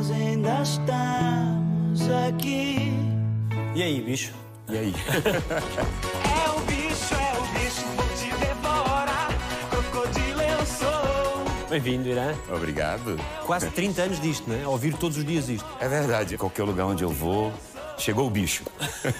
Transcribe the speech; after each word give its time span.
nós 0.00 0.10
ainda 0.12 0.62
estamos 0.62 2.10
aqui. 2.26 2.90
E 3.74 3.82
aí, 3.82 4.00
bicho? 4.00 4.32
E 4.70 4.78
aí? 4.78 4.94
É 6.40 6.50
o 6.50 6.60
bicho, 6.62 7.14
é 7.14 7.38
o 7.38 7.42
bicho, 7.58 7.84
vou 7.96 8.06
te 8.16 8.30
devorar. 8.40 9.28
Crocodilo 9.68 10.40
eu 10.40 10.66
sou. 10.66 11.68
Bem-vindo, 11.68 12.08
Irã. 12.08 12.34
Obrigado. 12.50 13.18
Quase 13.44 13.68
30 13.70 14.02
anos 14.02 14.20
disto, 14.20 14.48
né? 14.48 14.66
Ouvir 14.66 14.94
todos 14.94 15.18
os 15.18 15.24
dias 15.24 15.50
isto. 15.50 15.68
É 15.78 15.86
verdade, 15.86 16.38
qualquer 16.38 16.62
lugar 16.62 16.86
onde 16.86 17.04
eu 17.04 17.10
vou, 17.10 17.52
chegou 18.00 18.26
o 18.26 18.30
bicho. 18.30 18.64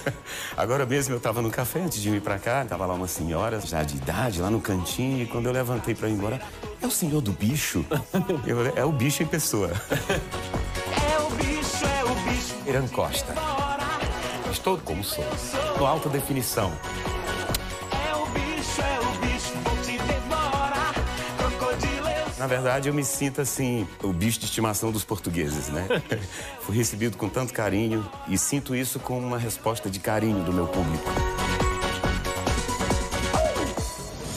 Agora 0.57 0.87
mesmo 0.87 1.15
eu 1.15 1.19
estava 1.19 1.43
no 1.43 1.51
café 1.51 1.81
antes 1.81 2.01
de 2.01 2.09
ir 2.09 2.21
pra 2.21 2.39
cá, 2.39 2.65
tava 2.65 2.87
lá 2.87 2.95
uma 2.95 3.07
senhora 3.07 3.61
já 3.61 3.83
de 3.83 3.97
idade, 3.97 4.41
lá 4.41 4.51
no 4.51 4.61
cantinho, 4.61 5.23
e 5.23 5.27
quando 5.27 5.47
eu 5.47 5.53
levantei 5.53 5.95
para 5.95 6.09
ir 6.09 6.13
embora, 6.13 6.41
é 6.81 6.87
o 6.87 6.91
senhor 6.91 7.21
do 7.21 7.33
bicho? 7.33 7.85
Eu 8.47 8.67
é 8.75 8.85
o 8.85 8.93
bicho 8.93 9.23
em 9.23 9.27
pessoa. 9.27 9.71
É 11.13 11.19
o 11.19 11.31
bicho, 11.31 11.85
é 11.85 12.05
o 12.05 12.15
bicho. 12.29 12.57
Irã 12.67 12.87
Costa. 12.89 13.35
Estou 14.51 14.79
como 14.79 15.05
sou. 15.05 15.25
Com 15.79 15.87
alta 15.87 16.09
definição. 16.09 16.73
Na 22.41 22.47
verdade, 22.47 22.89
eu 22.89 22.95
me 22.95 23.05
sinto 23.05 23.43
assim, 23.43 23.87
o 24.03 24.15
bicho 24.15 24.39
de 24.41 24.47
estimação 24.47 24.91
dos 24.91 25.05
portugueses, 25.05 25.69
né? 25.69 25.87
Fui 26.63 26.75
recebido 26.75 27.19
com 27.19 27.29
tanto 27.29 27.53
carinho 27.53 28.03
e 28.29 28.39
sinto 28.39 28.75
isso 28.75 28.99
como 28.99 29.27
uma 29.27 29.37
resposta 29.37 29.91
de 29.91 30.01
carinho 30.01 30.43
do 30.43 30.51
meu 30.51 30.67
público. 30.67 31.05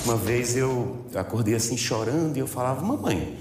Uma 0.03 0.17
vez 0.17 0.57
eu 0.57 1.05
acordei 1.15 1.55
assim 1.55 1.77
chorando 1.77 2.35
e 2.35 2.41
eu 2.41 2.47
falava, 2.47 2.85
mamãe, 2.85 3.39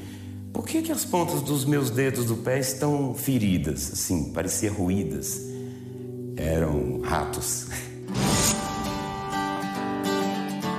por 0.53 0.65
que, 0.65 0.81
que 0.81 0.93
as 0.93 1.05
pontas 1.05 1.43
dos 1.43 1.65
meus 1.65 1.91
dedos 1.91 2.27
do 2.27 2.37
pé 2.37 2.61
estão 2.61 3.17
feridas, 3.17 3.91
assim, 3.93 4.33
parecia 4.33 4.71
ruídas? 4.71 5.41
Eram 6.37 7.01
ratos. 7.01 7.67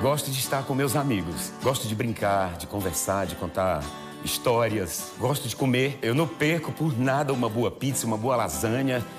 Gosto 0.04 0.30
de 0.30 0.38
estar 0.38 0.64
com 0.66 0.76
meus 0.76 0.98
amigos. 0.98 1.54
Gosto 1.64 1.88
de 1.88 1.96
brincar, 1.96 2.58
de 2.58 2.68
conversar, 2.68 3.26
de 3.26 3.38
contar 3.38 3.82
histórias. 4.22 5.14
Gosto 5.18 5.48
de 5.48 5.56
comer. 5.56 5.98
Eu 6.02 6.14
não 6.14 6.28
perco 6.28 6.74
por 6.74 7.00
nada 7.00 7.32
uma 7.32 7.48
boa 7.48 7.72
pizza, 7.72 8.06
uma 8.06 8.18
boa 8.18 8.36
lasanha. 8.36 9.02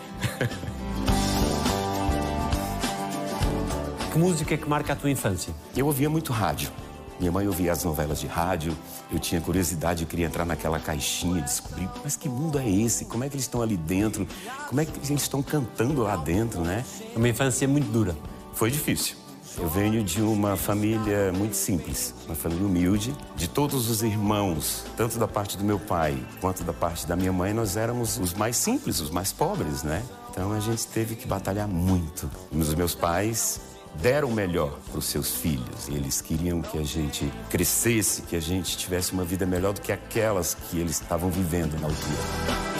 Que 4.12 4.18
música 4.20 4.54
é 4.54 4.56
que 4.56 4.68
marca 4.68 4.92
a 4.92 4.96
tua 4.96 5.10
infância? 5.10 5.52
Eu 5.76 5.86
ouvia 5.86 6.08
muito 6.08 6.32
rádio. 6.32 6.70
Minha 7.18 7.32
mãe 7.32 7.48
ouvia 7.48 7.72
as 7.72 7.82
novelas 7.82 8.20
de 8.20 8.28
rádio. 8.28 8.76
Eu 9.10 9.18
tinha 9.18 9.40
curiosidade, 9.40 10.04
eu 10.04 10.08
queria 10.08 10.26
entrar 10.26 10.44
naquela 10.44 10.78
caixinha, 10.78 11.42
descobrir, 11.42 11.90
mas 12.00 12.14
que 12.14 12.28
mundo 12.28 12.56
é 12.60 12.68
esse? 12.68 13.06
Como 13.06 13.24
é 13.24 13.28
que 13.28 13.34
eles 13.34 13.44
estão 13.44 13.60
ali 13.60 13.76
dentro? 13.76 14.24
Como 14.68 14.80
é 14.80 14.84
que 14.84 14.96
eles 14.96 15.10
estão 15.10 15.42
cantando 15.42 16.02
lá 16.02 16.14
dentro, 16.14 16.60
né? 16.60 16.84
Uma 17.16 17.28
infância 17.28 17.66
muito 17.66 17.90
dura. 17.90 18.14
Foi 18.52 18.70
difícil. 18.70 19.23
Eu 19.56 19.68
venho 19.68 20.02
de 20.02 20.20
uma 20.20 20.56
família 20.56 21.32
muito 21.32 21.54
simples, 21.54 22.12
uma 22.26 22.34
família 22.34 22.66
humilde. 22.66 23.14
De 23.36 23.48
todos 23.48 23.88
os 23.88 24.02
irmãos, 24.02 24.84
tanto 24.96 25.18
da 25.18 25.28
parte 25.28 25.56
do 25.56 25.64
meu 25.64 25.78
pai 25.78 26.16
quanto 26.40 26.64
da 26.64 26.72
parte 26.72 27.06
da 27.06 27.14
minha 27.14 27.32
mãe, 27.32 27.54
nós 27.54 27.76
éramos 27.76 28.18
os 28.18 28.34
mais 28.34 28.56
simples, 28.56 29.00
os 29.00 29.10
mais 29.10 29.32
pobres, 29.32 29.84
né? 29.84 30.02
Então 30.30 30.52
a 30.52 30.58
gente 30.58 30.86
teve 30.88 31.14
que 31.14 31.26
batalhar 31.26 31.68
muito. 31.68 32.28
Os 32.50 32.74
meus 32.74 32.94
pais 32.94 33.60
deram 34.02 34.28
o 34.28 34.32
melhor 34.32 34.76
para 34.90 34.98
os 34.98 35.04
seus 35.04 35.30
filhos. 35.30 35.88
Eles 35.88 36.20
queriam 36.20 36.60
que 36.60 36.76
a 36.76 36.82
gente 36.82 37.32
crescesse, 37.48 38.22
que 38.22 38.34
a 38.34 38.40
gente 38.40 38.76
tivesse 38.76 39.12
uma 39.12 39.24
vida 39.24 39.46
melhor 39.46 39.72
do 39.72 39.80
que 39.80 39.92
aquelas 39.92 40.54
que 40.54 40.78
eles 40.80 41.00
estavam 41.00 41.30
vivendo 41.30 41.78
na 41.80 41.86
altura. 41.86 42.18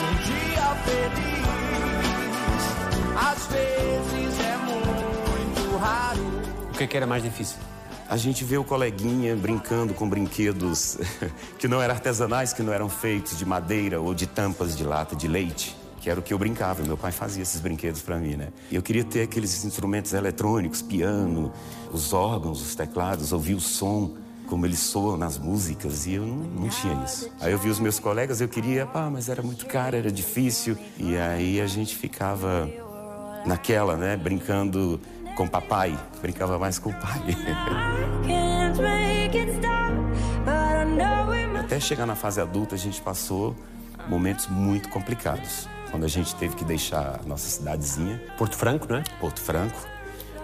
Um 0.03 0.15
dia 0.27 0.75
feliz, 0.85 1.45
às 3.17 3.47
vezes 3.47 4.24
que 6.75 6.85
é 6.85 6.87
que 6.87 6.97
era 6.97 7.07
mais 7.07 7.23
difícil? 7.23 7.57
A 8.09 8.17
gente 8.17 8.45
vê 8.45 8.59
o 8.59 8.65
coleguinha 8.65 9.35
brincando 9.35 9.95
com 9.95 10.09
brinquedos 10.09 10.99
que 11.59 11.67
não 11.67 11.81
eram 11.81 11.95
artesanais, 11.95 12.53
que 12.53 12.63
não 12.63 12.73
eram 12.73 12.89
feitos 12.89 13.39
de 13.39 13.47
madeira 13.47 14.01
ou 14.01 14.15
de 14.15 14.27
tampas 14.27 14.77
de 14.77 14.85
lata 14.85 15.17
de 15.17 15.27
leite, 15.27 15.75
que 16.01 16.11
era 16.11 16.21
o 16.21 16.23
que 16.23 16.35
eu 16.35 16.39
brincava. 16.39 16.83
Meu 16.83 16.97
pai 16.97 17.13
fazia 17.13 17.43
esses 17.43 17.61
brinquedos 17.61 18.03
para 18.03 18.19
mim, 18.19 18.37
né? 18.37 18.49
Eu 18.71 18.83
queria 18.83 19.05
ter 19.05 19.23
aqueles 19.23 19.65
instrumentos 19.65 20.13
eletrônicos, 20.13 20.83
piano, 20.83 21.53
os 21.93 22.13
órgãos, 22.13 22.61
os 22.61 22.75
teclados, 22.75 23.33
ouvir 23.33 23.55
o 23.55 23.61
som, 23.61 24.17
como 24.47 24.67
eles 24.67 24.81
soam 24.81 25.17
nas 25.17 25.39
músicas, 25.39 26.07
e 26.07 26.15
eu 26.15 26.27
não, 26.27 26.37
não 26.37 26.69
tinha 26.69 27.03
isso. 27.05 27.31
Aí 27.41 27.53
eu 27.53 27.59
vi 27.59 27.71
os 27.71 27.81
meus 27.81 27.99
colegas, 27.99 28.41
eu 28.41 28.49
queria, 28.49 28.85
pá, 28.85 29.09
mas 29.11 29.31
era 29.31 29.43
muito 29.43 29.65
caro, 29.65 29.97
era 29.97 30.13
difícil. 30.13 30.77
E 30.99 31.17
aí 31.17 31.61
a 31.61 31.67
gente 31.67 31.97
ficava 31.97 32.69
naquela, 33.47 33.97
né, 33.97 34.17
brincando 34.17 35.01
com 35.35 35.47
papai. 35.47 35.99
Brincava 36.21 36.59
mais 36.59 36.79
com 36.79 36.91
o 36.91 36.95
pai. 36.95 37.23
Até 41.61 41.81
chegar 41.81 42.07
na 42.07 42.15
fase 42.15 42.41
adulta, 42.41 42.75
a 42.75 42.79
gente 42.79 43.01
passou 43.01 43.57
momentos 44.09 44.47
muito 44.49 44.89
complicados. 44.89 45.69
Quando 45.91 46.05
a 46.05 46.09
gente 46.09 46.35
teve 46.37 46.57
que 46.57 46.65
deixar 46.65 47.21
a 47.21 47.27
nossa 47.27 47.49
cidadezinha, 47.49 48.21
Porto 48.37 48.57
Franco, 48.57 48.87
não 48.91 48.99
é? 48.99 49.05
Porto 49.21 49.41
Franco, 49.41 49.79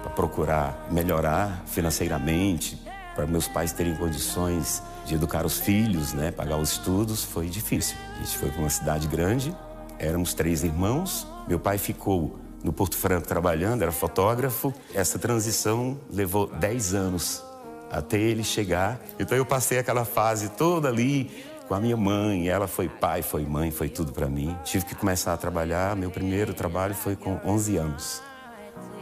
para 0.03 0.11
procurar 0.11 0.89
melhorar 0.91 1.63
financeiramente, 1.67 2.81
para 3.15 3.27
meus 3.27 3.49
pais 3.49 3.73
terem 3.73 3.95
condições 3.97 4.83
de 5.05 5.15
educar 5.15 5.45
os 5.45 5.59
filhos, 5.59 6.13
né, 6.13 6.31
pagar 6.31 6.57
os 6.57 6.73
estudos, 6.73 7.25
foi 7.25 7.49
difícil. 7.49 7.97
A 8.15 8.19
gente 8.19 8.39
foi 8.39 8.51
para 8.51 8.61
uma 8.61 8.71
cidade 8.71 9.09
grande, 9.09 9.55
éramos 9.99 10.33
três 10.33 10.63
irmãos. 10.63 11.27
Meu 11.49 11.59
pai 11.59 11.79
ficou 11.79 12.39
no 12.63 12.73
Porto 12.73 12.97
Franco 12.97 13.27
trabalhando, 13.27 13.83
era 13.83 13.93
fotógrafo. 13.93 14.73
Essa 14.95 15.19
transição 15.19 15.99
levou 16.11 16.47
10 16.47 16.95
anos 16.95 17.43
até 17.91 18.19
ele 18.19 18.45
chegar. 18.45 19.01
Então 19.19 19.37
eu 19.37 19.45
passei 19.45 19.79
aquela 19.79 20.05
fase 20.05 20.51
toda 20.51 20.89
ali 20.89 21.31
com 21.67 21.75
a 21.75 21.81
minha 21.81 21.97
mãe. 21.97 22.49
Ela 22.49 22.67
foi 22.67 22.89
pai, 22.89 23.23
foi 23.23 23.45
mãe, 23.45 23.71
foi 23.71 23.89
tudo 23.89 24.13
para 24.13 24.29
mim. 24.29 24.57
Tive 24.65 24.85
que 24.85 24.95
começar 24.95 25.33
a 25.33 25.37
trabalhar. 25.37 25.97
Meu 25.97 26.11
primeiro 26.11 26.53
trabalho 26.55 26.95
foi 26.95 27.17
com 27.17 27.41
11 27.45 27.77
anos. 27.77 28.23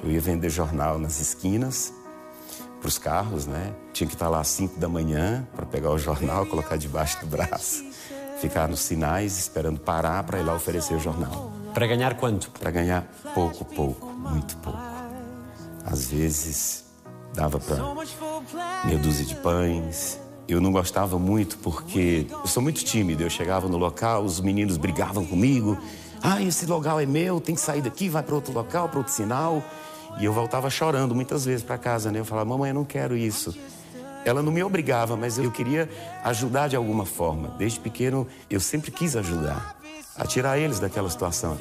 Eu 0.03 0.11
ia 0.11 0.21
vender 0.21 0.49
jornal 0.49 0.99
nas 0.99 1.21
esquinas 1.21 1.93
para 2.81 2.89
os 2.89 2.99
carros, 2.99 3.47
né? 3.47 3.75
Tinha 3.93 4.07
que 4.07 4.15
estar 4.15 4.29
lá 4.29 4.41
às 4.41 4.49
5 4.49 4.79
da 4.79 4.89
manhã 4.89 5.47
para 5.55 5.67
pegar 5.67 5.91
o 5.91 5.99
jornal, 5.99 6.47
colocar 6.47 6.77
debaixo 6.77 7.19
do 7.21 7.27
braço, 7.27 7.85
ficar 8.41 8.69
nos 8.69 8.81
sinais 8.81 9.37
esperando 9.37 9.81
parar 9.81 10.23
para 10.23 10.39
ir 10.39 10.45
lá 10.45 10.55
oferecer 10.55 10.95
o 10.95 11.01
jornal. 11.01 11.58
Para 11.79 11.87
ganhar 11.87 12.15
quanto? 12.17 12.51
Para 12.51 12.73
ganhar 12.73 13.09
pouco, 13.33 13.65
pouco, 13.65 14.07
muito 14.07 14.57
pouco. 14.57 14.81
Às 15.85 16.11
vezes 16.11 16.85
dava 17.33 17.61
para 17.61 17.77
meia 18.85 18.99
dúzia 18.99 19.25
de 19.25 19.37
pães. 19.37 20.19
Eu 20.49 20.61
não 20.61 20.73
gostava 20.73 21.21
muito 21.21 21.57
porque 21.59 22.27
eu 22.29 22.49
sou 22.49 22.61
muito 22.61 22.85
tímido. 22.85 23.23
Eu 23.23 23.31
chegava 23.31 23.69
no 23.69 23.77
local, 23.77 24.25
os 24.25 24.41
meninos 24.41 24.77
brigavam 24.77 25.25
comigo. 25.25 25.79
Ah, 26.21 26.43
esse 26.43 26.67
local 26.67 26.99
é 26.99 27.07
meu, 27.07 27.41
tem 27.41 27.55
que 27.55 27.61
sair 27.61 27.81
daqui, 27.81 28.09
vai 28.09 28.25
para 28.25 28.35
outro 28.35 28.53
local, 28.53 28.89
para 28.89 28.99
outro 28.99 29.13
sinal. 29.13 29.63
E 30.19 30.25
eu 30.25 30.33
voltava 30.33 30.69
chorando 30.69 31.15
muitas 31.15 31.45
vezes 31.45 31.63
para 31.63 31.79
casa, 31.79 32.11
né? 32.11 32.19
Eu 32.19 32.25
falava, 32.25 32.51
mamãe, 32.51 32.71
eu 32.71 32.75
não 32.75 32.85
quero 32.85 33.17
isso. 33.17 33.57
Ela 34.25 34.43
não 34.43 34.51
me 34.51 34.65
obrigava, 34.65 35.17
mas 35.17 35.39
eu 35.39 35.53
queria 35.53 35.89
ajudar 36.25 36.67
de 36.67 36.75
alguma 36.75 37.07
forma. 37.07 37.55
Desde 37.57 37.79
pequeno, 37.79 38.27
eu 38.51 38.59
sempre 38.59 38.91
quis 38.91 39.15
ajudar 39.15 39.78
a 40.19 40.27
tirar 40.27 40.59
eles 40.59 40.81
daquela 40.81 41.09
situação. 41.09 41.57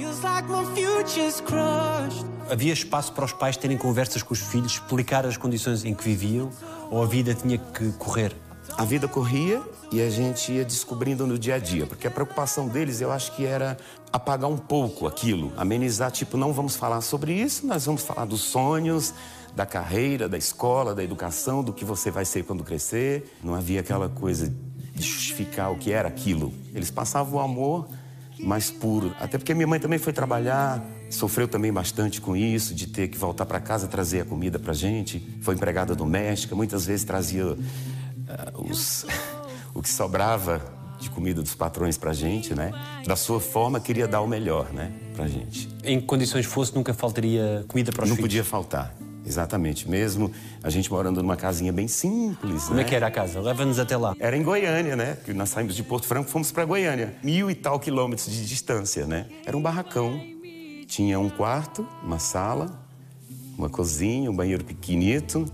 Havia 2.49 2.73
espaço 2.73 3.13
para 3.13 3.25
os 3.25 3.33
pais 3.33 3.55
terem 3.55 3.77
conversas 3.77 4.23
com 4.23 4.33
os 4.33 4.39
filhos, 4.39 4.73
explicar 4.73 5.25
as 5.25 5.37
condições 5.37 5.85
em 5.85 5.93
que 5.93 6.03
viviam, 6.03 6.49
ou 6.89 7.03
a 7.03 7.05
vida 7.05 7.33
tinha 7.33 7.57
que 7.57 7.91
correr? 7.93 8.35
A 8.77 8.83
vida 8.83 9.07
corria 9.07 9.61
e 9.91 10.01
a 10.01 10.09
gente 10.09 10.51
ia 10.51 10.65
descobrindo 10.65 11.25
no 11.25 11.37
dia 11.37 11.55
a 11.55 11.59
dia, 11.59 11.85
porque 11.85 12.07
a 12.07 12.11
preocupação 12.11 12.67
deles 12.67 12.99
eu 12.99 13.11
acho 13.11 13.35
que 13.35 13.45
era 13.45 13.77
apagar 14.11 14.49
um 14.49 14.57
pouco 14.57 15.07
aquilo, 15.07 15.51
amenizar, 15.55 16.11
tipo, 16.11 16.37
não 16.37 16.51
vamos 16.51 16.75
falar 16.75 17.01
sobre 17.01 17.33
isso, 17.33 17.65
nós 17.65 17.85
vamos 17.85 18.03
falar 18.03 18.25
dos 18.25 18.41
sonhos, 18.41 19.13
da 19.55 19.65
carreira, 19.65 20.29
da 20.29 20.37
escola, 20.37 20.93
da 20.93 21.03
educação, 21.03 21.63
do 21.63 21.73
que 21.73 21.83
você 21.83 22.11
vai 22.11 22.25
ser 22.25 22.43
quando 22.43 22.63
crescer. 22.63 23.35
Não 23.43 23.55
havia 23.55 23.79
aquela 23.79 24.07
coisa 24.07 24.53
de 24.93 25.03
justificar 25.03 25.71
o 25.71 25.77
que 25.77 25.91
era 25.91 26.07
aquilo. 26.07 26.53
Eles 26.75 26.91
passavam 26.91 27.39
o 27.39 27.41
amor 27.41 27.87
mais 28.39 28.69
puro. 28.69 29.13
Até 29.19 29.37
porque 29.37 29.53
minha 29.53 29.67
mãe 29.67 29.79
também 29.79 29.99
foi 29.99 30.13
trabalhar, 30.13 30.83
sofreu 31.09 31.47
também 31.47 31.71
bastante 31.71 32.21
com 32.21 32.35
isso, 32.35 32.73
de 32.73 32.87
ter 32.87 33.07
que 33.07 33.17
voltar 33.17 33.45
para 33.45 33.59
casa 33.59 33.87
trazer 33.87 34.21
a 34.21 34.25
comida 34.25 34.59
pra 34.59 34.73
gente. 34.73 35.19
Foi 35.41 35.55
empregada 35.55 35.95
doméstica, 35.95 36.55
muitas 36.55 36.85
vezes 36.85 37.05
trazia 37.05 37.57
ah, 38.29 38.51
os, 38.55 39.05
o 39.73 39.81
que 39.81 39.89
sobrava 39.89 40.61
de 40.99 41.09
comida 41.11 41.41
dos 41.41 41.53
patrões 41.53 41.97
pra 41.97 42.11
gente, 42.13 42.55
né? 42.55 42.71
Da 43.05 43.15
sua 43.15 43.39
forma, 43.39 43.79
queria 43.79 44.07
dar 44.07 44.21
o 44.21 44.27
melhor, 44.27 44.73
né, 44.73 44.91
pra 45.15 45.27
gente. 45.27 45.69
Em 45.83 45.99
que 45.99 46.05
condições 46.07 46.45
fosse, 46.45 46.73
nunca 46.73 46.93
faltaria 46.93 47.63
comida 47.67 47.91
para 47.91 48.03
os 48.03 48.09
Não 48.09 48.15
filhos? 48.15 48.27
podia 48.27 48.43
faltar. 48.43 48.95
Exatamente, 49.27 49.89
mesmo 49.89 50.31
a 50.63 50.69
gente 50.69 50.89
morando 50.89 51.21
numa 51.21 51.35
casinha 51.35 51.73
bem 51.73 51.87
simples. 51.87 52.63
Como 52.63 52.75
né? 52.75 52.83
é 52.83 52.85
que 52.85 52.95
era 52.95 53.07
a 53.07 53.11
casa? 53.11 53.41
Leva-nos 53.41 53.77
até 53.77 53.97
lá. 53.97 54.15
Era 54.19 54.37
em 54.37 54.41
Goiânia, 54.41 54.95
né? 54.95 55.17
Que 55.25 55.33
nós 55.33 55.49
saímos 55.49 55.75
de 55.75 55.83
Porto 55.83 56.07
Franco, 56.07 56.29
fomos 56.29 56.49
para 56.49 56.63
Goiânia. 56.63 57.13
Mil 57.21 57.51
e 57.51 57.55
tal 57.55 57.77
quilômetros 57.77 58.31
de 58.31 58.47
distância, 58.47 59.05
né? 59.05 59.27
Era 59.45 59.57
um 59.57 59.61
barracão. 59.61 60.17
Tinha 60.87 61.19
um 61.19 61.29
quarto, 61.29 61.85
uma 62.01 62.19
sala, 62.19 62.81
uma 63.57 63.69
cozinha, 63.69 64.31
um 64.31 64.35
banheiro 64.35 64.63
pequenito. 64.63 65.45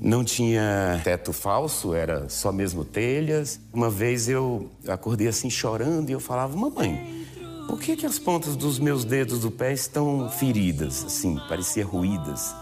Não 0.00 0.24
tinha 0.24 1.00
teto 1.04 1.32
falso, 1.32 1.94
era 1.94 2.28
só 2.28 2.50
mesmo 2.50 2.84
telhas. 2.84 3.60
Uma 3.72 3.88
vez 3.88 4.28
eu 4.28 4.68
acordei 4.88 5.28
assim 5.28 5.48
chorando 5.48 6.10
e 6.10 6.12
eu 6.12 6.18
falava, 6.18 6.56
mamãe, 6.56 7.19
por 7.70 7.78
que, 7.78 7.94
que 7.94 8.04
as 8.04 8.18
pontas 8.18 8.56
dos 8.56 8.80
meus 8.80 9.04
dedos 9.04 9.42
do 9.42 9.50
pé 9.50 9.72
estão 9.72 10.28
feridas, 10.28 11.04
assim, 11.04 11.38
parecia 11.48 11.86
ruídas? 11.86 12.52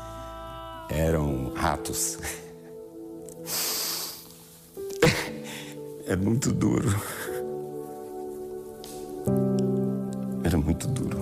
Eram 0.90 1.50
ratos. 1.55 2.19
É 6.10 6.16
muito 6.16 6.50
duro. 6.50 6.88
Era 10.43 10.56
muito 10.56 10.88
duro. 10.88 11.19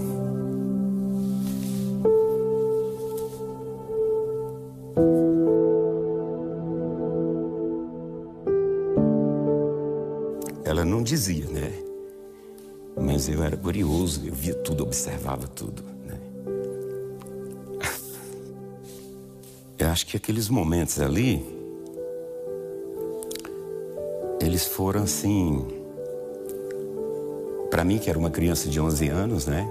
Ela 10.65 10.85
não 10.85 11.03
dizia, 11.03 11.47
né? 11.47 11.96
Mas 12.99 13.29
eu 13.29 13.43
era 13.43 13.57
curioso, 13.57 14.23
eu 14.27 14.35
via 14.35 14.55
tudo, 14.55 14.83
observava 14.83 15.47
tudo, 15.47 15.83
né? 16.05 16.19
Eu 19.79 19.89
acho 19.89 20.07
que 20.07 20.17
aqueles 20.17 20.49
momentos 20.49 20.99
ali, 21.01 21.45
eles 24.41 24.65
foram 24.65 25.03
assim, 25.03 25.67
para 27.71 27.85
mim 27.85 27.99
que 27.99 28.09
era 28.09 28.19
uma 28.19 28.31
criança 28.31 28.69
de 28.69 28.81
11 28.81 29.09
anos, 29.09 29.47
né? 29.47 29.69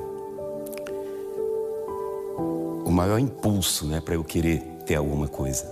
O 2.86 2.92
maior 2.92 3.18
impulso, 3.18 3.88
né, 3.88 4.00
para 4.00 4.14
eu 4.14 4.24
querer 4.24 4.62
ter 4.86 4.96
alguma 4.96 5.28
coisa. 5.28 5.66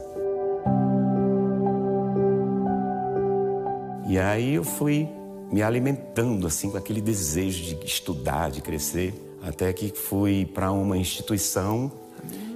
E 4.08 4.18
aí 4.18 4.56
eu 4.56 4.64
fui 4.64 5.08
me 5.54 5.62
alimentando 5.62 6.48
assim 6.48 6.72
com 6.72 6.78
aquele 6.78 7.00
desejo 7.00 7.76
de 7.76 7.86
estudar, 7.86 8.50
de 8.50 8.60
crescer, 8.60 9.14
até 9.44 9.72
que 9.72 9.94
fui 9.96 10.48
para 10.48 10.72
uma 10.72 10.98
instituição 10.98 11.92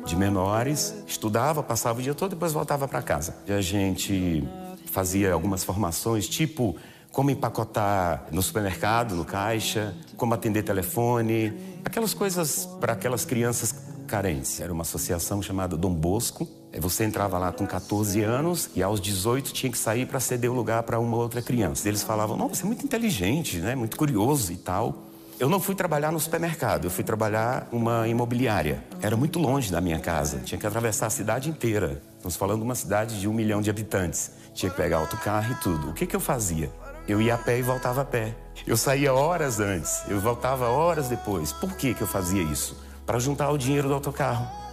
de 0.04 0.16
menores, 0.16 0.96
estudava, 1.06 1.62
passava 1.62 2.00
o 2.00 2.02
dia 2.02 2.16
todo, 2.16 2.32
depois 2.32 2.54
voltava 2.54 2.88
para 2.88 3.04
casa. 3.04 3.38
E 3.48 3.54
a 3.54 3.62
gente 3.62 4.44
fazia 4.88 5.32
algumas 5.32 5.64
formações, 5.64 6.28
tipo 6.28 6.76
como 7.12 7.30
empacotar 7.30 8.26
no 8.32 8.42
supermercado, 8.42 9.16
no 9.16 9.26
caixa, 9.26 9.96
como 10.16 10.34
atender 10.34 10.64
telefone, 10.64 11.54
aquelas 11.86 12.16
coisas 12.16 12.68
para 12.80 12.94
aquelas 12.94 13.26
crianças 13.26 13.76
carentes. 14.08 14.60
Era 14.60 14.74
uma 14.74 14.82
associação 14.82 15.40
chamada 15.40 15.78
Dom 15.78 15.94
Bosco. 15.94 16.48
Você 16.80 17.04
entrava 17.04 17.38
lá 17.38 17.52
com 17.52 17.66
14 17.66 18.22
anos 18.22 18.70
e 18.76 18.84
aos 18.84 19.02
18 19.02 19.52
tinha 19.52 19.72
que 19.72 19.78
sair 19.78 20.06
para 20.06 20.20
ceder 20.20 20.52
o 20.52 20.54
lugar 20.54 20.84
para 20.84 21.00
uma 21.00 21.18
outra 21.18 21.42
criança. 21.42 21.88
Eles 21.88 22.04
falavam: 22.04 22.38
"Não, 22.38 22.48
você 22.48 22.64
é 22.64 22.66
muito 22.66 22.86
inteligente, 22.86 23.58
né? 23.58 23.76
Muito 23.76 23.98
curioso 23.98 24.52
e 24.52 24.58
tal". 24.58 25.08
Eu 25.40 25.50
não 25.50 25.60
fui 25.60 25.76
trabalhar 25.76 26.12
no 26.12 26.20
supermercado, 26.20 26.86
eu 26.86 26.90
fui 26.90 27.04
trabalhar 27.04 27.68
numa 27.72 28.08
imobiliária. 28.08 28.84
Era 29.02 29.16
muito 29.16 29.38
longe 29.38 29.72
da 29.72 29.80
minha 29.80 30.00
casa, 30.00 30.40
tinha 30.40 30.58
que 30.58 30.66
atravessar 30.66 31.06
a 31.06 31.10
cidade 31.12 31.48
inteira. 31.48 32.02
Estamos 32.16 32.36
falando 32.36 32.60
de 32.60 32.66
uma 32.66 32.74
cidade 32.74 33.20
de 33.20 33.28
um 33.28 33.34
milhão 33.34 33.62
de 33.62 33.70
habitantes. 33.70 34.32
Tinha 34.56 34.72
que 34.72 34.76
pegar 34.76 34.98
autocarro 34.98 35.52
e 35.52 35.56
tudo. 35.58 35.92
O 35.92 35.94
que, 35.94 36.08
que 36.08 36.16
eu 36.16 36.20
fazia? 36.20 36.72
Eu 37.08 37.22
ia 37.22 37.36
a 37.36 37.38
pé 37.38 37.60
e 37.60 37.62
voltava 37.62 38.02
a 38.02 38.06
pé. 38.06 38.36
Eu 38.66 38.76
saía 38.76 39.14
horas 39.14 39.60
antes, 39.60 40.02
eu 40.10 40.20
voltava 40.20 40.70
horas 40.70 41.08
depois. 41.08 41.54
Por 41.54 41.78
que, 41.78 41.94
que 41.94 42.02
eu 42.02 42.08
fazia 42.08 42.42
isso? 42.42 42.76
Para 43.06 43.20
juntar 43.20 43.52
o 43.52 43.58
dinheiro 43.60 43.88
do 43.88 43.94
autocarro. 43.94 44.67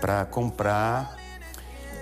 Para 0.00 0.24
comprar 0.24 1.16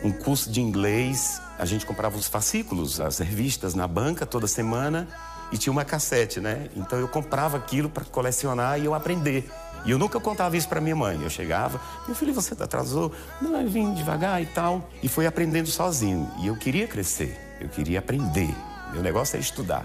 um 0.03 0.13
curso 0.13 0.51
de 0.51 0.61
inglês. 0.61 1.41
A 1.59 1.65
gente 1.65 1.85
comprava 1.85 2.17
os 2.17 2.29
fascículos, 2.29 3.01
as 3.01 3.19
revistas 3.19 3.75
na 3.75 3.87
banca 3.89 4.25
toda 4.25 4.47
semana 4.47 5.09
e 5.51 5.59
tinha 5.59 5.73
uma 5.73 5.85
cassete, 5.85 6.41
né? 6.41 6.69
Então 6.77 6.99
eu 6.99 7.09
comprava 7.09 7.57
aquilo 7.57 7.89
para 7.89 8.05
colecionar 8.05 8.79
e 8.79 8.85
eu 8.85 8.95
aprender. 8.95 9.51
E 9.85 9.91
eu 9.91 9.99
nunca 9.99 10.21
contava 10.21 10.57
isso 10.57 10.69
para 10.69 10.81
minha 10.81 10.97
mãe. 10.97 11.21
Eu 11.23 11.31
chegava, 11.31 11.81
meu 12.07 12.15
filho, 12.15 12.35
você 12.35 12.55
atrasou? 12.55 13.13
Não, 13.41 13.61
eu 13.61 13.69
vim 13.69 13.95
devagar 13.95 14.43
e 14.43 14.47
tal. 14.47 14.89
E 15.03 15.09
fui 15.09 15.27
aprendendo 15.27 15.69
sozinho. 15.69 16.31
E 16.41 16.47
eu 16.47 16.57
queria 16.57 16.87
crescer, 16.87 17.37
eu 17.61 17.69
queria 17.69 17.99
aprender. 17.99 18.55
Meu 18.93 19.03
negócio 19.03 19.37
é 19.37 19.41
estudar. 19.41 19.85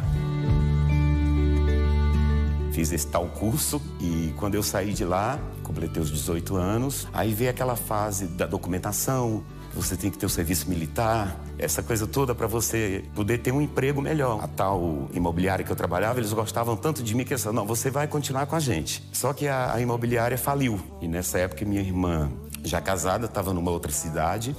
Fiz 2.73 2.91
esse 2.91 3.05
tal 3.05 3.27
curso 3.27 3.79
e 4.01 4.33
quando 4.37 4.55
eu 4.55 4.63
saí 4.63 4.93
de 4.93 5.05
lá, 5.05 5.39
completei 5.61 6.01
os 6.01 6.09
18 6.09 6.55
anos, 6.55 7.07
aí 7.13 7.31
veio 7.31 7.51
aquela 7.51 7.75
fase 7.75 8.25
da 8.25 8.47
documentação, 8.47 9.43
você 9.75 9.95
tem 9.95 10.09
que 10.09 10.17
ter 10.17 10.25
o 10.25 10.29
serviço 10.29 10.67
militar, 10.67 11.39
essa 11.59 11.83
coisa 11.83 12.07
toda 12.07 12.33
para 12.33 12.47
você 12.47 13.05
poder 13.13 13.37
ter 13.37 13.51
um 13.51 13.61
emprego 13.61 14.01
melhor. 14.01 14.43
A 14.43 14.47
tal 14.47 15.07
imobiliária 15.13 15.63
que 15.63 15.71
eu 15.71 15.75
trabalhava, 15.75 16.19
eles 16.19 16.33
gostavam 16.33 16.75
tanto 16.75 17.03
de 17.03 17.13
mim 17.13 17.23
que 17.23 17.33
eles 17.33 17.45
não, 17.45 17.63
você 17.63 17.91
vai 17.91 18.07
continuar 18.07 18.47
com 18.47 18.55
a 18.55 18.59
gente. 18.59 19.07
Só 19.13 19.33
que 19.33 19.47
a, 19.47 19.71
a 19.71 19.79
imobiliária 19.79 20.37
faliu. 20.37 20.79
E 20.99 21.07
nessa 21.07 21.37
época 21.37 21.63
minha 21.65 21.81
irmã, 21.81 22.31
já 22.63 22.81
casada, 22.81 23.25
estava 23.25 23.53
numa 23.53 23.69
outra 23.69 23.91
cidade 23.91 24.55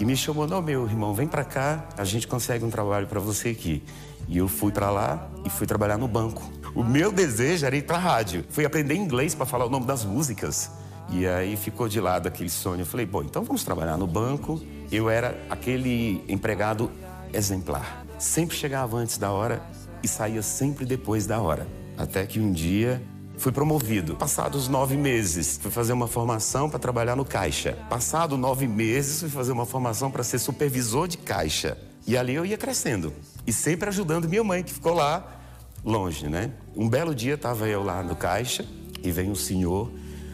e 0.00 0.06
me 0.06 0.16
chamou, 0.16 0.46
não, 0.46 0.62
meu 0.62 0.86
irmão, 0.86 1.12
vem 1.12 1.28
para 1.28 1.44
cá, 1.44 1.86
a 1.98 2.04
gente 2.04 2.26
consegue 2.26 2.64
um 2.64 2.70
trabalho 2.70 3.06
para 3.06 3.20
você 3.20 3.50
aqui. 3.50 3.82
E 4.26 4.38
eu 4.38 4.48
fui 4.48 4.72
para 4.72 4.90
lá 4.90 5.28
e 5.44 5.50
fui 5.50 5.66
trabalhar 5.66 5.98
no 5.98 6.08
banco. 6.08 6.61
O 6.74 6.82
meu 6.82 7.12
desejo 7.12 7.66
era 7.66 7.76
ir 7.76 7.82
para 7.82 7.98
rádio. 7.98 8.44
Fui 8.48 8.64
aprender 8.64 8.94
inglês 8.94 9.34
para 9.34 9.44
falar 9.44 9.66
o 9.66 9.70
nome 9.70 9.84
das 9.84 10.04
músicas. 10.04 10.70
E 11.10 11.26
aí 11.26 11.54
ficou 11.54 11.86
de 11.86 12.00
lado 12.00 12.26
aquele 12.26 12.48
sonho. 12.48 12.80
Eu 12.80 12.86
falei, 12.86 13.04
bom, 13.04 13.22
então 13.22 13.44
vamos 13.44 13.62
trabalhar 13.62 13.98
no 13.98 14.06
banco. 14.06 14.58
Eu 14.90 15.10
era 15.10 15.38
aquele 15.50 16.24
empregado 16.26 16.90
exemplar. 17.32 18.06
Sempre 18.18 18.56
chegava 18.56 18.96
antes 18.96 19.18
da 19.18 19.30
hora 19.30 19.62
e 20.02 20.08
saía 20.08 20.40
sempre 20.40 20.86
depois 20.86 21.26
da 21.26 21.40
hora. 21.40 21.66
Até 21.98 22.24
que 22.24 22.40
um 22.40 22.50
dia 22.50 23.02
fui 23.36 23.52
promovido. 23.52 24.16
Passados 24.16 24.66
nove 24.66 24.96
meses, 24.96 25.58
fui 25.60 25.70
fazer 25.70 25.92
uma 25.92 26.06
formação 26.06 26.70
para 26.70 26.78
trabalhar 26.78 27.16
no 27.16 27.24
caixa. 27.24 27.76
Passado 27.90 28.38
nove 28.38 28.66
meses, 28.66 29.20
fui 29.20 29.28
fazer 29.28 29.52
uma 29.52 29.66
formação 29.66 30.10
para 30.10 30.22
ser 30.22 30.38
supervisor 30.38 31.06
de 31.06 31.18
caixa. 31.18 31.76
E 32.06 32.16
ali 32.16 32.34
eu 32.34 32.46
ia 32.46 32.56
crescendo. 32.56 33.12
E 33.46 33.52
sempre 33.52 33.88
ajudando 33.90 34.26
minha 34.26 34.42
mãe, 34.42 34.62
que 34.62 34.72
ficou 34.72 34.94
lá 34.94 35.40
longe, 35.84 36.28
né? 36.28 36.52
Um 36.74 36.88
belo 36.88 37.14
dia 37.14 37.34
estava 37.34 37.68
eu 37.68 37.82
lá 37.82 38.02
no 38.02 38.16
caixa 38.16 38.64
e 39.02 39.10
vem 39.10 39.30
um 39.30 39.34
senhor 39.34 39.90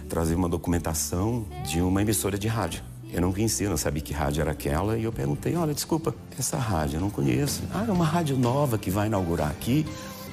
trazer 0.09 0.37
uma 0.37 0.49
documentação 0.49 1.45
de 1.67 1.81
uma 1.81 2.01
emissora 2.01 2.39
de 2.39 2.47
rádio. 2.47 2.83
Eu 3.13 3.21
não 3.21 3.33
conhecia, 3.33 3.69
não 3.69 3.77
sabia 3.77 4.03
que 4.03 4.13
rádio 4.13 4.43
era 4.43 4.53
aquela, 4.53 4.97
e 4.97 5.05
eu 5.05 5.13
perguntei: 5.13 5.57
olha, 5.57 5.75
desculpa, 5.75 6.15
essa 6.39 6.57
rádio 6.57 6.99
eu 6.99 7.01
não 7.01 7.11
conheço. 7.11 7.63
Ah, 7.73 7.85
é 7.89 7.91
uma 7.91 8.05
rádio 8.05 8.37
nova 8.37 8.79
que 8.79 8.91
vai 8.91 9.09
inaugurar 9.09 9.51
aqui, 9.51 9.85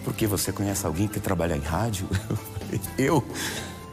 porque 0.04 0.28
você 0.28 0.52
conhece 0.52 0.86
alguém 0.86 1.08
que 1.08 1.20
trabalha 1.20 1.56
em 1.56 1.62
rádio? 1.62 2.08
Eu, 2.98 3.24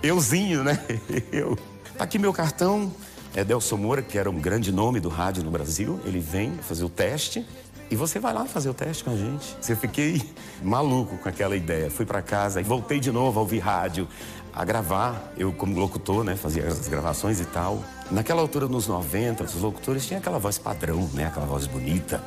euzinho, 0.02 0.64
né? 0.64 0.78
Eu. 1.30 1.56
Tá 1.96 2.04
aqui 2.04 2.18
meu 2.18 2.32
cartão, 2.32 2.92
é 3.34 3.44
Delson 3.44 3.76
Moura, 3.76 4.02
que 4.02 4.18
era 4.18 4.28
um 4.28 4.40
grande 4.40 4.72
nome 4.72 4.98
do 4.98 5.08
rádio 5.08 5.44
no 5.44 5.50
Brasil. 5.50 6.00
Ele 6.04 6.18
vem 6.18 6.52
fazer 6.56 6.84
o 6.84 6.88
teste. 6.88 7.46
E 7.92 7.94
você 7.94 8.18
vai 8.18 8.32
lá 8.32 8.46
fazer 8.46 8.70
o 8.70 8.74
teste 8.74 9.04
com 9.04 9.10
a 9.10 9.14
gente. 9.14 9.54
Eu 9.68 9.76
fiquei 9.76 10.22
maluco 10.64 11.18
com 11.18 11.28
aquela 11.28 11.54
ideia. 11.54 11.90
Fui 11.90 12.06
para 12.06 12.22
casa 12.22 12.58
e 12.58 12.64
voltei 12.64 12.98
de 12.98 13.12
novo 13.12 13.38
a 13.38 13.42
ouvir 13.42 13.58
rádio, 13.58 14.08
a 14.50 14.64
gravar. 14.64 15.30
Eu, 15.36 15.52
como 15.52 15.78
locutor, 15.78 16.24
né, 16.24 16.34
fazia 16.34 16.66
as 16.66 16.88
gravações 16.88 17.38
e 17.38 17.44
tal. 17.44 17.84
Naquela 18.10 18.40
altura, 18.40 18.66
nos 18.66 18.86
90, 18.86 19.44
os 19.44 19.56
locutores 19.56 20.06
tinham 20.06 20.20
aquela 20.20 20.38
voz 20.38 20.56
padrão, 20.56 21.06
né, 21.12 21.26
aquela 21.26 21.44
voz 21.44 21.66
bonita. 21.66 22.24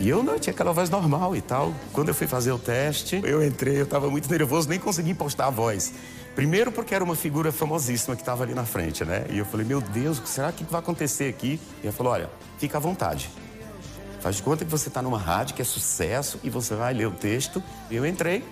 E 0.00 0.08
eu 0.08 0.22
não, 0.22 0.38
tinha 0.38 0.54
aquela 0.54 0.72
voz 0.72 0.88
normal 0.88 1.36
e 1.36 1.42
tal. 1.42 1.74
Quando 1.92 2.08
eu 2.08 2.14
fui 2.14 2.26
fazer 2.26 2.52
o 2.52 2.58
teste, 2.58 3.20
eu 3.22 3.44
entrei, 3.44 3.78
eu 3.78 3.84
estava 3.84 4.08
muito 4.08 4.30
nervoso, 4.30 4.66
nem 4.66 4.78
consegui 4.78 5.10
impostar 5.10 5.48
a 5.48 5.50
voz. 5.50 5.92
Primeiro 6.34 6.72
porque 6.72 6.94
era 6.94 7.04
uma 7.04 7.14
figura 7.14 7.52
famosíssima 7.52 8.16
que 8.16 8.22
estava 8.22 8.44
ali 8.44 8.54
na 8.54 8.64
frente, 8.64 9.04
né? 9.04 9.26
E 9.28 9.36
eu 9.36 9.44
falei, 9.44 9.66
meu 9.66 9.82
Deus, 9.82 10.22
será 10.24 10.50
que 10.52 10.64
vai 10.64 10.80
acontecer 10.80 11.28
aqui? 11.28 11.60
E 11.82 11.86
ele 11.86 11.92
falou, 11.92 12.14
olha, 12.14 12.30
fica 12.56 12.78
à 12.78 12.80
vontade. 12.80 13.28
Faz 14.26 14.34
de 14.34 14.42
conta 14.42 14.64
que 14.64 14.70
você 14.72 14.88
está 14.88 15.00
numa 15.00 15.18
rádio 15.18 15.54
que 15.54 15.62
é 15.62 15.64
sucesso 15.64 16.40
e 16.42 16.50
você 16.50 16.74
vai 16.74 16.92
ler 16.92 17.06
o 17.06 17.12
texto. 17.12 17.62
E 17.88 17.94
eu 17.94 18.04
entrei. 18.04 18.42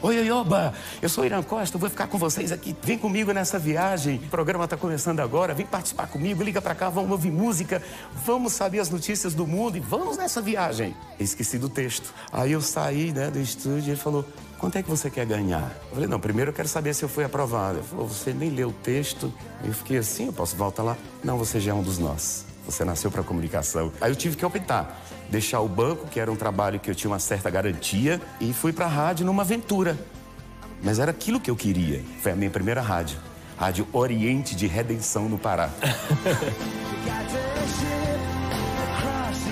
Oi, 0.00 0.24
Ioba, 0.24 0.72
eu 1.02 1.08
sou 1.08 1.24
Irã 1.24 1.42
Costa, 1.42 1.76
vou 1.76 1.90
ficar 1.90 2.06
com 2.06 2.16
vocês 2.16 2.52
aqui. 2.52 2.76
Vem 2.80 2.96
comigo 2.96 3.32
nessa 3.32 3.58
viagem. 3.58 4.18
O 4.18 4.28
programa 4.28 4.66
está 4.66 4.76
começando 4.76 5.18
agora. 5.18 5.52
Vem 5.52 5.66
participar 5.66 6.06
comigo, 6.06 6.44
liga 6.44 6.62
para 6.62 6.76
cá, 6.76 6.88
vamos 6.88 7.10
ouvir 7.10 7.32
música, 7.32 7.82
vamos 8.24 8.52
saber 8.52 8.78
as 8.78 8.88
notícias 8.88 9.34
do 9.34 9.48
mundo 9.48 9.76
e 9.76 9.80
vamos 9.80 10.16
nessa 10.16 10.40
viagem. 10.40 10.94
Esqueci 11.18 11.58
do 11.58 11.68
texto. 11.68 12.14
Aí 12.32 12.52
eu 12.52 12.60
saí 12.60 13.10
né, 13.10 13.32
do 13.32 13.40
estúdio 13.40 13.88
e 13.88 13.90
ele 13.90 13.96
falou: 13.96 14.24
quanto 14.58 14.78
é 14.78 14.82
que 14.82 14.88
você 14.88 15.10
quer 15.10 15.26
ganhar? 15.26 15.76
Eu 15.88 15.94
falei, 15.94 16.08
não, 16.08 16.20
primeiro 16.20 16.52
eu 16.52 16.54
quero 16.54 16.68
saber 16.68 16.94
se 16.94 17.02
eu 17.02 17.08
fui 17.08 17.24
aprovado. 17.24 17.78
Ele 17.78 17.86
falou, 17.88 18.06
você 18.06 18.32
nem 18.32 18.50
leu 18.50 18.68
o 18.68 18.72
texto. 18.72 19.34
Eu 19.64 19.74
fiquei 19.74 19.98
assim, 19.98 20.26
eu 20.26 20.32
posso 20.32 20.54
voltar 20.54 20.84
lá? 20.84 20.96
Não, 21.24 21.36
você 21.36 21.58
já 21.58 21.72
é 21.72 21.74
um 21.74 21.82
dos 21.82 21.98
nós. 21.98 22.48
Você 22.70 22.84
nasceu 22.84 23.10
para 23.10 23.22
comunicação. 23.22 23.92
Aí 24.00 24.10
eu 24.10 24.16
tive 24.16 24.36
que 24.36 24.46
optar. 24.46 25.02
Deixar 25.28 25.60
o 25.60 25.68
banco, 25.68 26.06
que 26.06 26.20
era 26.20 26.30
um 26.30 26.36
trabalho 26.36 26.78
que 26.78 26.90
eu 26.90 26.94
tinha 26.94 27.10
uma 27.10 27.18
certa 27.18 27.50
garantia, 27.50 28.20
e 28.40 28.52
fui 28.52 28.72
para 28.72 28.86
a 28.86 28.88
rádio 28.88 29.26
numa 29.26 29.42
aventura. 29.42 29.98
Mas 30.82 30.98
era 30.98 31.10
aquilo 31.10 31.40
que 31.40 31.50
eu 31.50 31.56
queria. 31.56 32.02
Foi 32.22 32.32
a 32.32 32.36
minha 32.36 32.50
primeira 32.50 32.80
rádio. 32.80 33.18
Rádio 33.58 33.86
Oriente 33.92 34.54
de 34.54 34.66
Redenção 34.66 35.28
no 35.28 35.36
Pará. 35.36 35.68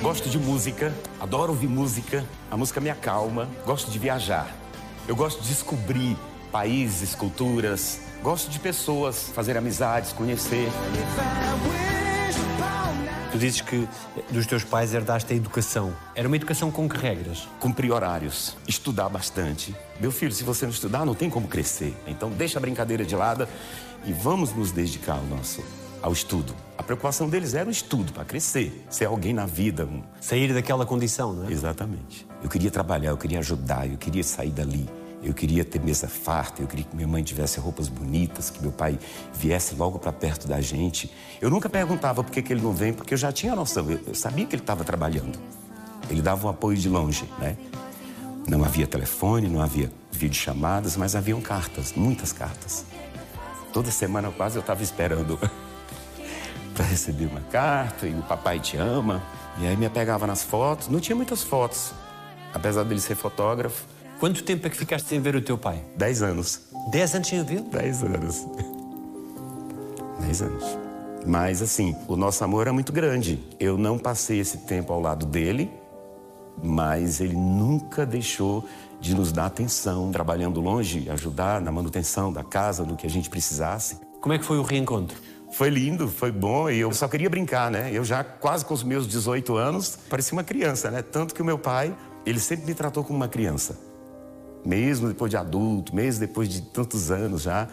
Gosto 0.00 0.30
de 0.30 0.38
música, 0.38 0.94
adoro 1.20 1.52
ouvir 1.52 1.66
música, 1.66 2.24
a 2.50 2.56
música 2.56 2.80
me 2.80 2.88
acalma, 2.88 3.48
gosto 3.66 3.90
de 3.90 3.98
viajar. 3.98 4.48
Eu 5.08 5.16
gosto 5.16 5.42
de 5.42 5.48
descobrir 5.48 6.16
países, 6.52 7.14
culturas, 7.14 8.00
gosto 8.22 8.48
de 8.48 8.58
pessoas, 8.60 9.28
fazer 9.34 9.56
amizades, 9.56 10.12
conhecer. 10.12 10.68
Tu 13.32 13.38
dizes 13.38 13.60
que 13.60 13.86
dos 14.30 14.46
teus 14.46 14.64
pais 14.64 14.94
herdaste 14.94 15.32
a 15.32 15.36
educação. 15.36 15.92
Era 16.14 16.26
uma 16.26 16.36
educação 16.36 16.70
com 16.70 16.88
que 16.88 16.96
regras? 16.96 17.46
Cumprir 17.60 17.92
horários, 17.92 18.56
estudar 18.66 19.08
bastante. 19.08 19.74
Meu 20.00 20.10
filho, 20.10 20.32
se 20.32 20.42
você 20.44 20.64
não 20.64 20.72
estudar, 20.72 21.04
não 21.04 21.14
tem 21.14 21.28
como 21.28 21.46
crescer. 21.46 21.94
Então 22.06 22.30
deixa 22.30 22.58
a 22.58 22.60
brincadeira 22.60 23.04
de 23.04 23.14
lado 23.14 23.46
e 24.06 24.12
vamos 24.12 24.52
nos 24.54 24.72
dedicar 24.72 25.14
ao 25.16 25.24
nosso 25.24 25.62
ao 26.00 26.12
estudo. 26.12 26.54
A 26.78 26.82
preocupação 26.82 27.28
deles 27.28 27.54
era 27.54 27.68
o 27.68 27.72
estudo 27.72 28.12
para 28.12 28.24
crescer, 28.24 28.84
ser 28.88 29.06
alguém 29.06 29.32
na 29.34 29.46
vida. 29.46 29.84
um- 29.84 30.00
Sair 30.20 30.54
daquela 30.54 30.86
condição, 30.86 31.32
não 31.32 31.48
é? 31.48 31.52
Exatamente. 31.52 32.24
Eu 32.40 32.48
queria 32.48 32.70
trabalhar, 32.70 33.10
eu 33.10 33.16
queria 33.16 33.40
ajudar, 33.40 33.90
eu 33.90 33.98
queria 33.98 34.22
sair 34.22 34.50
dali. 34.50 34.88
Eu 35.28 35.34
queria 35.34 35.62
ter 35.62 35.78
mesa 35.78 36.08
farta, 36.08 36.62
eu 36.62 36.66
queria 36.66 36.86
que 36.86 36.96
minha 36.96 37.06
mãe 37.06 37.22
tivesse 37.22 37.60
roupas 37.60 37.86
bonitas, 37.86 38.48
que 38.48 38.62
meu 38.62 38.72
pai 38.72 38.98
viesse 39.34 39.74
logo 39.74 39.98
para 39.98 40.10
perto 40.10 40.48
da 40.48 40.58
gente. 40.58 41.14
Eu 41.38 41.50
nunca 41.50 41.68
perguntava 41.68 42.24
por 42.24 42.32
que, 42.32 42.40
que 42.40 42.50
ele 42.50 42.62
não 42.62 42.72
vem, 42.72 42.94
porque 42.94 43.12
eu 43.12 43.18
já 43.18 43.30
tinha 43.30 43.54
noção, 43.54 43.86
eu, 43.90 44.14
sabia 44.14 44.46
que 44.46 44.54
ele 44.54 44.62
estava 44.62 44.84
trabalhando. 44.84 45.38
Ele 46.08 46.22
dava 46.22 46.46
um 46.46 46.50
apoio 46.50 46.78
de 46.78 46.88
longe, 46.88 47.28
né? 47.38 47.58
Não 48.48 48.64
havia 48.64 48.86
telefone, 48.86 49.50
não 49.50 49.60
havia 49.60 49.92
videochamadas, 50.10 50.96
mas 50.96 51.14
haviam 51.14 51.42
cartas, 51.42 51.92
muitas 51.94 52.32
cartas. 52.32 52.86
Toda 53.70 53.90
semana 53.90 54.30
quase 54.30 54.56
eu 54.56 54.60
estava 54.60 54.82
esperando 54.82 55.38
para 56.72 56.86
receber 56.86 57.26
uma 57.26 57.42
carta 57.42 58.06
e 58.06 58.14
o 58.14 58.22
papai 58.22 58.60
te 58.60 58.78
ama. 58.78 59.22
E 59.58 59.66
aí 59.66 59.76
me 59.76 59.84
apegava 59.84 60.26
nas 60.26 60.42
fotos. 60.42 60.88
Não 60.88 61.00
tinha 61.00 61.14
muitas 61.14 61.42
fotos, 61.42 61.92
apesar 62.54 62.84
dele 62.84 63.00
ser 63.00 63.14
fotógrafo. 63.14 63.97
Quanto 64.18 64.42
tempo 64.42 64.66
é 64.66 64.70
que 64.70 64.76
ficaste 64.76 65.08
sem 65.08 65.20
ver 65.20 65.36
o 65.36 65.40
teu 65.40 65.56
pai? 65.56 65.80
Dez 65.96 66.22
anos. 66.22 66.62
Dez 66.90 67.14
anos 67.14 67.28
sem 67.28 67.38
ouvi-lo? 67.38 67.62
Dez 67.70 68.02
anos. 68.02 68.44
Dez 70.18 70.42
anos. 70.42 70.64
Mas 71.24 71.62
assim, 71.62 71.94
o 72.08 72.16
nosso 72.16 72.42
amor 72.42 72.62
era 72.62 72.72
muito 72.72 72.92
grande. 72.92 73.38
Eu 73.60 73.78
não 73.78 73.96
passei 73.96 74.40
esse 74.40 74.58
tempo 74.58 74.92
ao 74.92 75.00
lado 75.00 75.24
dele, 75.24 75.70
mas 76.60 77.20
ele 77.20 77.36
nunca 77.36 78.04
deixou 78.04 78.64
de 79.00 79.14
nos 79.14 79.30
dar 79.30 79.46
atenção, 79.46 80.10
trabalhando 80.10 80.60
longe, 80.60 81.08
ajudar 81.10 81.60
na 81.60 81.70
manutenção 81.70 82.32
da 82.32 82.42
casa, 82.42 82.82
no 82.82 82.96
que 82.96 83.06
a 83.06 83.10
gente 83.10 83.30
precisasse. 83.30 84.00
Como 84.20 84.34
é 84.34 84.38
que 84.38 84.44
foi 84.44 84.58
o 84.58 84.62
reencontro? 84.62 85.16
Foi 85.52 85.70
lindo, 85.70 86.08
foi 86.08 86.32
bom 86.32 86.68
e 86.68 86.80
eu 86.80 86.92
só 86.92 87.06
queria 87.06 87.30
brincar, 87.30 87.70
né? 87.70 87.90
Eu 87.92 88.04
já 88.04 88.24
quase 88.24 88.64
com 88.64 88.74
os 88.74 88.82
meus 88.82 89.06
18 89.06 89.56
anos, 89.56 89.96
parecia 90.10 90.36
uma 90.36 90.42
criança, 90.42 90.90
né? 90.90 91.02
Tanto 91.02 91.32
que 91.32 91.40
o 91.40 91.44
meu 91.44 91.56
pai, 91.56 91.96
ele 92.26 92.40
sempre 92.40 92.66
me 92.66 92.74
tratou 92.74 93.04
como 93.04 93.16
uma 93.16 93.28
criança. 93.28 93.86
Mesmo 94.64 95.08
depois 95.08 95.30
de 95.30 95.36
adulto, 95.36 95.94
mesmo 95.94 96.20
depois 96.20 96.48
de 96.48 96.60
tantos 96.62 97.10
anos 97.10 97.42
já, 97.42 97.68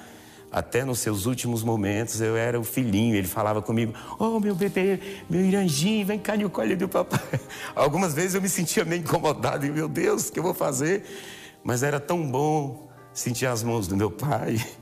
até 0.51 0.85
nos 0.85 0.99
seus 0.99 1.25
últimos 1.25 1.63
momentos 1.63 2.21
eu 2.21 2.37
era 2.37 2.59
o 2.59 2.63
filhinho, 2.63 3.15
ele 3.15 3.27
falava 3.27 3.61
comigo: 3.61 3.93
"Oh, 4.17 4.39
meu 4.39 4.55
bebê, 4.55 4.99
meu 5.29 5.43
iranjinho, 5.43 6.05
vem 6.05 6.17
cá 6.17 6.37
no 6.37 6.49
colo 6.49 6.75
do 6.77 6.87
papai". 6.87 7.19
Algumas 7.75 8.13
vezes 8.13 8.35
eu 8.35 8.41
me 8.41 8.47
sentia 8.47 8.85
meio 8.85 9.01
incomodado 9.01 9.65
e 9.65 9.69
meu 9.69 9.89
Deus, 9.89 10.29
o 10.29 10.31
que 10.31 10.39
eu 10.39 10.43
vou 10.43 10.53
fazer? 10.53 11.03
Mas 11.63 11.83
era 11.83 11.99
tão 11.99 12.25
bom 12.25 12.87
sentir 13.13 13.47
as 13.47 13.63
mãos 13.63 13.87
do 13.87 13.97
meu 13.97 14.11
pai. 14.11 14.63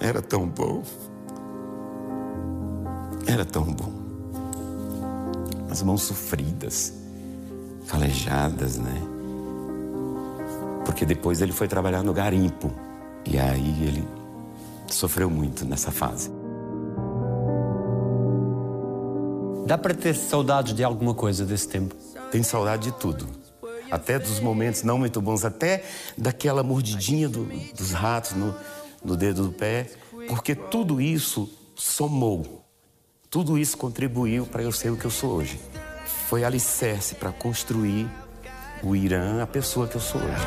Era 0.00 0.22
tão 0.22 0.46
bom. 0.46 0.84
Era 3.26 3.44
tão 3.44 3.64
bom. 3.64 3.92
As 5.68 5.82
mãos 5.82 6.02
sofridas, 6.02 6.94
calejadas, 7.88 8.76
né? 8.78 8.94
Porque 10.84 11.04
depois 11.04 11.40
ele 11.40 11.52
foi 11.52 11.66
trabalhar 11.66 12.02
no 12.02 12.12
garimpo. 12.12 12.70
E 13.24 13.38
aí 13.38 13.84
ele 13.84 14.08
sofreu 14.88 15.28
muito 15.28 15.64
nessa 15.64 15.90
fase. 15.90 16.30
Dá 19.66 19.76
para 19.76 19.92
ter 19.94 20.14
saudades 20.14 20.74
de 20.74 20.82
alguma 20.82 21.12
coisa 21.14 21.44
desse 21.44 21.68
tempo? 21.68 21.94
Tenho 22.30 22.44
saudade 22.44 22.84
de 22.90 22.92
tudo. 22.98 23.26
Até 23.90 24.18
dos 24.18 24.40
momentos 24.40 24.82
não 24.82 24.98
muito 24.98 25.20
bons, 25.20 25.44
até 25.44 25.84
daquela 26.16 26.62
mordidinha 26.62 27.28
do- 27.28 27.44
dos 27.76 27.92
ratos 27.92 28.32
no, 28.32 28.54
no 29.04 29.16
dedo 29.16 29.44
do 29.44 29.52
pé, 29.52 29.90
porque 30.28 30.54
tudo 30.54 31.00
isso 31.00 31.50
somou. 31.74 32.64
Tudo 33.30 33.58
isso 33.58 33.76
contribuiu 33.76 34.46
para 34.46 34.62
eu 34.62 34.72
ser 34.72 34.90
o 34.90 34.96
que 34.96 35.04
eu 35.04 35.10
sou 35.10 35.32
hoje. 35.32 35.60
Foi 36.28 36.44
alicerce 36.44 37.14
para 37.14 37.32
construir 37.32 38.06
o 38.82 38.94
Irã, 38.94 39.42
a 39.42 39.46
pessoa 39.46 39.88
que 39.88 39.96
eu 39.96 40.00
sou 40.00 40.20
hoje. 40.20 40.46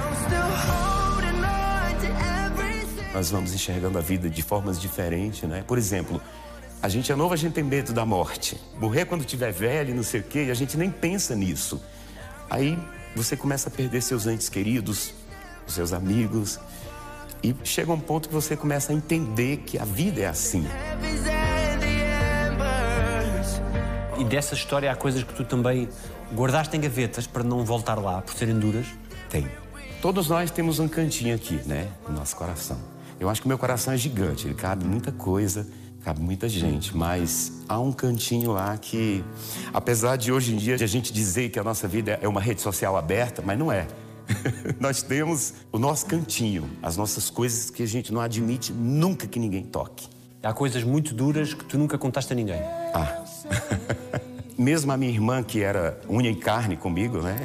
Nós 3.11 3.31
vamos 3.31 3.51
enxergando 3.51 3.97
a 3.97 4.01
vida 4.01 4.29
de 4.29 4.43
formas 4.43 4.79
diferentes, 4.79 5.41
né? 5.49 5.63
Por 5.67 5.79
exemplo, 5.79 6.21
a 6.83 6.87
gente 6.87 7.11
é 7.11 7.15
novo, 7.15 7.33
a 7.33 7.37
gente 7.37 7.53
tem 7.53 7.63
medo 7.63 7.93
da 7.93 8.05
morte. 8.05 8.61
Morrer 8.77 9.05
quando 9.05 9.25
tiver 9.25 9.51
velho, 9.51 9.95
não 9.95 10.03
sei 10.03 10.19
o 10.19 10.23
quê, 10.23 10.45
e 10.45 10.51
a 10.51 10.53
gente 10.53 10.77
nem 10.77 10.91
pensa 10.91 11.35
nisso. 11.35 11.81
Aí 12.47 12.77
você 13.15 13.35
começa 13.35 13.67
a 13.67 13.71
perder 13.71 14.03
seus 14.03 14.27
entes 14.27 14.49
queridos, 14.49 15.15
os 15.65 15.73
seus 15.73 15.93
amigos, 15.93 16.59
e 17.41 17.55
chega 17.63 17.91
um 17.91 17.99
ponto 17.99 18.29
que 18.29 18.35
você 18.35 18.55
começa 18.55 18.91
a 18.91 18.95
entender 18.95 19.57
que 19.65 19.79
a 19.79 19.85
vida 19.85 20.21
é 20.21 20.27
assim. 20.27 20.63
E 24.21 24.23
dessa 24.23 24.53
história 24.53 24.91
há 24.91 24.95
coisas 24.95 25.23
que 25.23 25.33
tu 25.33 25.43
também 25.43 25.89
guardaste 26.31 26.77
em 26.77 26.79
gavetas 26.79 27.25
para 27.25 27.43
não 27.43 27.65
voltar 27.65 27.95
lá, 27.95 28.21
por 28.21 28.35
serem 28.35 28.59
duras? 28.59 28.85
Tem. 29.31 29.49
Todos 29.99 30.29
nós 30.29 30.51
temos 30.51 30.77
um 30.77 30.87
cantinho 30.87 31.35
aqui, 31.35 31.59
né? 31.65 31.87
No 32.07 32.13
nosso 32.13 32.35
coração. 32.35 32.77
Eu 33.19 33.31
acho 33.31 33.41
que 33.41 33.47
o 33.47 33.49
meu 33.49 33.57
coração 33.57 33.91
é 33.91 33.97
gigante, 33.97 34.45
ele 34.45 34.53
cabe 34.53 34.85
muita 34.85 35.11
coisa, 35.11 35.67
cabe 36.03 36.21
muita 36.21 36.47
gente, 36.47 36.95
mas 36.95 37.63
há 37.67 37.79
um 37.79 37.91
cantinho 37.91 38.51
lá 38.51 38.77
que, 38.77 39.25
apesar 39.73 40.17
de 40.17 40.31
hoje 40.31 40.53
em 40.53 40.57
dia 40.57 40.75
a 40.75 40.87
gente 40.87 41.11
dizer 41.11 41.49
que 41.49 41.57
a 41.57 41.63
nossa 41.63 41.87
vida 41.87 42.19
é 42.21 42.27
uma 42.27 42.41
rede 42.41 42.61
social 42.61 42.95
aberta, 42.95 43.41
mas 43.43 43.57
não 43.57 43.71
é. 43.71 43.87
nós 44.79 45.01
temos 45.01 45.55
o 45.71 45.79
nosso 45.79 46.05
cantinho, 46.05 46.69
as 46.79 46.95
nossas 46.95 47.27
coisas 47.31 47.71
que 47.71 47.81
a 47.81 47.87
gente 47.87 48.13
não 48.13 48.21
admite 48.21 48.71
nunca 48.71 49.25
que 49.25 49.39
ninguém 49.39 49.63
toque. 49.63 50.07
Há 50.43 50.53
coisas 50.53 50.83
muito 50.83 51.13
duras 51.13 51.53
que 51.53 51.63
tu 51.63 51.77
nunca 51.77 51.99
contaste 51.99 52.33
a 52.33 52.35
ninguém. 52.35 52.59
Ah. 52.95 53.23
Mesmo 54.57 54.91
a 54.91 54.97
minha 54.97 55.11
irmã, 55.11 55.43
que 55.43 55.61
era 55.61 55.99
unha 56.09 56.31
e 56.31 56.35
carne 56.35 56.75
comigo, 56.75 57.19
né? 57.19 57.37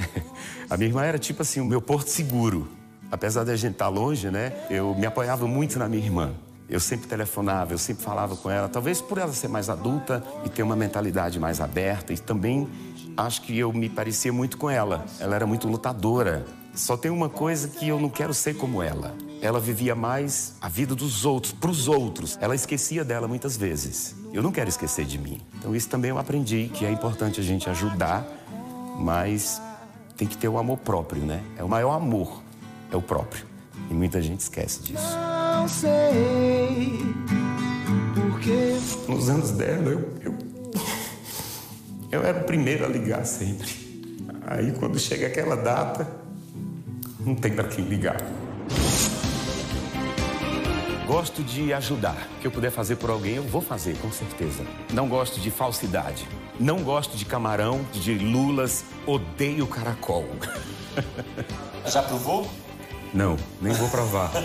A 0.69 0.79
minha 0.79 0.88
irmã 0.88 1.05
era 1.05 1.19
tipo 1.19 1.43
assim, 1.43 1.61
o 1.61 1.65
meu 1.65 1.81
porto 1.81 2.09
seguro. 2.09 2.69
Apesar 3.12 3.45
da 3.45 3.55
gente 3.55 3.73
estar 3.73 3.88
longe, 3.88 4.31
né? 4.31 4.53
Eu 4.71 4.95
me 4.95 5.05
apoiava 5.05 5.47
muito 5.47 5.79
na 5.79 5.88
minha 5.88 6.03
irmã. 6.03 6.33
Eu 6.69 6.81
sempre 6.81 7.07
telefonava, 7.07 7.75
eu 7.75 7.79
sempre 7.79 8.03
falava 8.03 8.35
com 8.35 8.50
ela. 8.50 8.67
Talvez 8.67 9.00
por 9.00 9.19
ela 9.19 9.33
ser 9.33 9.49
mais 9.49 9.69
adulta 9.69 10.25
e 10.45 10.49
ter 10.49 10.62
uma 10.62 10.75
mentalidade 10.75 11.38
mais 11.38 11.61
aberta. 11.61 12.15
E 12.15 12.19
também 12.19 12.67
acho 13.15 13.43
que 13.43 13.57
eu 13.59 13.73
me 13.75 13.91
parecia 13.91 14.33
muito 14.33 14.57
com 14.57 14.71
ela. 14.71 15.05
Ela 15.21 15.37
era 15.37 15.47
muito 15.47 15.69
lutadora. 15.69 16.47
Só 16.75 16.97
tem 16.97 17.11
uma 17.11 17.29
coisa 17.29 17.69
que 17.69 17.88
eu 17.88 18.00
não 18.00 18.09
quero 18.09 18.33
ser 18.33 18.57
como 18.57 18.83
ela. 18.83 19.15
Ela 19.40 19.61
vivia 19.61 19.95
mais 19.95 20.55
a 20.61 20.69
vida 20.69 20.95
dos 20.95 21.25
outros, 21.25 21.52
para 21.52 21.71
os 21.71 21.88
outros. 21.88 22.38
Ela 22.40 22.55
esquecia 22.55 23.05
dela 23.05 23.28
muitas 23.28 23.57
vezes. 23.57 24.14
Eu 24.33 24.43
não 24.43 24.50
quero 24.50 24.69
esquecer 24.69 25.05
de 25.05 25.19
mim. 25.19 25.40
Então 25.59 25.75
isso 25.75 25.88
também 25.88 26.11
eu 26.11 26.19
aprendi 26.19 26.71
que 26.73 26.85
é 26.85 26.90
importante 26.90 27.40
a 27.40 27.43
gente 27.43 27.69
ajudar, 27.69 28.26
mas 28.99 29.61
tem 30.16 30.26
que 30.26 30.37
ter 30.37 30.49
o 30.49 30.59
amor 30.59 30.78
próprio, 30.78 31.23
né? 31.23 31.43
É 31.57 31.62
o 31.62 31.69
maior 31.69 31.93
amor, 31.93 32.43
é 32.90 32.97
o 32.97 33.02
próprio. 33.02 33.45
E 33.90 33.95
muita 33.95 34.21
gente 34.23 34.40
esquece 34.40 34.83
disso. 34.83 35.16
Não 35.55 35.69
sei 35.69 37.14
porque 38.47 38.76
Nos 39.09 39.28
anos 39.28 39.50
dela, 39.52 39.90
eu, 39.90 40.09
eu, 40.23 40.35
eu 42.12 42.23
era 42.23 42.40
o 42.40 42.45
primeiro 42.45 42.85
a 42.85 42.88
ligar 42.88 43.25
sempre. 43.26 43.69
Aí 44.47 44.73
quando 44.73 44.99
chega 44.99 45.26
aquela 45.26 45.57
data, 45.57 46.07
não 47.21 47.35
tem 47.35 47.52
para 47.52 47.66
quem 47.66 47.85
ligar. 47.85 48.21
Gosto 51.07 51.41
de 51.41 51.73
ajudar. 51.73 52.17
O 52.37 52.41
que 52.41 52.47
eu 52.49 52.51
puder 52.51 52.73
fazer 52.73 52.97
por 52.97 53.11
alguém, 53.11 53.37
eu 53.37 53.45
vou 53.45 53.63
fazer, 53.63 53.97
com 53.99 54.11
certeza. 54.11 54.65
Não 54.93 55.09
gosto 55.09 55.39
de 55.39 55.53
falsidade. 55.53 56.27
Não 56.59 56.83
gosto 56.83 57.17
de 57.17 57.25
camarão, 57.25 57.87
de 57.93 58.19
lulas. 58.19 58.85
Odeio 59.07 59.69
caracol. 59.69 60.27
Já 61.87 62.03
provou? 62.03 62.51
Não, 63.15 63.37
nem 63.63 63.73
vou 63.73 63.89
provar. 63.89 64.31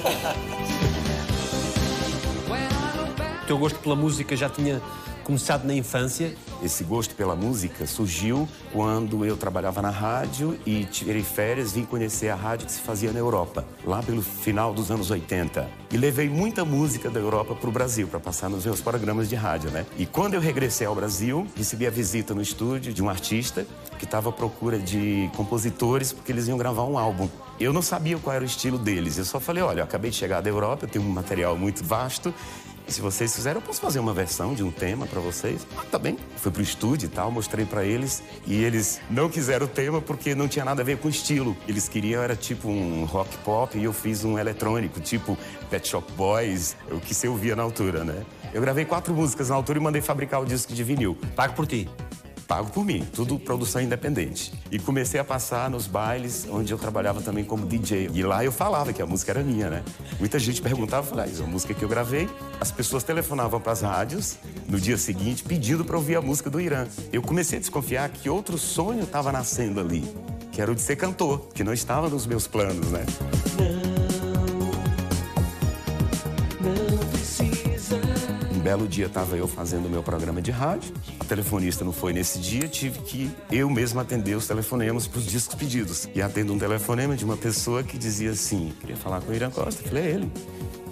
O 3.42 3.46
teu 3.52 3.58
gosto 3.58 3.80
pela 3.80 3.98
música 3.98 4.34
já 4.34 4.48
tinha 4.48 4.82
começado 5.24 5.66
na 5.66 5.74
infância? 5.74 6.34
Esse 6.64 6.84
gosto 6.84 7.16
pela 7.16 7.36
música 7.36 7.88
surgiu 7.88 8.48
quando 8.72 9.26
eu 9.26 9.36
trabalhava 9.36 9.82
na 9.82 9.90
rádio 9.90 10.60
e 10.66 10.86
tirei 10.86 11.24
férias, 11.24 11.74
vim 11.74 11.86
conhecer 11.86 12.30
a 12.30 12.36
rádio 12.36 12.66
que 12.68 12.72
se 12.72 12.82
fazia 12.82 13.12
na 13.12 13.20
Europa, 13.20 13.66
lá 13.84 14.04
pelo 14.04 14.22
final 14.22 14.74
dos 14.74 14.92
anos 14.92 15.10
80. 15.10 15.68
E 15.92 15.98
levei 15.98 16.30
muita 16.30 16.64
música 16.64 17.10
da 17.10 17.20
Europa 17.20 17.56
para 17.56 17.70
o 17.70 17.72
Brasil, 17.72 18.08
para 18.08 18.20
passar 18.20 18.50
nos 18.50 18.66
meus 18.66 18.82
programas 18.82 19.28
de 19.28 19.36
rádio, 19.36 19.72
né? 19.72 19.86
E 19.98 20.06
quando 20.06 20.36
eu 20.36 20.42
regressei 20.42 20.86
ao 20.86 20.96
Brasil, 20.96 21.48
recebi 21.56 21.88
a 21.88 21.92
visita 21.92 22.34
no 22.34 22.42
estúdio 22.42 22.94
de 22.94 23.02
um 23.02 23.10
artista 23.10 23.66
que 23.98 24.06
estava 24.06 24.30
à 24.30 24.32
procura 24.32 24.80
de 24.80 25.30
compositores 25.36 26.12
porque 26.12 26.32
eles 26.32 26.48
iam 26.48 26.58
gravar 26.58 26.84
um 26.84 26.98
álbum. 26.98 27.30
Eu 27.60 27.72
não 27.72 27.82
sabia 27.84 28.18
qual 28.18 28.36
era 28.36 28.44
o 28.44 28.48
estilo 28.48 28.80
deles, 28.80 29.18
eu 29.20 29.26
só 29.26 29.40
falei, 29.40 29.62
olha, 29.62 29.82
eu 29.82 29.84
acabei 29.84 30.10
de 30.10 30.18
chegar 30.18 30.42
da 30.42 30.50
Europa, 30.50 30.86
eu 30.86 30.90
tenho 30.90 31.06
um 31.06 31.10
material 31.10 31.56
muito 31.56 31.84
vasto, 31.84 32.34
se 32.92 33.02
vocês 33.02 33.34
fizerem, 33.36 33.62
eu 33.62 33.66
posso 33.66 33.80
fazer 33.80 34.00
uma 34.00 34.14
versão 34.14 34.54
de 34.54 34.64
um 34.64 34.72
tema 34.72 35.08
para 35.08 35.20
vocês. 35.20 35.66
Ah, 35.78 35.84
tá 35.90 35.98
bem. 35.98 36.18
Fui 36.38 36.52
pro 36.52 36.62
estúdio 36.62 37.08
e 37.08 37.10
tal, 37.10 37.32
mostrei 37.32 37.66
para 37.66 37.86
eles 37.86 38.22
e 38.46 38.64
eles 38.64 39.00
não 39.10 39.30
quiseram 39.30 39.66
o 39.66 39.70
tema 39.70 40.02
porque 40.02 40.36
não 40.36 40.48
tinha 40.48 40.66
nada 40.66 40.82
a 40.82 40.86
ver 40.86 40.98
com 40.98 41.08
estilo. 41.10 41.56
Eles 41.68 41.88
queriam 41.88 42.22
era 42.22 42.36
tipo 42.36 42.68
um 42.68 43.06
rock 43.06 43.36
pop 43.40 43.78
e 43.78 43.84
eu 43.84 43.94
fiz 43.94 44.24
um 44.24 44.38
eletrônico, 44.38 45.00
tipo 45.00 45.38
Pet 45.70 45.88
Shop 45.88 46.12
Boys, 46.14 46.76
o 46.92 47.00
que 47.00 47.14
se 47.14 47.28
ouvia 47.28 47.56
na 47.56 47.64
altura, 47.64 48.04
né? 48.04 48.26
Eu 48.54 48.62
gravei 48.62 48.84
quatro 48.84 49.14
músicas 49.14 49.50
na 49.50 49.56
altura 49.56 49.80
e 49.80 49.82
mandei 49.82 50.02
fabricar 50.02 50.42
o 50.42 50.46
disco 50.46 50.74
de 50.74 50.84
vinil. 50.84 51.18
Pago 51.36 51.54
por 51.54 51.66
ti. 51.66 51.88
Pago 52.52 52.70
por 52.70 52.84
mim, 52.84 53.08
tudo 53.14 53.40
produção 53.40 53.82
independente. 53.82 54.52
E 54.70 54.78
comecei 54.78 55.18
a 55.18 55.24
passar 55.24 55.70
nos 55.70 55.88
bailes 55.88 56.46
onde 56.52 56.74
eu 56.74 56.78
trabalhava 56.78 57.22
também 57.22 57.46
como 57.46 57.66
DJ. 57.66 58.10
E 58.14 58.24
lá 58.24 58.44
eu 58.44 58.52
falava 58.52 58.92
que 58.92 59.02
a 59.02 59.06
música 59.06 59.32
era 59.32 59.42
minha, 59.42 59.70
né? 59.70 59.84
Muita 60.20 60.38
gente 60.38 60.62
perguntava, 60.62 61.08
falava, 61.08 61.30
ah, 61.30 61.32
isso 61.32 61.42
é 61.42 61.46
uma 61.46 61.54
música 61.54 61.74
que 61.74 61.82
eu 61.82 61.88
gravei. 61.88 62.30
As 62.60 62.70
pessoas 62.70 63.04
telefonavam 63.04 63.62
para 63.62 63.72
as 63.72 63.80
rádios 63.80 64.38
no 64.68 64.82
dia 64.82 64.98
seguinte 64.98 65.46
pedindo 65.46 65.86
para 65.86 65.96
ouvir 65.96 66.18
a 66.18 66.22
música 66.22 66.50
do 66.50 66.60
Irã. 66.60 66.88
Eu 67.14 67.22
comecei 67.22 67.58
a 67.58 67.62
desconfiar 67.62 68.10
que 68.10 68.30
outro 68.30 68.58
sonho 68.58 69.04
estava 69.04 69.32
nascendo 69.32 69.80
ali, 69.80 70.04
que 70.52 70.62
era 70.62 70.70
o 70.70 70.76
de 70.76 70.82
ser 70.82 70.98
cantor, 70.98 71.48
que 71.54 71.64
não 71.64 71.72
estava 71.72 72.10
nos 72.10 72.26
meus 72.26 72.48
planos, 72.48 72.88
né? 72.88 73.06
Belo 78.62 78.88
dia 78.88 79.08
estava 79.08 79.36
eu 79.36 79.48
fazendo 79.48 79.88
o 79.88 79.90
meu 79.90 80.04
programa 80.04 80.42
de 80.42 80.52
rádio. 80.52 80.94
A 81.20 81.26
telefonista 81.26 81.84
não 81.84 81.92
foi 81.92 82.14
nesse 82.14 82.40
dia, 82.40 82.68
tive 82.68 83.00
que 83.00 83.32
eu 83.52 83.70
mesmo 83.70 84.00
atender 84.00 84.36
os 84.36 84.48
telefonemas 84.48 85.08
para 85.08 85.20
os 85.20 85.26
discos 85.26 85.56
pedidos. 85.56 86.08
E 86.14 86.22
atendo 86.22 86.54
um 86.54 86.60
telefonema 86.60 87.16
de 87.16 87.26
uma 87.26 87.36
pessoa 87.36 87.84
que 87.84 87.98
dizia 87.98 88.32
assim: 88.32 88.72
queria 88.80 88.96
falar 88.96 89.20
com 89.22 89.32
o 89.32 89.36
Irã 89.36 89.50
Costa. 89.50 89.84
Falei: 89.84 90.04
é 90.04 90.10
ele. 90.12 90.32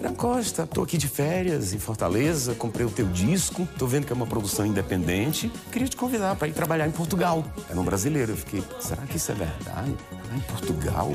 Irã 0.00 0.12
Costa, 0.12 0.66
tô 0.66 0.82
aqui 0.82 0.98
de 0.98 1.06
férias 1.06 1.72
em 1.72 1.78
Fortaleza, 1.78 2.54
comprei 2.54 2.84
o 2.86 2.90
teu 2.90 3.06
disco, 3.06 3.68
tô 3.78 3.86
vendo 3.86 4.06
que 4.06 4.12
é 4.12 4.16
uma 4.16 4.26
produção 4.26 4.66
independente. 4.66 5.50
Queria 5.70 5.86
te 5.86 5.96
convidar 5.96 6.34
para 6.36 6.48
ir 6.48 6.52
trabalhar 6.52 6.88
em 6.88 6.92
Portugal. 6.92 7.44
Era 7.68 7.80
um 7.80 7.84
brasileiro. 7.84 8.32
Eu 8.32 8.36
fiquei: 8.36 8.64
será 8.80 9.02
que 9.02 9.16
isso 9.16 9.30
é 9.30 9.34
verdade? 9.34 9.94
Lá 10.10 10.36
em 10.36 10.40
Portugal? 10.40 11.14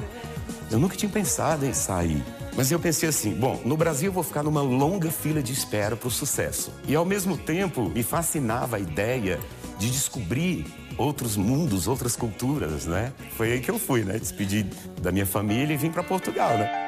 Eu 0.72 0.80
nunca 0.80 0.96
tinha 0.96 1.12
pensado 1.12 1.66
em 1.66 1.74
sair. 1.74 2.24
Mas 2.56 2.72
eu 2.72 2.80
pensei 2.80 3.10
assim: 3.10 3.34
bom, 3.34 3.62
no 3.66 3.76
Brasil 3.76 4.08
eu 4.10 4.14
vou 4.14 4.24
ficar 4.24 4.44
numa 4.44 4.62
longa 4.62 5.12
fila 5.12 5.44
de 5.44 5.52
espera 5.52 5.96
para 5.96 6.08
o 6.08 6.12
sucesso. 6.12 6.72
E 6.88 6.96
ao 6.96 7.06
mesmo 7.06 7.38
tempo 7.38 7.90
me 7.90 8.02
fascinava 8.02 8.78
a 8.78 8.80
ideia 8.80 9.40
de 9.78 9.92
descobrir 9.92 10.66
outros 10.98 11.36
mundos, 11.36 11.88
outras 11.88 12.16
culturas, 12.16 12.86
né? 12.86 13.12
Foi 13.36 13.52
aí 13.52 13.60
que 13.60 13.70
eu 13.70 13.78
fui, 13.78 14.04
né? 14.04 14.18
Despedi 14.18 14.64
da 15.02 15.12
minha 15.12 15.26
família 15.26 15.74
e 15.74 15.78
vim 15.78 15.92
para 15.92 16.02
Portugal, 16.02 16.58
né? 16.58 16.82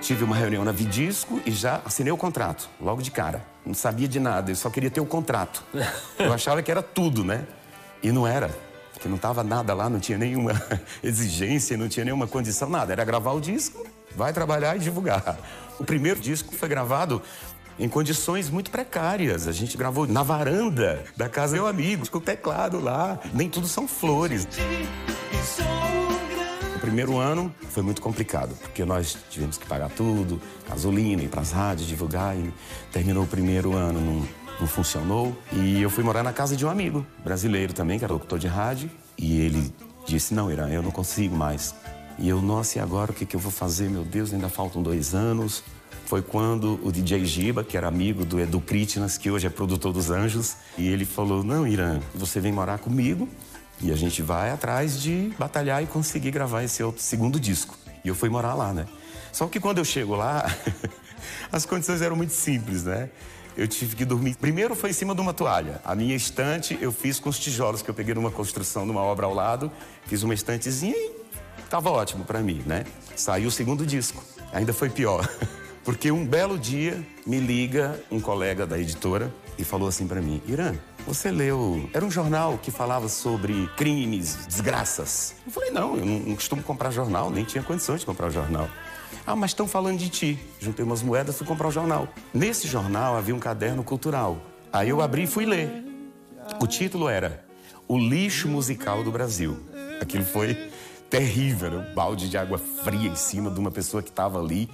Tive 0.00 0.24
uma 0.24 0.34
reunião 0.34 0.64
na 0.64 0.72
Vidisco 0.72 1.40
e 1.46 1.52
já 1.52 1.80
assinei 1.84 2.10
o 2.10 2.16
contrato, 2.16 2.68
logo 2.80 3.00
de 3.00 3.12
cara. 3.12 3.44
Não 3.64 3.74
sabia 3.74 4.08
de 4.08 4.18
nada, 4.18 4.50
eu 4.50 4.56
só 4.56 4.68
queria 4.68 4.90
ter 4.90 5.00
o 5.00 5.06
contrato. 5.06 5.62
Eu 6.18 6.32
achava 6.32 6.62
que 6.62 6.70
era 6.70 6.82
tudo, 6.82 7.22
né? 7.22 7.46
E 8.02 8.10
não 8.10 8.26
era 8.26 8.50
que 9.00 9.08
não 9.08 9.16
estava 9.16 9.42
nada 9.42 9.74
lá, 9.74 9.88
não 9.88 9.98
tinha 9.98 10.18
nenhuma 10.18 10.52
exigência, 11.02 11.76
não 11.76 11.88
tinha 11.88 12.04
nenhuma 12.04 12.26
condição, 12.26 12.68
nada. 12.68 12.92
Era 12.92 13.04
gravar 13.04 13.32
o 13.32 13.40
disco, 13.40 13.86
vai 14.14 14.32
trabalhar 14.32 14.76
e 14.76 14.78
divulgar. 14.78 15.38
O 15.78 15.84
primeiro 15.84 16.20
disco 16.20 16.54
foi 16.54 16.68
gravado 16.68 17.22
em 17.78 17.88
condições 17.88 18.50
muito 18.50 18.70
precárias. 18.70 19.48
A 19.48 19.52
gente 19.52 19.76
gravou 19.76 20.06
na 20.06 20.22
varanda 20.22 21.02
da 21.16 21.28
casa 21.28 21.54
do 21.54 21.62
meu 21.62 21.66
amigo, 21.66 22.08
com 22.10 22.18
o 22.18 22.20
teclado 22.20 22.78
lá. 22.78 23.18
Nem 23.32 23.48
tudo 23.48 23.66
são 23.66 23.88
flores. 23.88 24.46
O 26.76 26.78
primeiro 26.80 27.18
ano 27.18 27.54
foi 27.70 27.82
muito 27.82 28.02
complicado, 28.02 28.54
porque 28.60 28.84
nós 28.84 29.16
tivemos 29.30 29.56
que 29.56 29.66
pagar 29.66 29.90
tudo, 29.90 30.40
gasolina, 30.68 31.22
ir 31.22 31.28
para 31.28 31.40
as 31.40 31.52
rádios, 31.52 31.88
divulgar. 31.88 32.36
E 32.36 32.52
terminou 32.92 33.24
o 33.24 33.26
primeiro 33.26 33.74
ano, 33.74 34.00
não, 34.00 34.28
não 34.60 34.68
funcionou. 34.68 35.36
E 35.52 35.80
eu 35.80 35.90
fui 35.90 36.04
morar 36.04 36.22
na 36.22 36.32
casa 36.32 36.56
de 36.56 36.64
um 36.64 36.70
amigo, 36.70 37.06
brasileiro 37.24 37.72
também, 37.72 37.98
que 37.98 38.04
era 38.04 38.12
locutor 38.12 38.38
de 38.38 38.46
rádio. 38.46 38.90
E 39.16 39.40
ele 39.40 39.72
disse, 40.06 40.34
não, 40.34 40.50
Irã, 40.50 40.68
eu 40.68 40.82
não 40.82 40.90
consigo 40.90 41.36
mais. 41.36 41.74
E 42.18 42.28
eu, 42.28 42.40
nossa, 42.42 42.78
e 42.78 42.80
agora 42.80 43.10
o 43.10 43.14
que, 43.14 43.24
que 43.24 43.34
eu 43.34 43.40
vou 43.40 43.50
fazer? 43.50 43.88
Meu 43.88 44.04
Deus, 44.04 44.32
ainda 44.32 44.48
faltam 44.48 44.82
dois 44.82 45.14
anos. 45.14 45.64
Foi 46.06 46.22
quando 46.22 46.80
o 46.82 46.90
DJ 46.90 47.24
Giba, 47.24 47.62
que 47.62 47.76
era 47.76 47.86
amigo 47.86 48.24
do 48.24 48.40
Edu 48.40 48.60
Kritinas, 48.60 49.16
que 49.16 49.30
hoje 49.30 49.46
é 49.46 49.50
produtor 49.50 49.92
dos 49.92 50.10
Anjos, 50.10 50.56
e 50.76 50.88
ele 50.88 51.04
falou, 51.04 51.44
não, 51.44 51.66
Irã, 51.66 52.00
você 52.14 52.40
vem 52.40 52.52
morar 52.52 52.78
comigo 52.78 53.28
e 53.80 53.92
a 53.92 53.96
gente 53.96 54.20
vai 54.20 54.50
atrás 54.50 55.00
de 55.00 55.32
batalhar 55.38 55.82
e 55.82 55.86
conseguir 55.86 56.30
gravar 56.30 56.62
esse 56.62 56.82
outro 56.82 57.02
segundo 57.02 57.38
disco. 57.40 57.78
E 58.04 58.08
eu 58.08 58.14
fui 58.14 58.28
morar 58.28 58.54
lá, 58.54 58.72
né? 58.72 58.86
Só 59.32 59.46
que 59.46 59.60
quando 59.60 59.78
eu 59.78 59.84
chego 59.84 60.14
lá, 60.16 60.44
as 61.50 61.64
condições 61.64 62.02
eram 62.02 62.16
muito 62.16 62.32
simples, 62.32 62.84
né? 62.84 63.08
Eu 63.56 63.66
tive 63.66 63.96
que 63.96 64.04
dormir. 64.04 64.36
Primeiro 64.36 64.74
foi 64.74 64.90
em 64.90 64.92
cima 64.92 65.14
de 65.14 65.20
uma 65.20 65.34
toalha. 65.34 65.80
A 65.84 65.94
minha 65.94 66.14
estante 66.14 66.78
eu 66.80 66.92
fiz 66.92 67.18
com 67.18 67.28
os 67.28 67.38
tijolos 67.38 67.82
que 67.82 67.90
eu 67.90 67.94
peguei 67.94 68.14
numa 68.14 68.30
construção, 68.30 68.86
numa 68.86 69.02
obra 69.02 69.26
ao 69.26 69.34
lado. 69.34 69.70
Fiz 70.06 70.22
uma 70.22 70.34
estantezinha 70.34 70.96
e 70.96 71.12
tava 71.68 71.90
ótimo 71.90 72.24
para 72.24 72.40
mim, 72.40 72.62
né? 72.64 72.84
Saiu 73.16 73.48
o 73.48 73.50
segundo 73.50 73.84
disco. 73.84 74.22
Ainda 74.52 74.72
foi 74.72 74.88
pior. 74.88 75.28
Porque 75.84 76.10
um 76.10 76.26
belo 76.26 76.58
dia 76.58 77.04
me 77.26 77.40
liga 77.40 78.00
um 78.10 78.20
colega 78.20 78.66
da 78.66 78.78
editora 78.78 79.32
e 79.58 79.64
falou 79.64 79.88
assim 79.88 80.06
para 80.06 80.20
mim: 80.20 80.42
Irã, 80.46 80.74
você 81.06 81.30
leu. 81.30 81.88
Era 81.92 82.04
um 82.04 82.10
jornal 82.10 82.58
que 82.58 82.70
falava 82.70 83.08
sobre 83.08 83.68
crimes, 83.76 84.46
desgraças. 84.46 85.34
Eu 85.46 85.52
falei: 85.52 85.70
não, 85.70 85.96
eu 85.96 86.04
não, 86.04 86.18
não 86.20 86.34
costumo 86.34 86.62
comprar 86.62 86.90
jornal, 86.90 87.30
nem 87.30 87.44
tinha 87.44 87.62
condições 87.62 88.00
de 88.00 88.06
comprar 88.06 88.30
jornal. 88.30 88.68
Ah, 89.26 89.36
mas 89.36 89.50
estão 89.50 89.68
falando 89.68 89.98
de 89.98 90.08
ti. 90.08 90.38
Juntei 90.58 90.84
umas 90.84 91.02
moedas 91.02 91.34
e 91.34 91.38
fui 91.38 91.46
comprar 91.46 91.68
o 91.68 91.70
jornal. 91.70 92.08
Nesse 92.32 92.66
jornal 92.66 93.16
havia 93.16 93.34
um 93.34 93.38
caderno 93.38 93.82
cultural. 93.84 94.38
Aí 94.72 94.88
eu 94.88 95.00
abri 95.00 95.24
e 95.24 95.26
fui 95.26 95.44
ler. 95.44 95.84
O 96.60 96.66
título 96.66 97.08
era 97.08 97.44
O 97.86 97.98
Lixo 97.98 98.48
Musical 98.48 99.04
do 99.04 99.10
Brasil. 99.10 99.58
Aquilo 100.00 100.24
foi 100.24 100.70
terrível, 101.08 101.66
era 101.66 101.78
um 101.78 101.94
balde 101.94 102.28
de 102.28 102.38
água 102.38 102.58
fria 102.58 103.08
em 103.08 103.16
cima 103.16 103.50
de 103.50 103.58
uma 103.58 103.70
pessoa 103.70 104.02
que 104.02 104.10
estava 104.10 104.40
ali, 104.40 104.70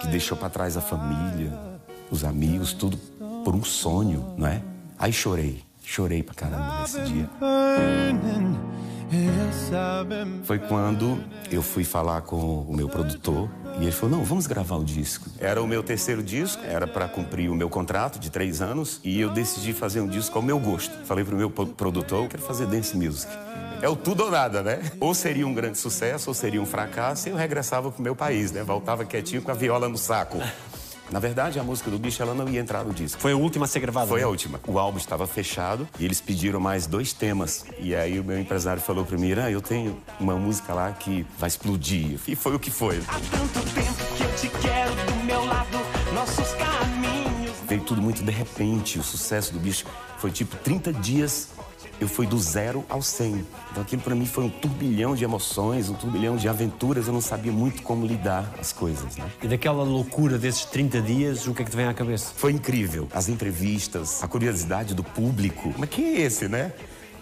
que 0.00 0.06
deixou 0.08 0.36
para 0.36 0.48
trás 0.48 0.76
a 0.76 0.80
família, 0.80 1.52
os 2.10 2.24
amigos, 2.24 2.72
tudo 2.72 2.96
por 3.44 3.54
um 3.54 3.62
sonho, 3.62 4.34
não 4.36 4.46
é? 4.46 4.62
Aí 4.98 5.12
chorei, 5.12 5.62
chorei 5.84 6.22
pra 6.22 6.34
caramba 6.34 6.80
nesse 6.80 7.00
dia. 7.02 7.28
Foi 10.44 10.58
quando 10.58 11.22
eu 11.50 11.62
fui 11.62 11.84
falar 11.84 12.22
com 12.22 12.62
o 12.62 12.74
meu 12.74 12.88
produtor 12.88 13.48
e 13.78 13.82
ele 13.82 13.92
falou: 13.92 14.18
Não, 14.18 14.24
vamos 14.24 14.46
gravar 14.46 14.76
o 14.76 14.84
disco. 14.84 15.28
Era 15.38 15.62
o 15.62 15.66
meu 15.66 15.82
terceiro 15.82 16.22
disco, 16.22 16.62
era 16.64 16.86
para 16.86 17.08
cumprir 17.08 17.50
o 17.50 17.54
meu 17.54 17.68
contrato 17.68 18.18
de 18.18 18.30
três 18.30 18.60
anos 18.60 19.00
e 19.04 19.20
eu 19.20 19.30
decidi 19.30 19.72
fazer 19.72 20.00
um 20.00 20.08
disco 20.08 20.36
ao 20.38 20.42
meu 20.42 20.58
gosto. 20.58 20.92
Falei 21.04 21.24
pro 21.24 21.36
meu 21.36 21.50
pro- 21.50 21.66
produtor: 21.66 22.28
quero 22.28 22.42
fazer 22.42 22.66
dance 22.66 22.96
music. 22.96 23.30
É 23.82 23.88
o 23.88 23.96
tudo 23.96 24.24
ou 24.24 24.30
nada, 24.30 24.62
né? 24.62 24.80
Ou 24.98 25.12
seria 25.14 25.46
um 25.46 25.52
grande 25.52 25.76
sucesso, 25.76 26.30
ou 26.30 26.34
seria 26.34 26.62
um 26.62 26.64
fracasso, 26.64 27.28
e 27.28 27.32
eu 27.32 27.36
regressava 27.36 27.90
pro 27.90 28.02
meu 28.02 28.16
país, 28.16 28.50
né? 28.50 28.62
Voltava 28.62 29.04
quietinho 29.04 29.42
com 29.42 29.50
a 29.50 29.54
viola 29.54 29.88
no 29.88 29.98
saco. 29.98 30.38
Na 31.10 31.18
verdade, 31.18 31.58
a 31.58 31.62
música 31.62 31.90
do 31.90 31.98
bicho 31.98 32.22
ela 32.22 32.34
não 32.34 32.48
ia 32.48 32.60
entrar 32.60 32.84
no 32.84 32.92
disco. 32.92 33.20
Foi 33.20 33.32
a 33.32 33.36
última 33.36 33.64
a 33.66 33.68
ser 33.68 33.80
gravada. 33.80 34.06
Foi 34.06 34.20
não? 34.20 34.28
a 34.28 34.30
última. 34.30 34.60
O 34.66 34.78
álbum 34.78 34.98
estava 34.98 35.26
fechado 35.26 35.86
e 35.98 36.04
eles 36.04 36.20
pediram 36.20 36.58
mais 36.58 36.86
dois 36.86 37.12
temas. 37.12 37.64
E 37.78 37.94
aí 37.94 38.18
o 38.18 38.24
meu 38.24 38.38
empresário 38.38 38.80
falou 38.82 39.04
para 39.04 39.16
mim, 39.16 39.28
Irã, 39.28 39.48
eu 39.50 39.60
tenho 39.60 40.00
uma 40.18 40.34
música 40.34 40.72
lá 40.72 40.92
que 40.92 41.26
vai 41.38 41.48
explodir. 41.48 42.18
E 42.26 42.34
foi 42.34 42.54
o 42.54 42.58
que 42.58 42.70
foi. 42.70 42.98
Há 43.08 43.20
tanto 43.20 43.74
tempo 43.74 44.14
que 44.16 44.22
eu 44.22 44.34
te 44.36 44.48
quero 44.60 44.94
do 44.94 45.24
meu 45.24 45.44
lado. 45.44 45.78
Nossos 46.14 46.52
caminhos. 46.54 47.56
Veio 47.68 47.82
tudo 47.82 48.00
muito 48.00 48.22
de 48.22 48.32
repente. 48.32 48.98
O 48.98 49.02
sucesso 49.02 49.52
do 49.52 49.58
bicho 49.58 49.84
foi 50.18 50.30
tipo 50.30 50.56
30 50.56 50.92
dias 50.92 51.48
eu 52.00 52.08
fui 52.08 52.26
do 52.26 52.38
zero 52.38 52.84
ao 52.88 53.02
100. 53.02 53.44
Então 53.70 53.82
aquilo 53.82 54.02
para 54.02 54.14
mim 54.14 54.26
foi 54.26 54.44
um 54.44 54.50
turbilhão 54.50 55.14
de 55.14 55.24
emoções, 55.24 55.88
um 55.88 55.94
turbilhão 55.94 56.36
de 56.36 56.48
aventuras. 56.48 57.06
Eu 57.06 57.12
não 57.12 57.20
sabia 57.20 57.52
muito 57.52 57.82
como 57.82 58.06
lidar 58.06 58.52
as 58.60 58.72
coisas, 58.72 59.16
né? 59.16 59.24
E 59.42 59.48
daquela 59.48 59.84
loucura 59.84 60.38
desses 60.38 60.64
30 60.64 61.00
dias, 61.02 61.46
o 61.46 61.54
que 61.54 61.62
é 61.62 61.64
que 61.64 61.70
te 61.70 61.76
vem 61.76 61.86
à 61.86 61.94
cabeça? 61.94 62.32
Foi 62.36 62.52
incrível. 62.52 63.08
As 63.12 63.28
entrevistas, 63.28 64.22
a 64.22 64.28
curiosidade 64.28 64.94
do 64.94 65.04
público. 65.04 65.72
Mas 65.78 65.88
quem 65.88 66.16
é 66.16 66.20
esse, 66.22 66.48
né? 66.48 66.72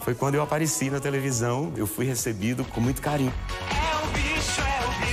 Foi 0.01 0.15
quando 0.15 0.35
eu 0.35 0.43
apareci 0.43 0.91
na 0.91 0.99
televisão, 0.99 1.73
eu 1.77 1.87
fui 1.87 2.05
recebido 2.05 2.65
com 2.65 2.81
muito 2.81 3.01
carinho. 3.01 3.33
É 3.71 4.05
o 4.05 4.11
bicho, 4.11 4.61
é 4.61 4.87
o 4.87 5.07
bicho, 5.07 5.12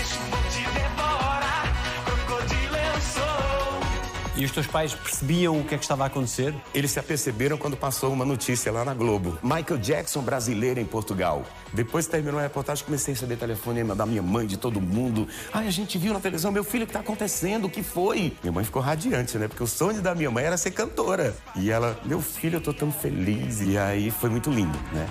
E 4.40 4.46
os 4.46 4.52
teus 4.52 4.68
pais 4.68 4.94
percebiam 4.94 5.60
o 5.60 5.66
que 5.66 5.76
é 5.76 5.78
que 5.78 5.84
estava 5.84 6.06
a 6.06 6.08
acontecer? 6.08 6.56
Eles 6.74 6.92
se 6.92 7.00
aperceberam 7.00 7.58
quando 7.58 7.76
passou 7.76 8.14
uma 8.14 8.24
notícia 8.24 8.72
lá 8.72 8.86
na 8.86 8.94
Globo. 8.94 9.38
Michael 9.44 9.78
Jackson 9.82 10.22
brasileiro 10.22 10.80
em 10.80 10.86
Portugal. 10.86 11.44
Depois 11.74 12.06
que 12.06 12.14
terminou 12.14 12.40
a 12.40 12.44
reportagem, 12.44 12.86
comecei 12.86 13.14
a 13.14 13.16
receber 13.16 13.36
telefonema 13.36 13.94
da 13.94 14.06
minha 14.06 14.22
mãe, 14.22 14.48
de 14.48 14.56
todo 14.56 14.80
mundo. 14.80 15.28
Ai, 15.52 15.68
a 15.68 15.72
gente 15.72 15.98
viu 15.98 16.14
na 16.14 16.22
televisão, 16.22 16.54
meu 16.54 16.64
filho, 16.64 16.86
o 16.86 16.88
que 16.88 16.94
tá 16.94 17.02
acontecendo? 17.02 17.66
O 17.66 17.70
que 17.70 17.84
foi? 17.84 18.32
Minha 18.42 18.54
mãe 18.54 18.64
ficou 18.64 18.82
radiante, 18.82 19.38
né? 19.38 19.50
Porque 19.50 19.62
o 19.62 19.68
sonho 19.68 20.02
da 20.02 20.16
minha 20.16 20.32
mãe 20.32 20.46
era 20.46 20.56
ser 20.56 20.72
cantora. 20.72 21.36
E 21.58 21.70
ela, 21.70 22.00
meu 22.06 22.22
filho, 22.22 22.56
eu 22.56 22.62
tô 22.62 22.74
tão 22.74 22.94
feliz. 22.94 23.60
E 23.60 23.78
aí 23.78 24.10
foi 24.10 24.30
muito 24.30 24.50
lindo, 24.50 24.80
né? 24.94 25.06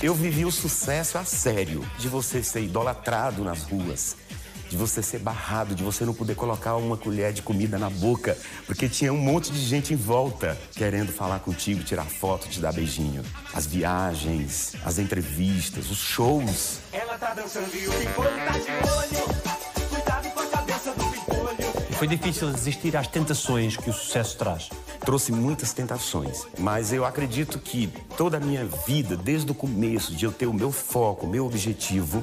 Eu 0.00 0.14
vivi 0.14 0.44
o 0.44 0.52
sucesso 0.52 1.18
a 1.18 1.24
sério, 1.24 1.84
de 1.98 2.06
você 2.06 2.40
ser 2.40 2.62
idolatrado 2.62 3.42
nas 3.42 3.64
ruas, 3.64 4.16
de 4.68 4.76
você 4.76 5.02
ser 5.02 5.18
barrado, 5.18 5.74
de 5.74 5.82
você 5.82 6.04
não 6.04 6.14
poder 6.14 6.36
colocar 6.36 6.76
uma 6.76 6.96
colher 6.96 7.32
de 7.32 7.42
comida 7.42 7.78
na 7.78 7.90
boca, 7.90 8.38
porque 8.64 8.88
tinha 8.88 9.12
um 9.12 9.16
monte 9.16 9.50
de 9.50 9.58
gente 9.58 9.92
em 9.92 9.96
volta 9.96 10.56
querendo 10.76 11.12
falar 11.12 11.40
contigo, 11.40 11.82
tirar 11.82 12.04
foto, 12.04 12.48
te 12.48 12.60
dar 12.60 12.72
beijinho. 12.72 13.24
As 13.52 13.66
viagens, 13.66 14.74
as 14.84 14.98
entrevistas, 14.98 15.90
os 15.90 15.98
shows. 15.98 16.78
Ela 16.92 17.18
tá 17.18 17.34
dançando 17.34 17.74
e 17.74 17.88
o 17.88 17.90
tá 17.90 18.52
de 18.52 19.18
olho. 19.18 19.37
Foi 21.98 22.06
difícil 22.06 22.52
resistir 22.52 22.96
às 22.96 23.08
tentações 23.08 23.76
que 23.76 23.90
o 23.90 23.92
sucesso 23.92 24.38
traz. 24.38 24.70
trouxe 25.04 25.32
muitas 25.32 25.72
tentações, 25.72 26.46
mas 26.56 26.92
eu 26.92 27.04
acredito 27.04 27.58
que 27.58 27.92
toda 28.16 28.36
a 28.36 28.40
minha 28.40 28.64
vida, 28.86 29.16
desde 29.16 29.50
o 29.50 29.54
começo, 29.54 30.14
de 30.14 30.24
eu 30.24 30.30
ter 30.30 30.46
o 30.46 30.52
meu 30.52 30.70
foco, 30.70 31.26
o 31.26 31.28
meu 31.28 31.44
objetivo, 31.44 32.22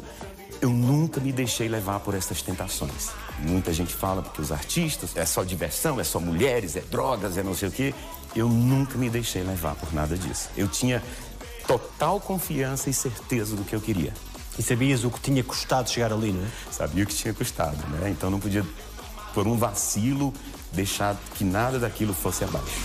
eu 0.62 0.70
nunca 0.70 1.20
me 1.20 1.34
deixei 1.34 1.68
levar 1.68 2.00
por 2.00 2.16
essas 2.16 2.42
tentações. 2.42 3.10
Muita 3.40 3.74
gente 3.74 3.94
fala 3.94 4.22
porque 4.22 4.42
os 4.42 4.50
artistas 4.50 5.12
é 5.14 5.26
só 5.26 5.44
diversão, 5.44 6.00
é 6.00 6.06
só 6.06 6.22
mulheres, 6.22 6.78
é 6.78 6.82
drogas, 6.82 7.38
é 7.38 7.44
não 7.44 7.54
sei 7.54 7.68
o 7.68 7.72
quê. 7.72 7.94
Eu 8.34 8.48
nunca 8.48 8.98
me 8.98 9.10
deixei 9.10 9.44
levar 9.44 9.76
por 9.76 9.94
nada 9.94 10.18
disso. 10.18 10.50
Eu 10.56 10.70
tinha 10.70 11.04
total 11.68 12.22
confiança 12.22 12.90
e 12.90 12.94
certeza 12.94 13.58
do 13.58 13.66
que 13.66 13.76
eu 13.76 13.82
queria. 13.82 14.14
E 14.58 14.64
sabias 14.64 15.04
o 15.04 15.12
que 15.12 15.20
tinha 15.20 15.44
custado 15.44 15.90
chegar 15.90 16.14
ali, 16.14 16.32
não 16.32 16.46
é? 16.46 16.48
Sabia 16.72 17.04
o 17.04 17.08
que 17.08 17.14
tinha 17.14 17.34
custado, 17.34 17.78
né? 17.88 18.10
Então 18.10 18.30
não 18.30 18.40
podia, 18.40 18.64
por 19.36 19.46
um 19.48 19.58
vacilo, 19.58 20.34
deixar 20.72 21.14
que 21.36 21.44
nada 21.44 21.78
daquilo 21.78 22.14
fosse 22.14 22.46
abaixo. 22.46 22.80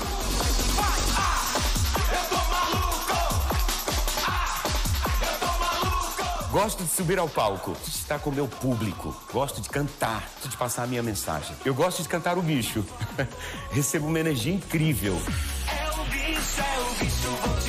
Gosto 6.51 6.83
de 6.83 6.91
subir 6.91 7.21
ao 7.21 7.29
palco, 7.29 7.77
de 7.85 7.91
estar 7.91 8.19
com 8.19 8.31
o 8.31 8.33
meu 8.33 8.49
público. 8.49 9.15
Gosto 9.33 9.61
de 9.61 9.69
cantar, 9.69 10.29
de 10.45 10.57
passar 10.57 10.83
a 10.83 10.87
minha 10.89 11.05
mensagem. 11.05 11.55
Eu 11.65 11.73
gosto 11.73 12.03
de 12.03 12.09
cantar 12.09 12.37
o 12.37 12.43
bicho. 12.43 12.85
Recebo 13.71 14.09
uma 14.09 14.19
energia 14.19 14.53
incrível. 14.53 15.15
É 15.15 16.01
o 16.01 16.05
bicho, 16.07 16.61
é 16.61 16.81
o 16.81 17.05
bicho, 17.05 17.60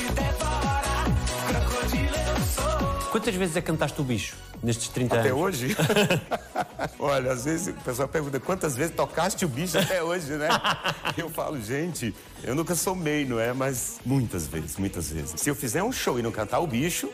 Quantas 3.11 3.35
vezes 3.35 3.57
é 3.57 3.61
que 3.61 3.67
cantaste 3.67 3.99
o 3.99 4.03
bicho 4.05 4.37
nestes 4.63 4.87
30 4.87 5.19
Até 5.19 5.29
anos? 5.29 5.41
hoje? 5.41 5.75
Olha, 6.97 7.33
às 7.33 7.43
vezes 7.43 7.67
o 7.67 7.73
pessoal 7.81 8.07
pergunta 8.07 8.39
quantas 8.39 8.73
vezes 8.75 8.95
tocaste 8.95 9.43
o 9.43 9.49
bicho 9.49 9.77
até 9.77 10.01
hoje, 10.01 10.31
né? 10.31 10.47
Eu 11.17 11.29
falo, 11.29 11.59
gente, 11.61 12.15
eu 12.43 12.55
nunca 12.55 12.73
somei, 12.73 13.25
não 13.25 13.37
é? 13.39 13.51
Mas 13.51 13.99
muitas 14.05 14.47
vezes, 14.47 14.77
muitas 14.77 15.09
vezes. 15.11 15.33
Se 15.41 15.49
eu 15.49 15.55
fizer 15.55 15.83
um 15.83 15.91
show 15.91 16.17
e 16.17 16.21
não 16.21 16.31
cantar 16.31 16.59
o 16.59 16.67
bicho, 16.67 17.09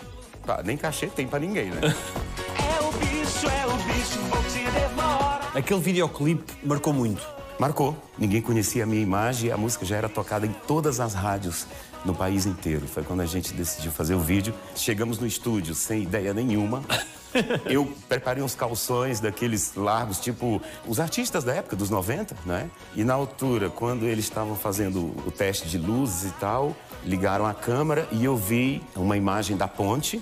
pá, 0.45 0.61
nem 0.63 0.77
cachê 0.77 1.07
tem 1.07 1.27
pra 1.27 1.39
ninguém, 1.39 1.71
né? 1.71 1.81
É 1.83 2.81
o 2.83 2.91
bicho, 2.91 3.47
é 3.49 3.65
o 3.65 3.75
bicho, 3.77 4.19
vou 4.29 4.43
te 4.43 4.71
devorar. 4.71 5.51
Aquele 5.55 5.79
videoclipe 5.79 6.53
marcou 6.63 6.93
muito. 6.93 7.25
Marcou. 7.59 7.97
Ninguém 8.17 8.41
conhecia 8.41 8.83
a 8.83 8.85
minha 8.85 9.01
imagem 9.01 9.49
e 9.49 9.51
a 9.51 9.57
música 9.57 9.83
já 9.83 9.97
era 9.97 10.07
tocada 10.07 10.45
em 10.45 10.53
todas 10.67 10.99
as 10.99 11.15
rádios 11.15 11.65
no 12.05 12.13
país 12.13 12.45
inteiro. 12.45 12.87
Foi 12.87 13.03
quando 13.03 13.21
a 13.21 13.25
gente 13.25 13.51
decidiu 13.53 13.91
fazer 13.91 14.13
o 14.13 14.19
vídeo. 14.19 14.53
Chegamos 14.75 15.17
no 15.17 15.25
estúdio 15.25 15.73
sem 15.73 16.03
ideia 16.03 16.33
nenhuma. 16.33 16.83
Eu 17.65 17.91
preparei 18.07 18.43
uns 18.43 18.55
calções 18.55 19.19
daqueles 19.19 19.73
largos, 19.75 20.19
tipo 20.19 20.61
os 20.87 20.99
artistas 20.99 21.43
da 21.43 21.53
época, 21.53 21.75
dos 21.75 21.89
90, 21.89 22.35
né? 22.45 22.69
E 22.95 23.03
na 23.03 23.13
altura, 23.13 23.69
quando 23.69 24.05
eles 24.05 24.25
estavam 24.25 24.55
fazendo 24.55 25.13
o 25.25 25.31
teste 25.31 25.67
de 25.67 25.77
luzes 25.77 26.31
e 26.31 26.33
tal, 26.35 26.75
ligaram 27.03 27.45
a 27.45 27.53
câmera 27.53 28.07
e 28.11 28.23
eu 28.23 28.35
vi 28.35 28.81
uma 28.95 29.17
imagem 29.17 29.57
da 29.57 29.67
ponte 29.67 30.21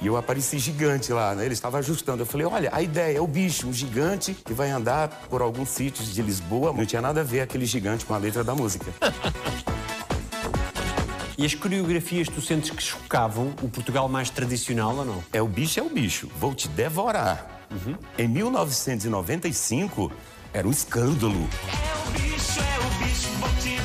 e 0.00 0.06
eu 0.06 0.16
apareci 0.16 0.58
gigante 0.58 1.12
lá, 1.12 1.34
né? 1.34 1.44
Ele 1.44 1.54
estava 1.54 1.78
ajustando. 1.78 2.22
Eu 2.22 2.26
falei, 2.26 2.46
olha, 2.46 2.70
a 2.72 2.82
ideia 2.82 3.18
é 3.18 3.20
o 3.20 3.26
bicho, 3.26 3.66
um 3.66 3.72
gigante 3.72 4.34
que 4.34 4.52
vai 4.52 4.70
andar 4.70 5.08
por 5.30 5.40
alguns 5.40 5.70
sítios 5.70 6.12
de 6.12 6.22
Lisboa. 6.22 6.72
Não 6.72 6.84
tinha 6.84 7.00
nada 7.00 7.20
a 7.22 7.24
ver 7.24 7.40
aquele 7.40 7.66
gigante 7.66 8.04
com 8.04 8.14
a 8.14 8.18
letra 8.18 8.44
da 8.44 8.54
música. 8.54 8.86
E 11.38 11.44
as 11.44 11.54
coreografias 11.54 12.28
tu 12.28 12.40
sentes 12.40 12.70
que 12.70 12.82
chocavam 12.82 13.52
o 13.60 13.68
Portugal 13.68 14.08
mais 14.08 14.30
tradicional 14.30 14.96
ou 14.96 15.04
não? 15.04 15.22
É 15.30 15.42
o 15.42 15.46
bicho, 15.46 15.78
é 15.78 15.82
o 15.82 15.90
bicho. 15.90 16.30
Vou 16.40 16.54
te 16.54 16.66
devorar. 16.66 17.60
Em 18.16 18.26
1995, 18.26 20.10
era 20.50 20.66
um 20.66 20.70
escândalo. 20.70 21.46
É 21.62 22.08
o 22.08 22.12
bicho, 22.12 22.58
é 22.58 22.78
o 22.78 23.04
bicho, 23.04 23.28
vou 23.38 23.50
te 23.60 23.75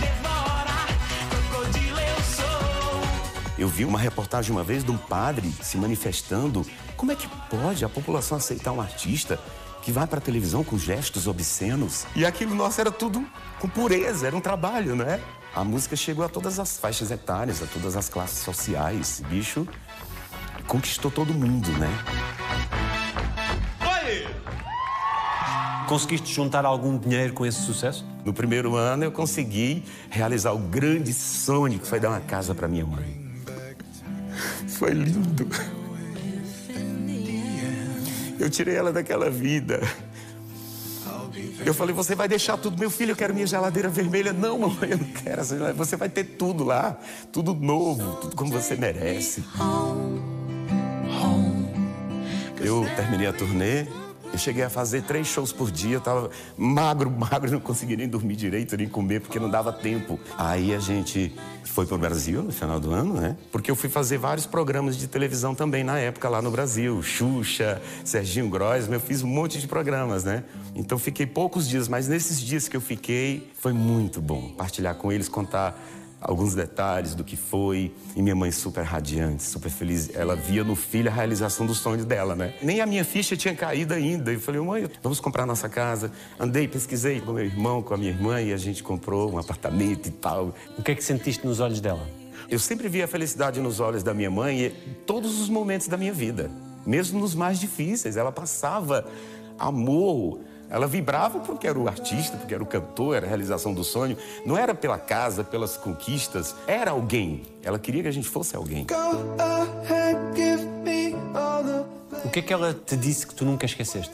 Eu 3.61 3.67
vi 3.67 3.85
uma 3.85 3.99
reportagem 3.99 4.51
uma 4.51 4.63
vez 4.63 4.83
de 4.83 4.89
um 4.89 4.97
padre 4.97 5.53
se 5.61 5.77
manifestando. 5.77 6.65
Como 6.97 7.11
é 7.11 7.15
que 7.15 7.27
pode 7.47 7.85
a 7.85 7.89
população 7.89 8.35
aceitar 8.35 8.71
um 8.71 8.81
artista 8.81 9.39
que 9.83 9.91
vai 9.91 10.07
para 10.07 10.17
a 10.17 10.21
televisão 10.21 10.63
com 10.63 10.79
gestos 10.79 11.27
obscenos? 11.27 12.07
E 12.15 12.25
aquilo 12.25 12.55
nosso 12.55 12.81
era 12.81 12.91
tudo 12.91 13.23
com 13.59 13.69
pureza, 13.69 14.25
era 14.25 14.35
um 14.35 14.41
trabalho, 14.41 14.95
né? 14.95 15.21
A 15.53 15.63
música 15.63 15.95
chegou 15.95 16.25
a 16.25 16.27
todas 16.27 16.57
as 16.57 16.79
faixas 16.79 17.11
etárias, 17.11 17.61
a 17.61 17.67
todas 17.67 17.95
as 17.95 18.09
classes 18.09 18.39
sociais. 18.39 18.99
Esse 18.99 19.23
bicho 19.25 19.67
conquistou 20.65 21.11
todo 21.11 21.31
mundo, 21.31 21.69
né? 21.73 21.89
Conseguiste 25.87 26.33
juntar 26.33 26.65
algum 26.65 26.97
dinheiro 26.97 27.33
com 27.33 27.45
esse 27.45 27.61
sucesso? 27.61 28.03
No 28.25 28.33
primeiro 28.33 28.75
ano 28.75 29.03
eu 29.03 29.11
consegui 29.11 29.83
realizar 30.09 30.51
o 30.51 30.57
grande 30.57 31.13
sonho 31.13 31.77
que 31.77 31.85
foi 31.85 31.99
dar 31.99 32.09
uma 32.09 32.21
casa 32.21 32.55
para 32.55 32.67
minha 32.67 32.87
mãe. 32.87 33.20
Foi 34.81 34.93
lindo. 34.93 35.47
Eu 38.39 38.49
tirei 38.49 38.75
ela 38.75 38.91
daquela 38.91 39.29
vida. 39.29 39.79
Eu 41.63 41.71
falei, 41.71 41.93
você 41.93 42.15
vai 42.15 42.27
deixar 42.27 42.57
tudo, 42.57 42.79
meu 42.79 42.89
filho, 42.89 43.11
eu 43.11 43.15
quero 43.15 43.31
minha 43.31 43.45
geladeira 43.45 43.87
vermelha. 43.89 44.33
Não, 44.33 44.57
mamãe, 44.57 44.89
eu 44.89 44.97
não 44.97 45.05
quero 45.05 45.39
essa 45.39 45.53
geladeira. 45.53 45.77
Você 45.77 45.95
vai 45.95 46.09
ter 46.09 46.23
tudo 46.23 46.63
lá, 46.63 46.97
tudo 47.31 47.53
novo, 47.53 48.15
tudo 48.15 48.35
como 48.35 48.51
você 48.51 48.75
merece. 48.75 49.43
Eu 52.59 52.83
terminei 52.95 53.27
a 53.27 53.33
turnê, 53.33 53.85
eu 54.31 54.39
cheguei 54.39 54.63
a 54.63 54.69
fazer 54.69 55.03
três 55.03 55.27
shows 55.27 55.51
por 55.51 55.71
dia, 55.71 55.95
eu 55.95 56.01
tava 56.01 56.29
magro, 56.57 57.09
magro, 57.11 57.51
não 57.51 57.59
conseguia 57.59 57.97
nem 57.97 58.07
dormir 58.07 58.35
direito, 58.35 58.77
nem 58.77 58.87
comer, 58.87 59.21
porque 59.21 59.39
não 59.39 59.49
dava 59.49 59.71
tempo. 59.71 60.19
Aí 60.37 60.73
a 60.73 60.79
gente 60.79 61.33
foi 61.65 61.85
pro 61.85 61.97
Brasil 61.97 62.43
no 62.43 62.51
final 62.51 62.79
do 62.79 62.91
ano, 62.91 63.13
né? 63.13 63.37
Porque 63.51 63.71
eu 63.71 63.75
fui 63.75 63.89
fazer 63.89 64.17
vários 64.17 64.45
programas 64.45 64.97
de 64.97 65.07
televisão 65.07 65.55
também 65.55 65.83
na 65.83 65.97
época 65.97 66.27
lá 66.27 66.41
no 66.41 66.51
Brasil. 66.51 67.01
Xuxa, 67.01 67.81
Serginho 68.03 68.49
Groisman, 68.49 68.95
eu 68.95 68.99
fiz 68.99 69.23
um 69.23 69.27
monte 69.27 69.59
de 69.59 69.67
programas, 69.67 70.23
né? 70.23 70.43
Então 70.75 70.97
fiquei 70.97 71.25
poucos 71.25 71.67
dias, 71.67 71.87
mas 71.87 72.07
nesses 72.07 72.39
dias 72.39 72.67
que 72.67 72.75
eu 72.75 72.81
fiquei, 72.81 73.51
foi 73.59 73.73
muito 73.73 74.21
bom 74.21 74.49
partilhar 74.49 74.95
com 74.95 75.11
eles, 75.11 75.29
contar 75.29 75.79
alguns 76.21 76.53
detalhes 76.53 77.15
do 77.15 77.23
que 77.23 77.35
foi. 77.35 77.91
E 78.15 78.21
minha 78.21 78.35
mãe 78.35 78.51
super 78.51 78.83
radiante, 78.83 79.43
super 79.43 79.71
feliz. 79.71 80.15
Ela 80.15 80.35
via 80.35 80.63
no 80.63 80.75
filho 80.75 81.09
a 81.09 81.13
realização 81.13 81.65
do 81.65 81.73
sonho 81.73 82.05
dela, 82.05 82.35
né? 82.35 82.53
Nem 82.61 82.79
a 82.79 82.85
minha 82.85 83.03
ficha 83.03 83.35
tinha 83.35 83.55
caído 83.55 83.93
ainda. 83.93 84.31
Eu 84.31 84.39
falei, 84.39 84.61
mãe, 84.61 84.89
vamos 85.01 85.19
comprar 85.19 85.45
nossa 85.45 85.67
casa. 85.67 86.11
Andei, 86.39 86.67
pesquisei 86.67 87.19
com 87.19 87.33
meu 87.33 87.43
irmão, 87.43 87.81
com 87.81 87.93
a 87.93 87.97
minha 87.97 88.11
irmã, 88.11 88.39
e 88.39 88.53
a 88.53 88.57
gente 88.57 88.83
comprou 88.83 89.33
um 89.33 89.39
apartamento 89.39 90.07
e 90.07 90.11
tal. 90.11 90.53
O 90.77 90.83
que 90.83 90.91
é 90.91 90.95
que 90.95 91.03
sentiste 91.03 91.45
nos 91.45 91.59
olhos 91.59 91.81
dela? 91.81 92.07
Eu 92.49 92.59
sempre 92.59 92.87
vi 92.87 93.01
a 93.01 93.07
felicidade 93.07 93.59
nos 93.59 93.79
olhos 93.79 94.03
da 94.03 94.13
minha 94.13 94.29
mãe 94.29 94.65
em 94.65 94.93
todos 95.05 95.39
os 95.39 95.49
momentos 95.49 95.87
da 95.87 95.97
minha 95.97 96.13
vida, 96.13 96.51
mesmo 96.85 97.19
nos 97.19 97.33
mais 97.33 97.59
difíceis. 97.59 98.17
Ela 98.17 98.31
passava 98.31 99.05
amor, 99.57 100.39
Ela 100.71 100.87
vibrava 100.87 101.39
porque 101.41 101.67
era 101.67 101.77
o 101.77 101.85
artista, 101.85 102.37
porque 102.37 102.53
era 102.53 102.63
o 102.63 102.65
cantor, 102.65 103.17
era 103.17 103.25
a 103.25 103.29
realização 103.29 103.73
do 103.73 103.83
sonho. 103.83 104.17
Não 104.45 104.57
era 104.57 104.73
pela 104.73 104.97
casa, 104.97 105.43
pelas 105.43 105.75
conquistas, 105.75 106.55
era 106.65 106.91
alguém. 106.91 107.43
Ela 107.61 107.77
queria 107.77 108.03
que 108.03 108.07
a 108.07 108.11
gente 108.11 108.29
fosse 108.29 108.55
alguém. 108.55 108.87
O 112.23 112.29
que 112.29 112.39
é 112.39 112.41
que 112.41 112.53
ela 112.53 112.73
te 112.73 112.95
disse 112.95 113.27
que 113.27 113.35
tu 113.35 113.43
nunca 113.43 113.65
esqueceste? 113.65 114.13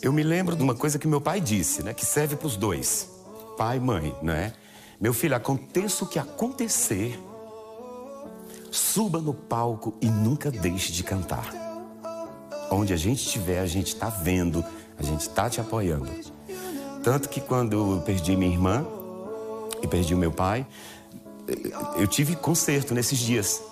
Eu 0.00 0.10
me 0.10 0.22
lembro 0.22 0.56
de 0.56 0.62
uma 0.62 0.74
coisa 0.74 0.98
que 0.98 1.06
meu 1.06 1.20
pai 1.20 1.38
disse, 1.38 1.82
né? 1.82 1.92
Que 1.92 2.06
serve 2.06 2.34
para 2.34 2.46
os 2.46 2.56
dois, 2.56 3.10
pai 3.58 3.76
e 3.76 3.80
mãe, 3.80 4.14
né? 4.22 4.54
Meu 4.98 5.12
filho, 5.12 5.36
aconteça 5.36 6.04
o 6.04 6.06
que 6.06 6.18
acontecer, 6.18 7.20
suba 8.70 9.20
no 9.20 9.34
palco 9.34 9.94
e 10.00 10.06
nunca 10.06 10.50
deixe 10.50 10.92
de 10.92 11.04
cantar. 11.04 11.52
Onde 12.70 12.94
a 12.94 12.96
gente 12.96 13.18
estiver, 13.18 13.60
a 13.60 13.66
gente 13.66 13.88
está 13.88 14.08
vendo, 14.08 14.64
a 14.98 15.02
gente 15.02 15.20
está 15.20 15.48
te 15.48 15.60
apoiando. 15.60 16.10
Tanto 17.02 17.28
que 17.28 17.40
quando 17.40 17.72
eu 17.72 18.02
perdi 18.02 18.36
minha 18.36 18.50
irmã 18.50 18.86
e 19.82 19.86
perdi 19.86 20.14
o 20.14 20.18
meu 20.18 20.32
pai, 20.32 20.66
eu 21.96 22.06
tive 22.06 22.34
concerto 22.36 22.94
nesses 22.94 23.18
dias. 23.18 23.62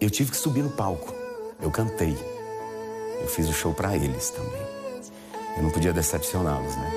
Eu 0.00 0.10
tive 0.10 0.30
que 0.30 0.36
subir 0.36 0.62
no 0.62 0.70
palco. 0.70 1.12
Eu 1.60 1.70
cantei. 1.70 2.16
Eu 3.20 3.26
fiz 3.26 3.48
o 3.48 3.52
show 3.52 3.74
para 3.74 3.96
eles 3.96 4.30
também. 4.30 4.62
Eu 5.56 5.64
não 5.64 5.70
podia 5.70 5.92
decepcioná-los, 5.92 6.76
né? 6.76 6.92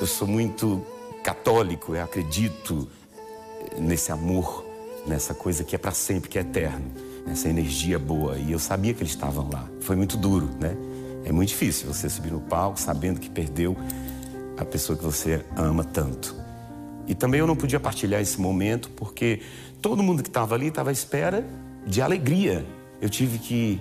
Eu 0.00 0.06
sou 0.06 0.28
muito 0.28 0.84
católico, 1.24 1.94
eu 1.94 2.04
acredito 2.04 2.86
nesse 3.78 4.12
amor, 4.12 4.64
nessa 5.06 5.34
coisa 5.34 5.64
que 5.64 5.74
é 5.74 5.78
para 5.78 5.92
sempre, 5.92 6.28
que 6.28 6.38
é 6.38 6.42
eterno, 6.42 6.84
nessa 7.26 7.48
energia 7.48 7.98
boa. 7.98 8.36
E 8.38 8.52
eu 8.52 8.58
sabia 8.58 8.92
que 8.94 9.02
eles 9.02 9.12
estavam 9.12 9.48
lá. 9.50 9.68
Foi 9.80 9.96
muito 9.96 10.16
duro, 10.16 10.48
né? 10.60 10.76
É 11.24 11.32
muito 11.32 11.48
difícil 11.48 11.92
você 11.92 12.08
subir 12.08 12.32
no 12.32 12.40
palco 12.40 12.78
sabendo 12.78 13.18
que 13.18 13.30
perdeu 13.30 13.76
a 14.58 14.64
pessoa 14.64 14.96
que 14.96 15.04
você 15.04 15.44
ama 15.56 15.82
tanto. 15.82 16.34
E 17.06 17.14
também 17.14 17.40
eu 17.40 17.46
não 17.46 17.56
podia 17.56 17.80
partilhar 17.80 18.20
esse 18.20 18.40
momento 18.40 18.90
porque 18.90 19.40
todo 19.80 20.02
mundo 20.02 20.22
que 20.22 20.28
estava 20.28 20.54
ali 20.54 20.68
estava 20.68 20.90
à 20.90 20.92
espera 20.92 21.44
de 21.86 22.00
alegria. 22.00 22.64
Eu 23.00 23.08
tive 23.08 23.38
que 23.38 23.80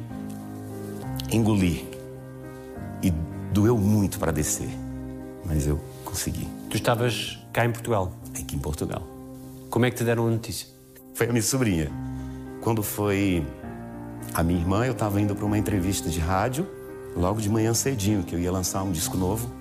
engolir. 1.32 1.86
E 3.02 3.12
doeu 3.54 3.78
muito 3.78 4.20
para 4.20 4.32
descer. 4.32 4.70
Mas 5.46 5.68
eu 5.68 5.80
consegui. 6.04 6.48
Tu 6.70 6.78
estavas 6.78 7.40
cá 7.52 7.66
em 7.66 7.72
Portugal. 7.72 8.14
Aqui 8.38 8.56
em 8.56 8.60
Portugal. 8.60 9.08
Como 9.70 9.86
é 9.86 9.92
que 9.92 9.98
te 9.98 10.04
deram 10.04 10.28
a 10.28 10.32
notícia? 10.32 10.68
Foi 11.14 11.28
a 11.28 11.32
minha 11.32 11.44
sobrinha. 11.44 11.92
Quando 12.64 12.82
foi 12.82 13.46
a 14.34 14.42
minha 14.42 14.58
irmã, 14.58 14.86
eu 14.86 14.94
estava 14.94 15.20
indo 15.20 15.36
para 15.36 15.46
uma 15.46 15.58
entrevista 15.58 16.10
de 16.10 16.22
rádio, 16.22 16.66
logo 17.14 17.42
de 17.42 17.50
manhã 17.50 17.74
cedinho, 17.74 18.24
que 18.24 18.34
eu 18.34 18.40
ia 18.40 18.50
lançar 18.54 18.84
um 18.84 18.92
disco 18.92 19.18
novo. 19.18 19.52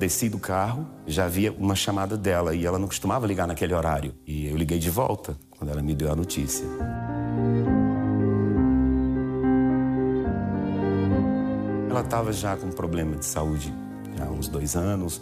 Desci 0.00 0.28
do 0.28 0.38
carro, 0.38 0.84
já 1.06 1.26
havia 1.26 1.52
uma 1.52 1.76
chamada 1.76 2.16
dela 2.16 2.52
e 2.52 2.66
ela 2.66 2.76
não 2.76 2.88
costumava 2.88 3.24
ligar 3.24 3.46
naquele 3.46 3.72
horário. 3.72 4.12
E 4.26 4.48
eu 4.48 4.56
liguei 4.56 4.80
de 4.80 4.90
volta 4.90 5.36
quando 5.48 5.70
ela 5.70 5.80
me 5.80 5.94
deu 5.94 6.10
a 6.10 6.16
notícia. 6.16 6.66
Ela 11.88 12.00
estava 12.00 12.32
já 12.32 12.56
com 12.56 12.68
problema 12.70 13.14
de 13.14 13.26
saúde 13.26 13.72
há 14.20 14.24
uns 14.24 14.48
dois 14.48 14.74
anos. 14.74 15.20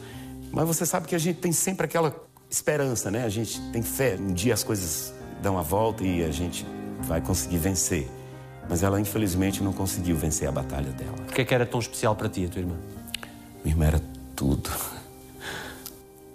Mas 0.51 0.67
você 0.67 0.87
sabe 0.87 1.07
que 1.07 1.15
a 1.15 1.19
gente 1.19 1.41
tem 1.41 1.53
sempre 1.53 1.85
aquela 1.85 2.15
esperança, 2.49 3.11
né? 3.11 3.25
A 3.25 3.29
gente 3.29 3.61
tem 3.71 3.83
fé. 3.83 4.17
Um 4.19 4.33
dia 4.33 4.55
as 4.55 4.65
coisas 4.65 5.13
dão 5.43 5.59
a 5.59 5.63
volta 5.63 6.03
e 6.03 6.25
a 6.25 6.31
gente 6.31 6.65
vai 7.03 7.21
conseguir 7.21 7.59
vencer. 7.59 8.09
Mas 8.69 8.83
ela, 8.83 9.01
infelizmente, 9.01 9.63
não 9.63 9.73
conseguiu 9.73 10.17
vencer 10.17 10.47
a 10.49 10.53
batalha 10.53 10.91
dela. 10.93 11.17
Por 11.27 11.35
que 11.35 11.41
é 11.41 11.45
que 11.45 11.55
era 11.55 11.65
tão 11.65 11.81
especial 11.81 12.15
para 12.15 12.29
ti, 12.29 12.45
a 12.45 12.49
tua 12.49 12.61
irmã? 12.61 12.77
Minha 13.65 13.75
irmã 13.75 13.87
era 13.87 14.03
tudo. 14.37 14.71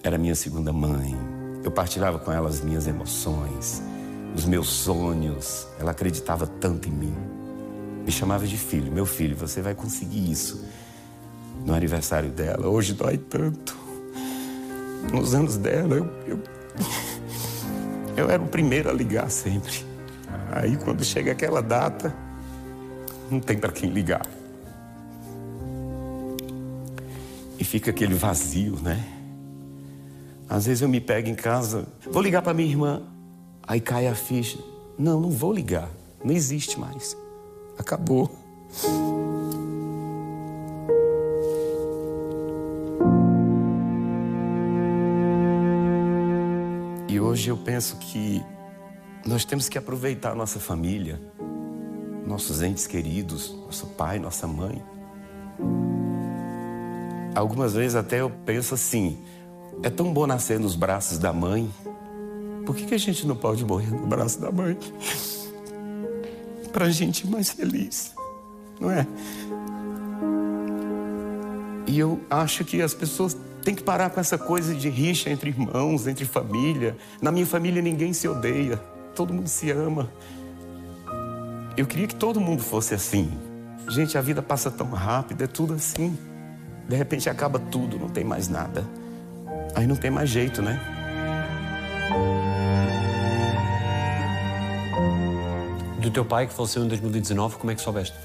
Era 0.01 0.17
minha 0.17 0.35
segunda 0.35 0.73
mãe. 0.73 1.15
Eu 1.63 1.71
partilhava 1.71 2.19
com 2.19 2.31
ela 2.31 2.49
as 2.49 2.59
minhas 2.61 2.87
emoções, 2.87 3.81
os 4.35 4.45
meus 4.45 4.67
sonhos. 4.67 5.67
Ela 5.79 5.91
acreditava 5.91 6.47
tanto 6.47 6.89
em 6.89 6.91
mim. 6.91 7.15
Me 8.03 8.11
chamava 8.11 8.45
de 8.45 8.57
filho. 8.57 8.91
Meu 8.91 9.05
filho, 9.05 9.35
você 9.35 9.61
vai 9.61 9.73
conseguir 9.75 10.29
isso. 10.29 10.65
No 11.65 11.73
aniversário 11.73 12.29
dela, 12.31 12.67
hoje 12.67 12.93
dói 12.93 13.17
tanto. 13.17 13.77
Nos 15.13 15.33
anos 15.33 15.55
dela, 15.55 15.95
eu, 15.95 16.09
eu, 16.25 16.39
eu 18.17 18.29
era 18.29 18.41
o 18.41 18.47
primeiro 18.47 18.89
a 18.89 18.93
ligar 18.93 19.29
sempre. 19.29 19.92
Aí, 20.55 20.77
quando 20.77 21.03
chega 21.03 21.31
aquela 21.31 21.61
data, 21.63 22.15
não 23.31 23.39
tem 23.39 23.57
para 23.57 23.71
quem 23.71 23.89
ligar. 23.89 24.23
E 27.57 27.63
fica 27.63 27.89
aquele 27.89 28.13
vazio, 28.13 28.75
né? 28.79 29.03
Às 30.47 30.67
vezes 30.67 30.83
eu 30.83 30.89
me 30.89 31.01
pego 31.01 31.27
em 31.27 31.33
casa, 31.33 31.87
vou 32.05 32.21
ligar 32.21 32.43
para 32.43 32.53
minha 32.53 32.69
irmã, 32.69 33.01
aí 33.63 33.81
cai 33.81 34.07
a 34.07 34.13
ficha. 34.13 34.59
Não, 34.95 35.19
não 35.19 35.31
vou 35.31 35.51
ligar, 35.51 35.89
não 36.23 36.31
existe 36.31 36.79
mais. 36.79 37.17
Acabou. 37.75 38.31
E 47.09 47.19
hoje 47.19 47.49
eu 47.49 47.57
penso 47.57 47.95
que 47.95 48.43
nós 49.25 49.45
temos 49.45 49.69
que 49.69 49.77
aproveitar 49.77 50.31
a 50.31 50.35
nossa 50.35 50.59
família, 50.59 51.19
nossos 52.25 52.61
entes 52.61 52.87
queridos, 52.87 53.55
nosso 53.65 53.87
pai, 53.87 54.19
nossa 54.19 54.47
mãe. 54.47 54.83
Algumas 57.35 57.73
vezes 57.73 57.95
até 57.95 58.21
eu 58.21 58.29
penso 58.45 58.73
assim: 58.73 59.17
é 59.81 59.89
tão 59.89 60.13
bom 60.13 60.27
nascer 60.27 60.59
nos 60.59 60.75
braços 60.75 61.17
da 61.17 61.31
mãe, 61.31 61.71
por 62.65 62.75
que, 62.75 62.85
que 62.85 62.93
a 62.93 62.99
gente 62.99 63.25
não 63.25 63.35
pode 63.35 63.65
morrer 63.65 63.91
no 63.91 64.05
braço 64.05 64.39
da 64.39 64.51
mãe? 64.51 64.77
Para 66.71 66.85
a 66.85 66.91
gente 66.91 67.27
mais 67.27 67.49
feliz, 67.49 68.13
não 68.79 68.91
é? 68.91 69.05
E 71.85 71.99
eu 71.99 72.19
acho 72.29 72.65
que 72.65 72.81
as 72.81 72.93
pessoas 72.93 73.37
têm 73.63 73.75
que 73.75 73.83
parar 73.83 74.09
com 74.09 74.19
essa 74.19 74.37
coisa 74.37 74.73
de 74.73 74.89
rixa 74.89 75.29
entre 75.29 75.49
irmãos, 75.49 76.07
entre 76.07 76.25
família. 76.25 76.97
Na 77.21 77.31
minha 77.31 77.45
família 77.45 77.81
ninguém 77.81 78.13
se 78.13 78.27
odeia, 78.27 78.81
todo 79.15 79.33
mundo 79.33 79.47
se 79.47 79.71
ama. 79.71 80.09
Eu 81.77 81.85
queria 81.85 82.07
que 82.07 82.15
todo 82.15 82.39
mundo 82.39 82.61
fosse 82.61 82.93
assim. 82.93 83.31
Gente, 83.87 84.17
a 84.17 84.21
vida 84.21 84.41
passa 84.41 84.71
tão 84.71 84.89
rápido, 84.89 85.43
é 85.43 85.47
tudo 85.47 85.73
assim. 85.73 86.17
De 86.87 86.95
repente 86.95 87.29
acaba 87.29 87.59
tudo, 87.59 87.97
não 87.97 88.09
tem 88.09 88.23
mais 88.23 88.47
nada. 88.47 88.85
Aí 89.75 89.87
não 89.87 89.95
tem 89.95 90.11
mais 90.11 90.29
jeito, 90.29 90.61
né? 90.61 90.79
Do 95.99 96.11
teu 96.11 96.25
pai, 96.25 96.47
que 96.47 96.53
faleceu 96.53 96.83
em 96.83 96.87
2019, 96.87 97.57
como 97.57 97.71
é 97.71 97.75
que 97.75 97.81
soubeste? 97.81 98.15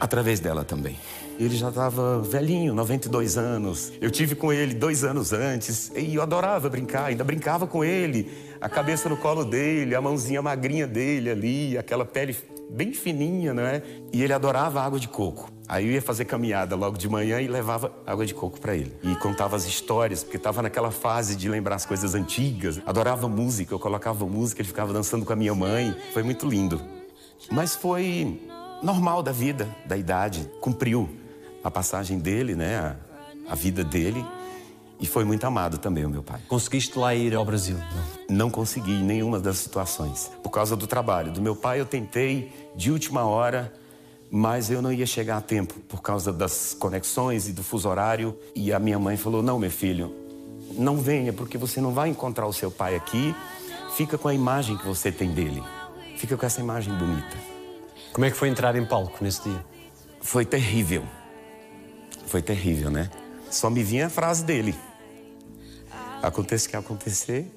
Através 0.00 0.40
dela 0.40 0.64
também. 0.64 0.96
Ele 1.38 1.54
já 1.54 1.68
estava 1.68 2.20
velhinho, 2.22 2.74
92 2.74 3.36
anos. 3.36 3.92
Eu 4.00 4.10
tive 4.10 4.34
com 4.34 4.50
ele 4.50 4.74
dois 4.74 5.04
anos 5.04 5.32
antes 5.32 5.92
e 5.94 6.14
eu 6.14 6.22
adorava 6.22 6.70
brincar, 6.70 7.06
ainda 7.06 7.22
brincava 7.22 7.66
com 7.66 7.84
ele. 7.84 8.30
A 8.60 8.68
cabeça 8.68 9.08
no 9.10 9.16
colo 9.16 9.44
dele, 9.44 9.94
a 9.94 10.00
mãozinha 10.00 10.40
magrinha 10.40 10.86
dele 10.86 11.30
ali, 11.30 11.78
aquela 11.78 12.04
pele 12.04 12.34
bem 12.70 12.94
fininha, 12.94 13.52
né? 13.52 13.82
E 14.12 14.22
ele 14.22 14.32
adorava 14.32 14.80
água 14.80 14.98
de 14.98 15.08
coco. 15.08 15.50
Aí 15.68 15.86
eu 15.86 15.92
ia 15.92 16.02
fazer 16.02 16.24
caminhada 16.24 16.74
logo 16.74 16.96
de 16.96 17.08
manhã 17.08 17.40
e 17.40 17.46
levava 17.46 17.92
água 18.06 18.24
de 18.24 18.34
coco 18.34 18.58
para 18.58 18.74
ele. 18.74 18.92
E 19.02 19.14
contava 19.16 19.54
as 19.54 19.66
histórias, 19.66 20.24
porque 20.24 20.36
estava 20.36 20.62
naquela 20.62 20.90
fase 20.90 21.36
de 21.36 21.48
lembrar 21.48 21.76
as 21.76 21.86
coisas 21.86 22.14
antigas. 22.14 22.80
Adorava 22.86 23.28
música, 23.28 23.74
eu 23.74 23.78
colocava 23.78 24.26
música, 24.26 24.62
ele 24.62 24.68
ficava 24.68 24.92
dançando 24.92 25.24
com 25.24 25.32
a 25.32 25.36
minha 25.36 25.54
mãe. 25.54 25.94
Foi 26.12 26.22
muito 26.22 26.46
lindo. 26.46 26.80
Mas 27.50 27.74
foi 27.74 28.40
normal 28.82 29.22
da 29.22 29.32
vida, 29.32 29.68
da 29.84 29.96
idade. 29.96 30.48
Cumpriu 30.60 31.08
a 31.62 31.70
passagem 31.70 32.18
dele, 32.18 32.54
né? 32.54 32.76
A, 32.78 33.52
a 33.52 33.54
vida 33.54 33.84
dele. 33.84 34.24
E 35.00 35.06
foi 35.06 35.24
muito 35.24 35.44
amado 35.46 35.78
também 35.78 36.04
o 36.04 36.10
meu 36.10 36.22
pai. 36.22 36.40
Conseguiste 36.46 36.98
lá 36.98 37.14
ir 37.14 37.34
ao 37.34 37.44
Brasil? 37.44 37.76
Não. 38.28 38.36
Não 38.36 38.50
consegui 38.50 38.92
em 38.92 39.02
nenhuma 39.02 39.40
das 39.40 39.56
situações. 39.56 40.30
Por 40.42 40.50
causa 40.50 40.76
do 40.76 40.86
trabalho. 40.86 41.32
Do 41.32 41.40
meu 41.40 41.56
pai 41.56 41.80
eu 41.80 41.86
tentei 41.86 42.52
de 42.76 42.92
última 42.92 43.24
hora, 43.24 43.72
mas 44.30 44.70
eu 44.70 44.82
não 44.82 44.92
ia 44.92 45.06
chegar 45.06 45.38
a 45.38 45.40
tempo 45.40 45.74
por 45.88 46.02
causa 46.02 46.32
das 46.32 46.74
conexões 46.74 47.48
e 47.48 47.52
do 47.52 47.62
fuso 47.62 47.88
horário. 47.88 48.38
E 48.54 48.72
a 48.74 48.78
minha 48.78 48.98
mãe 48.98 49.16
falou: 49.16 49.42
Não, 49.42 49.58
meu 49.58 49.70
filho, 49.70 50.14
não 50.72 50.98
venha, 50.98 51.32
porque 51.32 51.56
você 51.56 51.80
não 51.80 51.92
vai 51.92 52.10
encontrar 52.10 52.46
o 52.46 52.52
seu 52.52 52.70
pai 52.70 52.94
aqui. 52.94 53.34
Fica 53.96 54.18
com 54.18 54.28
a 54.28 54.34
imagem 54.34 54.76
que 54.76 54.86
você 54.86 55.10
tem 55.10 55.30
dele. 55.30 55.62
Fica 56.16 56.36
com 56.36 56.44
essa 56.44 56.60
imagem 56.60 56.94
bonita. 56.94 57.49
Como 58.12 58.24
é 58.24 58.30
que 58.30 58.36
foi 58.36 58.48
entrar 58.48 58.76
em 58.76 58.84
palco 58.84 59.22
nesse 59.22 59.42
dia? 59.42 59.64
Foi 60.20 60.44
terrível. 60.44 61.04
Foi 62.26 62.42
terrível, 62.42 62.90
né? 62.90 63.10
Só 63.50 63.70
me 63.70 63.82
vinha 63.82 64.06
a 64.06 64.10
frase 64.10 64.44
dele. 64.44 64.74
Aconteça 66.22 66.66
o 66.66 66.70
que 66.70 66.76
acontecer, 66.76 67.50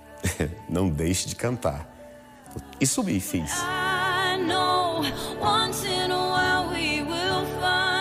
não 0.68 0.88
deixe 0.88 1.28
de 1.28 1.34
cantar. 1.34 1.90
E 2.80 2.86
subi, 2.86 3.18
fiz. 3.18 3.50
I 3.62 4.36
know 4.46 5.02
once 5.40 5.86
in 5.86 6.10
a 6.10 6.16
while 6.16 6.72
we 6.72 7.02
will 7.02 7.46
find 7.60 7.94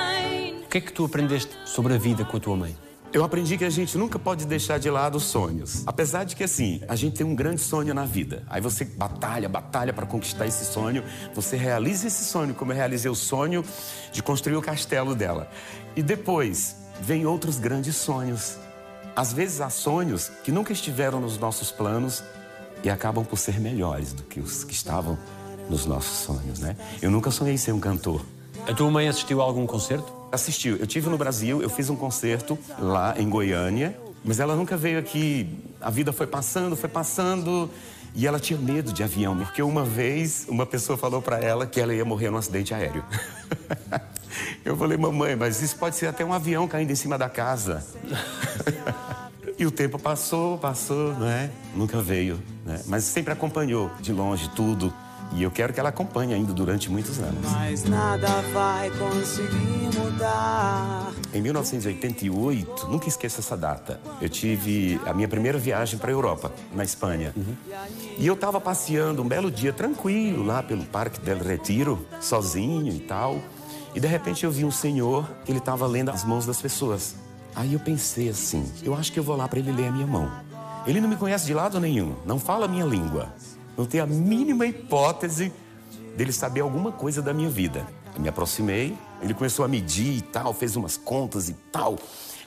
que 0.74 0.80
é 0.80 0.82
que 0.82 0.92
tu 0.92 1.06
aprendeste 1.06 1.56
sobre 1.66 1.94
a 1.94 1.98
vida 2.00 2.26
com 2.26 2.36
a 2.36 2.40
tua 2.40 2.56
mãe? 2.56 2.76
Eu 3.14 3.24
aprendi 3.24 3.60
que 3.60 3.64
a 3.64 3.70
gente 3.70 3.96
nunca 3.96 4.18
pode 4.18 4.44
deixar 4.44 4.80
de 4.80 4.90
lado 4.90 5.20
os 5.20 5.26
sonhos. 5.26 5.84
Apesar 5.86 6.24
de 6.24 6.36
que, 6.36 6.44
assim, 6.44 6.82
a 6.88 6.96
gente 6.96 7.16
tem 7.16 7.26
um 7.26 7.36
grande 7.36 7.62
sonho 7.62 7.94
na 7.94 8.06
vida. 8.06 8.44
Aí 8.50 8.60
você 8.60 8.84
batalha, 8.84 9.48
batalha 9.48 9.94
para 9.94 10.08
conquistar 10.08 10.48
esse 10.48 10.66
sonho. 10.66 11.04
Você 11.36 11.56
realiza 11.56 12.08
esse 12.08 12.24
sonho, 12.24 12.56
como 12.56 12.72
eu 12.72 12.76
realizei 12.76 13.12
o 13.12 13.16
sonho 13.16 13.64
de 14.12 14.24
construir 14.24 14.56
o 14.56 14.64
castelo 14.64 15.14
dela. 15.14 15.48
E 15.96 16.02
depois, 16.02 16.76
vem 17.02 17.24
outros 17.28 17.60
grandes 17.60 17.96
sonhos. 17.98 18.58
Às 19.16 19.32
vezes 19.32 19.62
há 19.62 19.70
sonhos 19.70 20.32
que 20.44 20.52
nunca 20.52 20.74
estiveram 20.74 21.22
nos 21.22 21.38
nossos 21.38 21.72
planos 21.72 22.24
e 22.84 22.90
acabam 22.90 23.24
por 23.24 23.38
ser 23.38 23.60
melhores 23.60 24.12
do 24.12 24.24
que 24.24 24.40
os 24.40 24.64
que 24.64 24.74
estavam 24.74 25.20
nos 25.70 25.86
nossos 25.86 26.18
sonhos, 26.26 26.58
né? 26.58 26.76
Eu 27.00 27.12
nunca 27.12 27.30
sonhei 27.30 27.60
ser 27.60 27.74
um 27.74 27.80
cantor. 27.80 28.26
A 28.68 28.74
tua 28.74 28.90
mãe 28.90 29.08
assistiu 29.08 29.40
a 29.40 29.44
algum 29.44 29.68
concerto? 29.68 30.23
Assistiu. 30.34 30.78
Eu 30.78 30.88
tive 30.88 31.10
no 31.10 31.18
Brasil, 31.18 31.62
eu 31.62 31.70
fiz 31.70 31.92
um 31.92 31.96
concerto 31.96 32.58
lá 32.80 33.14
em 33.20 33.30
Goiânia, 33.30 33.96
mas 34.26 34.40
ela 34.40 34.56
nunca 34.56 34.76
veio 34.76 34.98
aqui. 34.98 35.48
A 35.80 35.92
vida 35.92 36.12
foi 36.12 36.26
passando, 36.26 36.76
foi 36.76 36.90
passando. 36.90 37.70
E 38.16 38.26
ela 38.26 38.40
tinha 38.40 38.58
medo 38.60 38.92
de 38.92 39.04
avião, 39.04 39.38
porque 39.38 39.62
uma 39.62 39.84
vez 39.84 40.46
uma 40.48 40.66
pessoa 40.66 40.98
falou 40.98 41.22
para 41.22 41.40
ela 41.40 41.68
que 41.68 41.80
ela 41.80 41.94
ia 41.94 42.04
morrer 42.04 42.32
num 42.32 42.38
acidente 42.38 42.74
aéreo. 42.74 43.04
Eu 44.66 44.76
falei, 44.76 44.98
mamãe, 44.98 45.36
mas 45.36 45.62
isso 45.62 45.76
pode 45.76 45.96
ser 45.96 46.08
até 46.08 46.26
um 46.26 46.34
avião 46.34 46.68
caindo 46.68 46.90
em 46.90 46.96
cima 46.96 47.18
da 47.18 47.30
casa. 47.30 47.86
E 49.56 49.68
o 49.68 49.72
tempo 49.72 50.00
passou, 50.00 50.58
passou, 50.58 51.14
não 51.14 51.28
é? 51.28 51.48
Nunca 51.76 52.02
veio, 52.02 52.42
né? 52.66 52.82
Mas 52.88 53.04
sempre 53.04 53.32
acompanhou 53.32 53.92
de 54.00 54.12
longe 54.12 54.50
tudo. 54.56 54.92
E 55.36 55.42
eu 55.42 55.50
quero 55.50 55.74
que 55.74 55.80
ela 55.80 55.90
acompanhe 55.90 56.34
ainda 56.34 56.54
durante 56.54 56.92
muitos 56.92 57.20
anos. 57.20 57.52
Mas 57.52 57.84
nada 57.86 58.28
vai 58.54 58.90
conseguir 58.92 59.90
mudar. 59.98 61.12
Em 61.34 61.42
1988, 61.42 62.88
nunca 62.88 63.08
esqueço 63.08 63.40
essa 63.40 63.58
data, 63.58 64.00
eu 64.22 64.30
tive 64.30 65.02
a 65.06 65.14
minha 65.14 65.28
primeira 65.28 65.58
viagem 65.58 65.98
para 65.98 66.12
a 66.12 66.14
Europa, 66.14 66.52
na 66.72 66.84
Espanha. 66.84 67.34
E 68.18 68.28
eu 68.28 68.36
estava 68.36 68.62
passeando 68.62 69.24
um 69.24 69.28
belo 69.28 69.50
dia 69.50 69.74
tranquilo 69.74 70.44
lá 70.44 70.62
pelo 70.62 70.86
Parque 70.86 71.20
del 71.20 71.40
Retiro, 71.40 72.06
sozinho 72.22 72.94
e 72.94 73.00
tal. 73.00 73.40
E 73.96 74.00
de 74.00 74.08
repente 74.08 74.44
eu 74.44 74.52
vi 74.52 74.64
um 74.64 74.72
senhor 74.72 75.28
que 75.44 75.52
ele 75.52 75.60
estava 75.60 75.88
lendo 75.88 76.10
as 76.10 76.24
mãos 76.24 76.46
das 76.46 76.62
pessoas. 76.62 77.16
Aí 77.56 77.74
eu 77.74 77.80
pensei 77.80 78.30
assim, 78.30 78.72
eu 78.84 78.94
acho 78.94 79.12
que 79.12 79.20
eu 79.20 79.24
vou 79.24 79.36
lá 79.36 79.48
para 79.48 79.60
ele 79.60 79.72
ler 79.72 79.88
a 79.88 79.92
minha 79.92 80.08
mão. 80.08 80.32
Ele 80.86 81.00
não 81.00 81.10
me 81.10 81.16
conhece 81.16 81.46
de 81.46 81.54
lado 81.54 81.80
nenhum, 81.80 82.16
não 82.26 82.40
fala 82.40 82.66
a 82.66 82.68
minha 82.68 82.86
língua. 82.86 83.34
Não 83.78 83.86
tem 83.86 84.00
a 84.00 84.06
mínima 84.06 84.66
hipótese 84.66 85.52
dele 86.16 86.32
saber 86.32 86.62
alguma 86.62 86.92
coisa 86.92 87.22
da 87.22 87.34
minha 87.34 87.50
vida. 87.50 87.86
Eu 88.16 88.22
me 88.22 88.30
aproximei, 88.30 88.96
ele 89.22 89.34
começou 89.34 89.66
a 89.66 89.68
medir 89.68 90.18
e 90.18 90.22
tal, 90.22 90.54
fez 90.54 90.76
umas 90.76 90.98
contas 90.98 91.50
e 91.50 91.54
tal. 91.72 91.98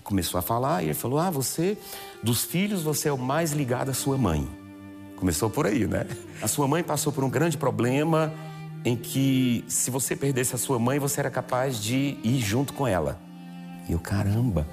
Começou 0.05 0.39
a 0.39 0.43
falar 0.43 0.83
e 0.83 0.87
ele 0.87 0.95
falou: 0.95 1.19
Ah, 1.19 1.31
você, 1.31 1.77
dos 2.23 2.45
filhos, 2.45 2.83
você 2.83 3.09
é 3.09 3.13
o 3.13 3.19
mais 3.19 3.53
ligado 3.53 3.91
à 3.91 3.95
sua 3.95 4.17
mãe. 4.17 4.49
Começou 5.17 5.51
por 5.51 5.67
aí, 5.67 5.87
né? 5.87 6.07
A 6.41 6.47
sua 6.47 6.69
mãe 6.69 6.83
passou 6.83 7.13
por 7.13 7.25
um 7.25 7.31
grande 7.31 7.57
problema 7.57 8.33
em 8.85 8.95
que, 8.95 9.65
se 9.67 9.91
você 9.91 10.15
perdesse 10.15 10.55
a 10.55 10.59
sua 10.59 10.79
mãe, 10.79 10.99
você 10.99 11.19
era 11.19 11.31
capaz 11.31 11.83
de 11.83 12.19
ir 12.23 12.39
junto 12.39 12.73
com 12.73 12.87
ela. 12.87 13.19
E 13.89 13.93
eu, 13.93 13.99
caramba, 13.99 14.67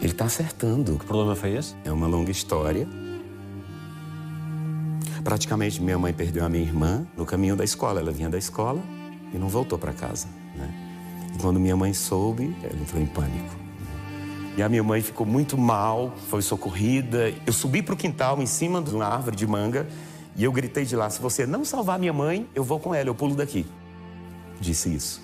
ele 0.00 0.12
está 0.12 0.26
acertando. 0.26 0.98
Que 0.98 1.06
problema 1.06 1.34
foi 1.34 1.54
esse? 1.54 1.74
É 1.84 1.90
uma 1.90 2.06
longa 2.06 2.30
história. 2.30 2.86
Praticamente 5.26 5.82
minha 5.82 5.98
mãe 5.98 6.12
perdeu 6.12 6.44
a 6.44 6.48
minha 6.48 6.62
irmã 6.62 7.04
no 7.16 7.26
caminho 7.26 7.56
da 7.56 7.64
escola. 7.64 7.98
Ela 7.98 8.12
vinha 8.12 8.30
da 8.30 8.38
escola 8.38 8.80
e 9.34 9.36
não 9.36 9.48
voltou 9.48 9.76
para 9.76 9.92
casa. 9.92 10.28
Né? 10.54 10.72
E 11.34 11.38
quando 11.40 11.58
minha 11.58 11.76
mãe 11.76 11.92
soube, 11.92 12.56
ela 12.62 12.80
entrou 12.80 13.02
em 13.02 13.06
pânico. 13.06 13.56
E 14.56 14.62
a 14.62 14.68
minha 14.68 14.84
mãe 14.84 15.02
ficou 15.02 15.26
muito 15.26 15.58
mal, 15.58 16.14
foi 16.30 16.42
socorrida. 16.42 17.34
Eu 17.44 17.52
subi 17.52 17.82
para 17.82 17.94
o 17.94 17.96
quintal 17.96 18.40
em 18.40 18.46
cima 18.46 18.80
de 18.80 18.94
uma 18.94 19.04
árvore 19.04 19.34
de 19.34 19.44
manga 19.48 19.88
e 20.36 20.44
eu 20.44 20.52
gritei 20.52 20.84
de 20.84 20.94
lá: 20.94 21.10
se 21.10 21.20
você 21.20 21.44
não 21.44 21.64
salvar 21.64 21.98
minha 21.98 22.12
mãe, 22.12 22.48
eu 22.54 22.62
vou 22.62 22.78
com 22.78 22.94
ela, 22.94 23.08
eu 23.08 23.14
pulo 23.14 23.34
daqui. 23.34 23.66
Disse 24.60 24.94
isso. 24.94 25.20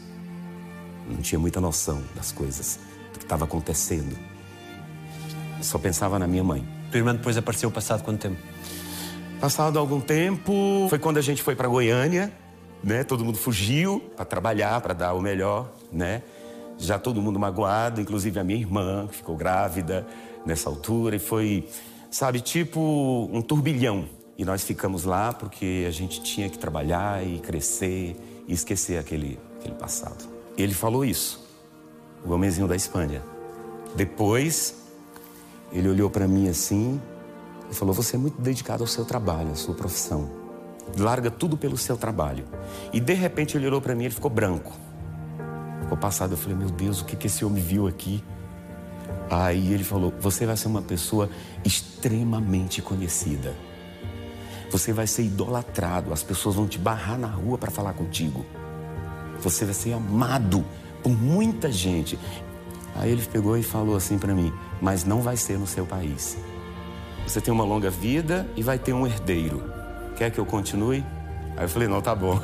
Não 1.08 1.18
tinha 1.18 1.38
muita 1.38 1.60
noção 1.60 2.02
das 2.16 2.32
coisas, 2.32 2.80
do 3.12 3.20
que 3.20 3.24
estava 3.24 3.44
acontecendo. 3.44 4.18
Só 5.60 5.78
pensava 5.78 6.18
na 6.18 6.26
minha 6.26 6.42
mãe. 6.42 6.66
Tua 6.90 6.98
irmã 6.98 7.14
depois 7.14 7.36
apareceu 7.36 7.70
passado 7.70 8.02
quanto 8.02 8.18
tempo? 8.18 8.51
Passado 9.42 9.76
algum 9.76 9.98
tempo, 10.00 10.86
foi 10.88 11.00
quando 11.00 11.16
a 11.16 11.20
gente 11.20 11.42
foi 11.42 11.56
para 11.56 11.66
Goiânia, 11.66 12.32
né? 12.80 13.02
Todo 13.02 13.24
mundo 13.24 13.36
fugiu 13.36 13.98
para 14.14 14.24
trabalhar, 14.24 14.80
para 14.80 14.94
dar 14.94 15.14
o 15.14 15.20
melhor, 15.20 15.68
né? 15.90 16.22
Já 16.78 16.96
todo 16.96 17.20
mundo 17.20 17.40
magoado, 17.40 18.00
inclusive 18.00 18.38
a 18.38 18.44
minha 18.44 18.60
irmã, 18.60 19.08
que 19.08 19.16
ficou 19.16 19.36
grávida 19.36 20.06
nessa 20.46 20.68
altura 20.68 21.16
e 21.16 21.18
foi, 21.18 21.68
sabe, 22.08 22.40
tipo 22.40 23.28
um 23.32 23.42
turbilhão. 23.42 24.04
E 24.38 24.44
nós 24.44 24.62
ficamos 24.62 25.02
lá 25.02 25.32
porque 25.32 25.86
a 25.88 25.90
gente 25.90 26.22
tinha 26.22 26.48
que 26.48 26.56
trabalhar 26.56 27.26
e 27.26 27.40
crescer 27.40 28.14
e 28.46 28.52
esquecer 28.52 28.96
aquele, 28.96 29.40
aquele 29.58 29.74
passado. 29.74 30.24
Ele 30.56 30.72
falou 30.72 31.04
isso, 31.04 31.44
o 32.24 32.30
homenzinho 32.30 32.68
da 32.68 32.76
Espanha. 32.76 33.20
Depois, 33.96 34.84
ele 35.72 35.88
olhou 35.88 36.08
para 36.08 36.28
mim 36.28 36.48
assim 36.48 37.00
e 37.72 37.74
falou: 37.74 37.94
Você 37.94 38.16
é 38.16 38.18
muito 38.18 38.40
dedicado 38.40 38.84
ao 38.84 38.86
seu 38.86 39.04
trabalho, 39.04 39.50
à 39.50 39.54
sua 39.54 39.74
profissão. 39.74 40.30
Larga 40.96 41.30
tudo 41.30 41.56
pelo 41.56 41.76
seu 41.76 41.96
trabalho. 41.96 42.44
E 42.92 43.00
de 43.00 43.14
repente 43.14 43.56
ele 43.56 43.66
olhou 43.66 43.80
para 43.80 43.94
mim 43.94 44.02
e 44.02 44.06
ele 44.06 44.14
ficou 44.14 44.30
branco. 44.30 44.72
Ficou 45.80 45.96
passado. 45.96 46.32
Eu 46.32 46.36
falei: 46.36 46.56
Meu 46.56 46.70
Deus, 46.70 47.00
o 47.00 47.04
que, 47.04 47.16
que 47.16 47.26
esse 47.26 47.44
homem 47.44 47.62
viu 47.62 47.88
aqui? 47.88 48.22
Aí 49.30 49.72
ele 49.72 49.82
falou: 49.82 50.12
Você 50.20 50.44
vai 50.44 50.56
ser 50.56 50.68
uma 50.68 50.82
pessoa 50.82 51.30
extremamente 51.64 52.82
conhecida. 52.82 53.54
Você 54.70 54.92
vai 54.92 55.06
ser 55.06 55.22
idolatrado. 55.22 56.12
As 56.12 56.22
pessoas 56.22 56.54
vão 56.54 56.66
te 56.66 56.78
barrar 56.78 57.18
na 57.18 57.28
rua 57.28 57.56
para 57.56 57.70
falar 57.70 57.94
contigo. 57.94 58.44
Você 59.40 59.64
vai 59.64 59.74
ser 59.74 59.94
amado 59.94 60.64
por 61.02 61.12
muita 61.12 61.72
gente. 61.72 62.18
Aí 62.94 63.10
ele 63.10 63.22
pegou 63.26 63.56
e 63.56 63.62
falou 63.62 63.96
assim 63.96 64.18
para 64.18 64.34
mim: 64.34 64.52
Mas 64.80 65.04
não 65.04 65.22
vai 65.22 65.38
ser 65.38 65.58
no 65.58 65.66
seu 65.66 65.86
país. 65.86 66.36
Você 67.26 67.40
tem 67.40 67.52
uma 67.52 67.64
longa 67.64 67.90
vida 67.90 68.46
e 68.56 68.62
vai 68.62 68.78
ter 68.78 68.92
um 68.92 69.06
herdeiro. 69.06 69.62
Quer 70.16 70.30
que 70.30 70.38
eu 70.38 70.46
continue? 70.46 71.04
Aí 71.56 71.64
eu 71.64 71.68
falei: 71.68 71.88
Não, 71.88 72.00
tá 72.00 72.14
bom. 72.14 72.40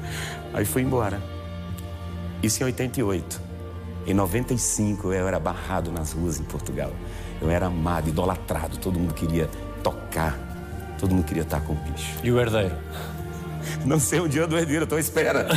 Aí 0.52 0.64
fui 0.64 0.82
embora. 0.82 1.20
Isso 2.42 2.62
em 2.62 2.66
88. 2.66 3.40
Em 4.06 4.14
95 4.14 5.12
eu 5.12 5.28
era 5.28 5.38
barrado 5.38 5.92
nas 5.92 6.12
ruas 6.12 6.40
em 6.40 6.44
Portugal. 6.44 6.90
Eu 7.40 7.50
era 7.50 7.66
amado, 7.66 8.08
idolatrado. 8.08 8.76
Todo 8.78 8.98
mundo 8.98 9.14
queria 9.14 9.48
tocar. 9.82 10.36
Todo 10.98 11.14
mundo 11.14 11.24
queria 11.24 11.44
estar 11.44 11.60
com 11.60 11.72
o 11.74 11.76
bicho. 11.76 12.18
E 12.22 12.30
o 12.30 12.40
herdeiro? 12.40 12.76
Não 13.86 14.00
sei 14.00 14.20
o 14.20 14.28
dia 14.28 14.46
do 14.46 14.58
herdeiro, 14.58 14.84
estou 14.84 14.98
à 14.98 15.00
espera. 15.00 15.48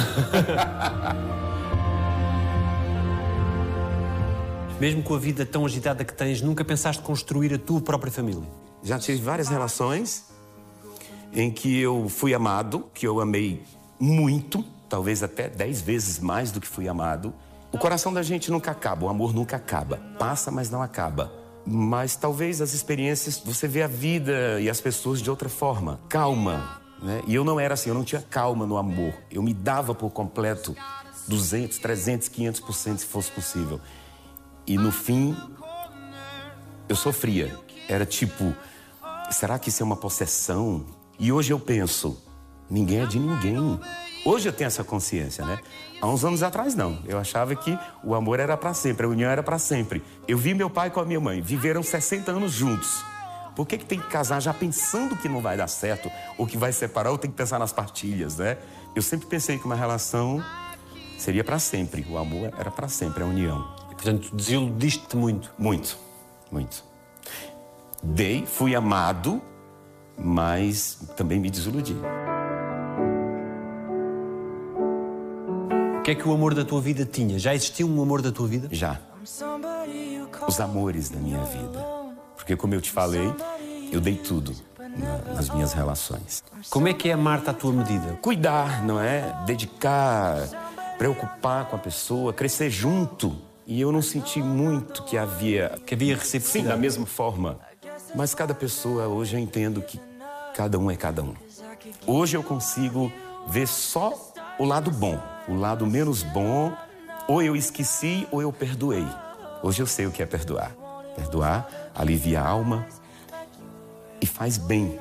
Mesmo 4.79 5.01
com 5.01 5.15
a 5.15 5.19
vida 5.19 5.45
tão 5.45 5.65
agitada 5.65 6.03
que 6.03 6.13
tens, 6.13 6.41
nunca 6.41 6.63
pensaste 6.63 7.01
construir 7.01 7.53
a 7.53 7.57
tua 7.57 7.81
própria 7.81 8.11
família? 8.11 8.43
Já 8.85 8.99
tive 8.99 9.19
várias 9.19 9.47
relações 9.47 10.25
em 11.33 11.49
que 11.49 11.79
eu 11.79 12.07
fui 12.07 12.35
amado, 12.35 12.85
que 12.93 13.07
eu 13.07 13.19
amei 13.19 13.63
muito, 13.99 14.63
talvez 14.87 15.23
até 15.23 15.49
dez 15.49 15.81
vezes 15.81 16.19
mais 16.19 16.51
do 16.51 16.61
que 16.61 16.67
fui 16.67 16.87
amado. 16.87 17.33
O 17.71 17.79
coração 17.79 18.13
da 18.13 18.21
gente 18.21 18.51
nunca 18.51 18.69
acaba, 18.69 19.07
o 19.07 19.09
amor 19.09 19.33
nunca 19.33 19.55
acaba. 19.55 19.97
Passa, 20.19 20.51
mas 20.51 20.69
não 20.69 20.83
acaba. 20.83 21.33
Mas 21.65 22.15
talvez 22.15 22.61
as 22.61 22.75
experiências, 22.75 23.41
você 23.43 23.67
vê 23.67 23.81
a 23.81 23.87
vida 23.87 24.61
e 24.61 24.69
as 24.69 24.79
pessoas 24.79 25.19
de 25.19 25.31
outra 25.31 25.49
forma. 25.49 25.99
Calma, 26.07 26.79
né? 27.01 27.23
E 27.25 27.33
eu 27.33 27.43
não 27.43 27.59
era 27.59 27.73
assim, 27.73 27.89
eu 27.89 27.95
não 27.95 28.03
tinha 28.03 28.21
calma 28.21 28.67
no 28.67 28.77
amor. 28.77 29.15
Eu 29.31 29.41
me 29.41 29.51
dava 29.51 29.95
por 29.95 30.11
completo 30.11 30.77
200, 31.27 31.79
300, 31.79 32.29
500% 32.29 32.97
se 32.99 33.05
fosse 33.07 33.31
possível. 33.31 33.81
E 34.67 34.77
no 34.77 34.91
fim, 34.91 35.35
eu 36.87 36.95
sofria. 36.95 37.51
Era 37.89 38.05
tipo, 38.05 38.53
será 39.31 39.57
que 39.59 39.69
isso 39.69 39.81
é 39.81 39.85
uma 39.85 39.95
possessão? 39.95 40.85
E 41.17 41.31
hoje 41.31 41.51
eu 41.51 41.59
penso, 41.59 42.21
ninguém 42.69 43.01
é 43.01 43.05
de 43.05 43.19
ninguém. 43.19 43.79
Hoje 44.25 44.49
eu 44.49 44.53
tenho 44.53 44.67
essa 44.67 44.83
consciência, 44.83 45.45
né? 45.45 45.59
Há 46.01 46.07
uns 46.07 46.25
anos 46.25 46.43
atrás 46.43 46.75
não. 46.75 46.99
Eu 47.05 47.17
achava 47.17 47.55
que 47.55 47.77
o 48.03 48.15
amor 48.15 48.39
era 48.39 48.57
para 48.57 48.73
sempre, 48.73 49.05
a 49.05 49.09
união 49.09 49.29
era 49.29 49.43
para 49.43 49.57
sempre. 49.57 50.03
Eu 50.27 50.37
vi 50.37 50.53
meu 50.53 50.69
pai 50.69 50.89
com 50.89 50.99
a 50.99 51.05
minha 51.05 51.19
mãe, 51.19 51.41
viveram 51.41 51.81
60 51.81 52.31
anos 52.31 52.51
juntos. 52.51 53.03
Por 53.55 53.65
que, 53.65 53.77
que 53.77 53.85
tem 53.85 53.99
que 53.99 54.07
casar 54.07 54.41
já 54.41 54.53
pensando 54.53 55.15
que 55.15 55.29
não 55.29 55.41
vai 55.41 55.55
dar 55.55 55.67
certo 55.67 56.11
ou 56.37 56.45
que 56.45 56.57
vai 56.57 56.73
separar 56.73 57.11
ou 57.11 57.17
tem 57.17 57.31
que 57.31 57.37
pensar 57.37 57.57
nas 57.57 57.71
partilhas, 57.71 58.37
né? 58.37 58.57
Eu 58.93 59.01
sempre 59.01 59.27
pensei 59.27 59.57
que 59.57 59.65
uma 59.65 59.75
relação 59.75 60.43
seria 61.17 61.43
para 61.43 61.57
sempre. 61.57 62.05
O 62.09 62.17
amor 62.17 62.53
era 62.57 62.69
para 62.69 62.89
sempre, 62.89 63.23
a 63.23 63.25
união. 63.25 63.65
E, 63.89 63.95
portanto, 63.95 64.35
desiludiste-te 64.35 65.15
muito. 65.15 65.53
Muito, 65.57 65.97
muito. 66.51 66.83
Dei, 68.05 68.45
fui 68.45 68.75
amado, 68.75 69.41
mas 70.17 70.99
também 71.15 71.39
me 71.39 71.49
desiludi. 71.49 71.95
que 76.03 76.11
é 76.11 76.15
que 76.15 76.27
o 76.29 76.31
amor 76.31 76.53
da 76.53 76.63
tua 76.63 76.79
vida 76.79 77.03
tinha? 77.03 77.39
Já 77.39 77.55
existia 77.55 77.83
um 77.83 77.99
amor 77.99 78.21
da 78.21 78.31
tua 78.31 78.47
vida? 78.47 78.67
Já. 78.71 78.99
Os 80.47 80.59
amores 80.59 81.09
da 81.09 81.17
minha 81.17 81.43
vida. 81.45 81.83
Porque, 82.35 82.55
como 82.55 82.75
eu 82.75 82.81
te 82.81 82.91
falei, 82.91 83.33
eu 83.91 83.99
dei 83.99 84.13
tudo 84.15 84.55
na- 84.77 85.33
nas 85.33 85.49
minhas 85.49 85.73
relações. 85.73 86.43
Como 86.69 86.87
é 86.87 86.93
que 86.93 87.09
é 87.09 87.13
amar-te 87.13 87.49
à 87.49 87.53
tua 87.53 87.73
medida? 87.73 88.19
Cuidar, 88.21 88.85
não 88.85 88.99
é? 88.99 89.35
Dedicar, 89.47 90.47
preocupar 90.99 91.65
com 91.69 91.75
a 91.75 91.79
pessoa, 91.79 92.31
crescer 92.31 92.69
junto. 92.69 93.35
E 93.65 93.81
eu 93.81 93.91
não 93.91 94.03
senti 94.03 94.43
muito 94.43 95.01
que 95.05 95.17
havia 95.17 95.79
Que 95.87 95.95
havia 95.95 96.13
Sim, 96.13 96.19
reciprocidade? 96.21 96.67
da 96.69 96.77
mesma 96.77 97.07
forma. 97.07 97.57
Mas 98.15 98.33
cada 98.33 98.53
pessoa, 98.53 99.07
hoje 99.07 99.35
eu 99.35 99.39
entendo 99.39 99.81
que 99.81 99.99
cada 100.53 100.79
um 100.79 100.89
é 100.89 100.95
cada 100.95 101.21
um. 101.21 101.35
Hoje 102.07 102.37
eu 102.37 102.43
consigo 102.43 103.11
ver 103.47 103.67
só 103.67 104.31
o 104.57 104.63
lado 104.63 104.89
bom. 104.89 105.21
O 105.47 105.55
lado 105.55 105.85
menos 105.85 106.23
bom, 106.23 106.73
ou 107.27 107.41
eu 107.41 107.55
esqueci 107.55 108.27
ou 108.31 108.41
eu 108.41 108.51
perdoei. 108.51 109.05
Hoje 109.61 109.81
eu 109.81 109.85
sei 109.85 110.07
o 110.07 110.11
que 110.11 110.23
é 110.23 110.25
perdoar. 110.25 110.71
Perdoar 111.15 111.69
alivia 111.93 112.41
a 112.41 112.47
alma 112.47 112.87
e 114.21 114.25
faz 114.25 114.57
bem 114.57 114.99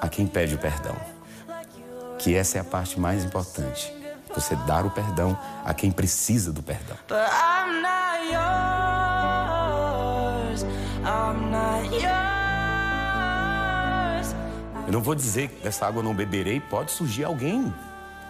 a 0.00 0.08
quem 0.08 0.26
pede 0.26 0.54
o 0.54 0.58
perdão. 0.58 0.96
Que 2.18 2.34
essa 2.34 2.58
é 2.58 2.60
a 2.60 2.64
parte 2.64 2.98
mais 2.98 3.24
importante. 3.24 3.92
Você 4.34 4.54
dar 4.66 4.86
o 4.86 4.90
perdão 4.90 5.36
a 5.64 5.74
quem 5.74 5.90
precisa 5.90 6.52
do 6.52 6.62
perdão. 6.62 6.96
Eu 14.92 14.96
não 14.98 15.02
vou 15.02 15.14
dizer 15.14 15.48
que 15.48 15.64
dessa 15.64 15.86
água 15.86 16.00
eu 16.00 16.04
não 16.04 16.14
beberei, 16.14 16.60
pode 16.60 16.90
surgir 16.90 17.24
alguém. 17.24 17.72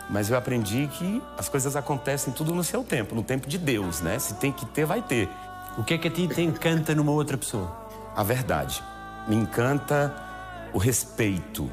Mas 0.09 0.31
eu 0.31 0.37
aprendi 0.37 0.87
que 0.87 1.21
as 1.37 1.49
coisas 1.49 1.75
acontecem 1.75 2.33
tudo 2.33 2.55
no 2.55 2.63
seu 2.63 2.85
tempo, 2.85 3.17
no 3.17 3.23
tempo 3.25 3.49
de 3.49 3.59
Deus, 3.59 4.01
né? 4.01 4.17
Se 4.21 4.35
tem 4.35 4.53
que 4.53 4.65
ter, 4.67 4.85
vai 4.85 5.03
ter. 5.03 5.29
O 5.77 5.83
que 5.83 5.95
é 5.95 5.99
que 5.99 6.07
a 6.07 6.11
ti 6.11 6.29
te 6.29 6.41
encanta 6.41 6.95
numa 6.95 7.11
outra 7.11 7.37
pessoa? 7.37 7.77
A 8.15 8.23
verdade. 8.23 8.81
Me 9.27 9.35
encanta 9.35 10.15
o 10.73 10.79
respeito, 10.79 11.69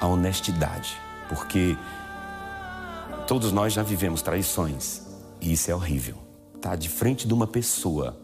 a 0.00 0.08
honestidade. 0.08 1.00
Porque 1.28 1.78
todos 3.28 3.52
nós 3.52 3.72
já 3.72 3.84
vivemos 3.84 4.20
traições. 4.20 5.02
E 5.40 5.52
isso 5.52 5.70
é 5.70 5.74
horrível. 5.76 6.16
Tá 6.60 6.74
de 6.74 6.88
frente 6.88 7.24
de 7.24 7.32
uma 7.32 7.46
pessoa, 7.46 8.18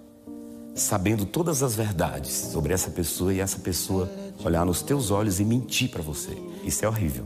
sabendo 0.75 1.25
todas 1.25 1.63
as 1.63 1.77
verdades 1.77 2.33
sobre 2.33 2.73
essa 2.73 2.91
pessoa 2.91 3.33
e 3.33 3.39
essa 3.39 3.61
pessoa 3.61 4.11
olhar 4.45 4.65
nos 4.65 4.83
teus 4.83 5.11
olhos 5.11 5.41
e 5.41 5.45
mentir 5.45 5.91
para 5.91 6.03
você. 6.03 6.37
Isso 6.65 6.85
é 6.85 6.89
horrível. 6.89 7.25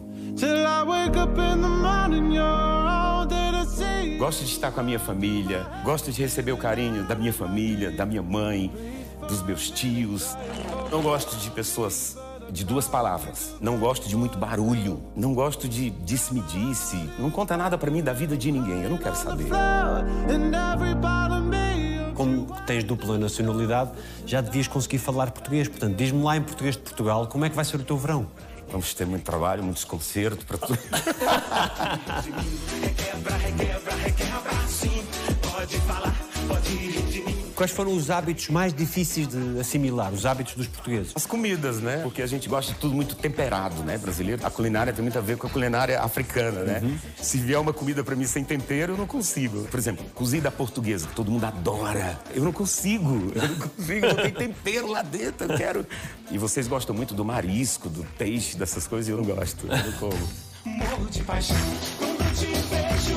Gosto 4.19 4.45
de 4.45 4.51
estar 4.51 4.71
com 4.73 4.81
a 4.81 4.83
minha 4.83 4.99
família, 4.99 5.67
gosto 5.85 6.11
de 6.11 6.23
receber 6.23 6.53
o 6.53 6.57
carinho 6.57 7.05
da 7.05 7.14
minha 7.14 7.33
família, 7.33 7.91
da 7.91 8.07
minha 8.07 8.23
mãe, 8.23 8.73
dos 9.29 9.43
meus 9.43 9.71
tios. 9.71 10.37
Não 10.91 11.03
gosto 11.03 11.37
de 11.37 11.51
pessoas 11.51 12.17
de 12.51 12.64
duas 12.64 12.87
palavras. 12.87 13.55
Não 13.61 13.79
gosto 13.79 14.09
de 14.09 14.17
muito 14.17 14.39
barulho. 14.39 15.03
Não 15.14 15.35
gosto 15.35 15.69
de 15.69 15.91
disse-me-disse. 15.91 16.97
Não 17.19 17.31
conta 17.31 17.57
nada 17.57 17.77
pra 17.77 17.91
mim 17.91 18.03
da 18.03 18.12
vida 18.12 18.37
de 18.37 18.53
ninguém. 18.53 18.83
Eu 18.83 18.91
não 18.91 18.99
quero 18.99 19.17
saber. 19.17 19.49
Tens 22.67 22.85
dupla 22.85 23.17
nacionalidade, 23.17 23.93
já 24.27 24.41
devias 24.41 24.69
conseguir 24.69 24.99
falar 24.99 25.31
português. 25.31 25.69
Portanto, 25.69 25.97
diz-me 25.97 26.23
lá 26.23 26.37
em 26.37 26.43
português 26.43 26.77
de 26.77 26.83
Portugal 26.83 27.27
como 27.27 27.45
é 27.45 27.49
que 27.49 27.57
vai 27.57 27.64
ser 27.64 27.77
o 27.77 27.85
teu 27.85 27.97
verão. 27.97 28.27
Vamos 28.69 28.93
ter 28.93 29.07
muito 29.07 29.23
trabalho, 29.23 29.62
muitos 29.62 29.85
concertos 29.85 30.45
para 30.45 30.59
tudo. 30.59 30.79
Quais 37.57 37.71
foram 37.71 37.97
os 37.97 38.11
hábitos 38.11 38.51
mais 38.51 38.75
difíceis 38.75 39.27
de 39.27 39.59
assimilar, 39.59 40.13
os 40.13 40.27
hábitos 40.27 40.55
dos 40.55 40.67
portugueses? 40.67 41.13
As 41.15 41.25
comidas, 41.25 41.81
né? 41.81 42.01
Porque 42.03 42.21
a 42.21 42.27
gente 42.27 42.51
gosta 42.51 42.75
de 42.75 42.79
tudo 42.79 42.95
muito 42.95 43.15
temperado, 43.15 43.83
né, 43.83 43.97
brasileiro? 43.97 44.47
A 44.47 44.51
culinária 44.51 44.93
tem 44.93 45.03
muito 45.03 45.17
a 45.17 45.23
ver 45.23 45.39
com 45.39 45.47
a 45.47 45.51
culinária 45.51 45.99
africana, 46.03 46.63
né? 46.65 46.99
Se 47.17 47.39
vier 47.39 47.59
uma 47.59 47.73
comida 47.73 48.05
pra 48.05 48.15
mim 48.15 48.27
sem 48.27 48.45
tempero, 48.45 48.93
eu 48.93 48.99
não 48.99 49.07
consigo. 49.07 49.63
Por 49.69 49.79
exemplo, 49.81 50.05
cozida 50.15 50.51
portuguesa, 50.51 51.09
todo 51.15 51.31
mundo 51.31 51.45
adora. 51.45 52.21
Eu 52.35 52.45
não 52.45 52.53
consigo. 52.53 53.33
Eu 53.35 53.49
não 53.49 53.57
consigo, 53.57 54.07
não 54.07 54.17
tem 54.17 54.33
tempero 54.33 54.89
lá 54.89 55.01
dentro, 55.01 55.51
eu 55.51 55.57
quero. 55.57 55.87
E 56.31 56.37
vocês 56.37 56.69
gostam 56.69 56.95
muito 56.95 57.15
do 57.15 57.25
marisco, 57.25 57.89
do 57.89 58.05
peixe, 58.19 58.55
dessas 58.59 58.87
coisas, 58.87 59.09
e 59.09 59.13
eu 59.13 59.17
não 59.17 59.25
gosto. 59.25 59.67
Eu 59.67 59.77
não 59.79 59.93
como. 59.93 60.29
Morro 60.63 61.07
de 61.11 61.23
paixão 61.23 61.57
quando 61.99 62.35
te 62.35 62.47
vejo. 62.47 63.17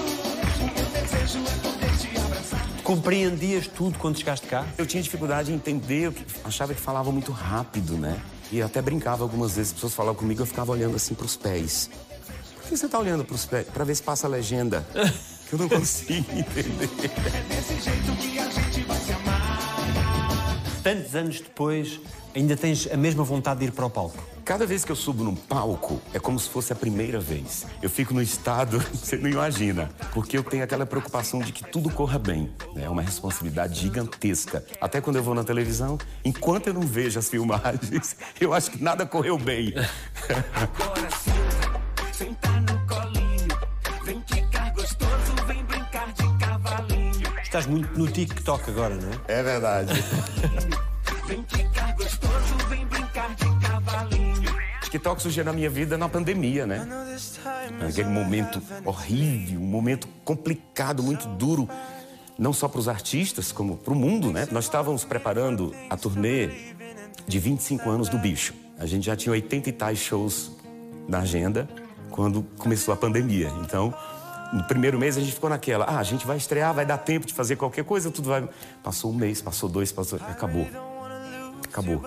O 0.62 0.64
meu 0.64 0.86
desejo 0.86 1.40
é. 1.76 1.79
Compreendias 2.90 3.68
tudo 3.68 4.00
quando 4.00 4.18
chegaste 4.18 4.48
cá? 4.48 4.66
Eu 4.76 4.84
tinha 4.84 5.04
dificuldade 5.04 5.52
em 5.52 5.54
entender, 5.54 6.08
eu 6.08 6.14
achava 6.44 6.74
que 6.74 6.82
falava 6.82 7.12
muito 7.12 7.32
rápido, 7.32 7.96
né? 7.96 8.20
E 8.52 8.64
até 8.64 8.82
brincava 8.82 9.22
algumas 9.22 9.56
vezes, 9.56 9.70
as 9.70 9.74
pessoas 9.76 9.94
falavam 9.94 10.16
comigo, 10.16 10.42
eu 10.42 10.46
ficava 10.48 10.72
olhando 10.72 10.96
assim 10.96 11.14
pros 11.14 11.38
pés. 11.38 11.88
Por 12.56 12.64
que 12.64 12.76
você 12.76 12.90
tá 12.90 12.98
olhando 12.98 13.24
pros 13.24 13.46
pés? 13.46 13.68
Pra 13.68 13.84
ver 13.84 13.94
se 13.94 14.02
passa 14.02 14.26
a 14.26 14.30
legenda. 14.30 14.84
Que 15.48 15.56
eu 15.56 15.60
não 15.60 15.70
consigo 15.70 16.32
entender. 16.32 17.12
É 17.26 17.56
desse 17.56 17.82
jeito 17.82 18.12
que 18.18 18.38
a 18.38 18.50
gente 18.52 18.82
vai 18.82 19.00
se 19.00 19.12
amar. 19.12 20.62
Tantos 20.84 21.16
anos 21.16 21.42
depois, 21.42 22.00
ainda 22.36 22.56
tens 22.56 22.88
a 22.92 22.98
mesma 22.98 23.24
vontade 23.24 23.60
de 23.62 23.68
ir 23.68 23.72
para 23.72 23.86
o 23.86 23.90
palco. 23.90 24.18
Cada 24.46 24.66
vez 24.66 24.84
que 24.84 24.92
eu 24.92 24.96
subo 24.96 25.24
num 25.24 25.36
palco, 25.36 26.02
é 26.14 26.20
como 26.20 26.40
se 26.40 26.50
fosse 26.50 26.74
a 26.74 26.76
primeira 26.76 27.20
vez. 27.20 27.68
Eu 27.84 27.90
fico 27.90 28.14
no 28.14 28.22
estado, 28.22 28.80
você 28.94 29.16
não 29.18 29.30
imagina. 29.30 29.90
Porque 30.12 30.38
eu 30.38 30.44
tenho 30.44 30.64
aquela 30.64 30.86
preocupação 30.86 31.40
de 31.40 31.52
que 31.52 31.64
tudo 31.64 31.90
corra 31.90 32.18
bem. 32.18 32.50
né? 32.74 32.86
É 32.86 32.90
uma 32.90 33.02
responsabilidade 33.02 33.80
gigantesca. 33.80 34.66
Até 34.82 35.02
quando 35.02 35.18
eu 35.18 35.24
vou 35.24 35.36
na 35.36 35.44
televisão, 35.44 35.98
enquanto 36.26 36.68
eu 36.68 36.74
não 36.74 36.82
vejo 36.82 37.20
as 37.20 37.30
filmagens, 37.30 38.16
eu 38.42 38.54
acho 38.54 38.72
que 38.72 38.84
nada 38.84 39.06
correu 39.06 39.38
bem. 39.38 39.74
Agora 40.56 41.10
senta, 41.12 42.14
senta 42.14 42.50
no 42.62 42.88
colinho. 42.88 43.60
Vem 44.04 44.24
ficar 44.26 44.74
gostoso, 44.74 45.46
vem 45.46 45.64
brincar 45.66 46.12
de 46.14 46.38
cavalinho. 46.40 47.40
Estás 47.44 47.68
muito 47.68 47.98
no 48.00 48.08
TikTok 48.08 48.70
agora, 48.72 48.96
não 48.96 49.10
é? 49.10 49.40
É 49.40 49.44
verdade. 49.44 49.94
TikTok 54.90 55.22
surgiu 55.22 55.46
na 55.46 55.54
minha 55.54 55.70
vida 55.70 55.98
na 56.00 56.10
pandemia, 56.10 56.66
né? 56.66 56.88
Aquele 57.88 58.10
momento 58.10 58.60
horrível, 58.84 59.60
um 59.60 59.66
momento 59.66 60.08
complicado, 60.26 61.04
muito 61.04 61.28
duro, 61.28 61.70
não 62.40 62.52
só 62.52 62.68
para 62.68 62.80
os 62.80 62.88
artistas, 62.88 63.52
como 63.52 63.78
para 63.78 63.94
o 63.94 63.96
mundo, 63.96 64.32
né? 64.32 64.48
Nós 64.52 64.66
estávamos 64.66 65.04
preparando 65.04 65.76
a 65.90 65.96
turnê 65.96 66.50
de 67.28 67.38
25 67.38 67.88
anos 67.88 68.10
do 68.10 68.18
Bicho. 68.18 68.56
A 68.80 68.88
gente 68.88 69.06
já 69.06 69.16
tinha 69.16 69.32
80 69.32 69.70
e 69.70 69.72
tais 69.72 70.00
shows 70.00 70.52
na 71.08 71.20
agenda 71.20 71.70
quando 72.10 72.42
começou 72.58 72.92
a 72.92 72.98
pandemia. 72.98 73.52
Então, 73.62 73.94
no 74.52 74.64
primeiro 74.64 74.98
mês 74.98 75.18
a 75.18 75.20
gente 75.20 75.34
ficou 75.34 75.52
naquela, 75.52 75.86
ah, 75.86 76.00
a 76.00 76.04
gente 76.04 76.26
vai 76.26 76.38
estrear, 76.38 76.74
vai 76.74 76.86
dar 76.86 76.98
tempo 76.98 77.28
de 77.28 77.34
fazer 77.34 77.58
qualquer 77.58 77.84
coisa, 77.84 78.10
tudo 78.10 78.30
vai. 78.30 78.50
Passou 78.82 79.12
um 79.12 79.16
mês, 79.16 79.40
passou 79.40 79.70
dois, 79.70 79.92
passou. 79.92 80.20
Acabou. 80.28 80.68
Acabou. 81.64 82.04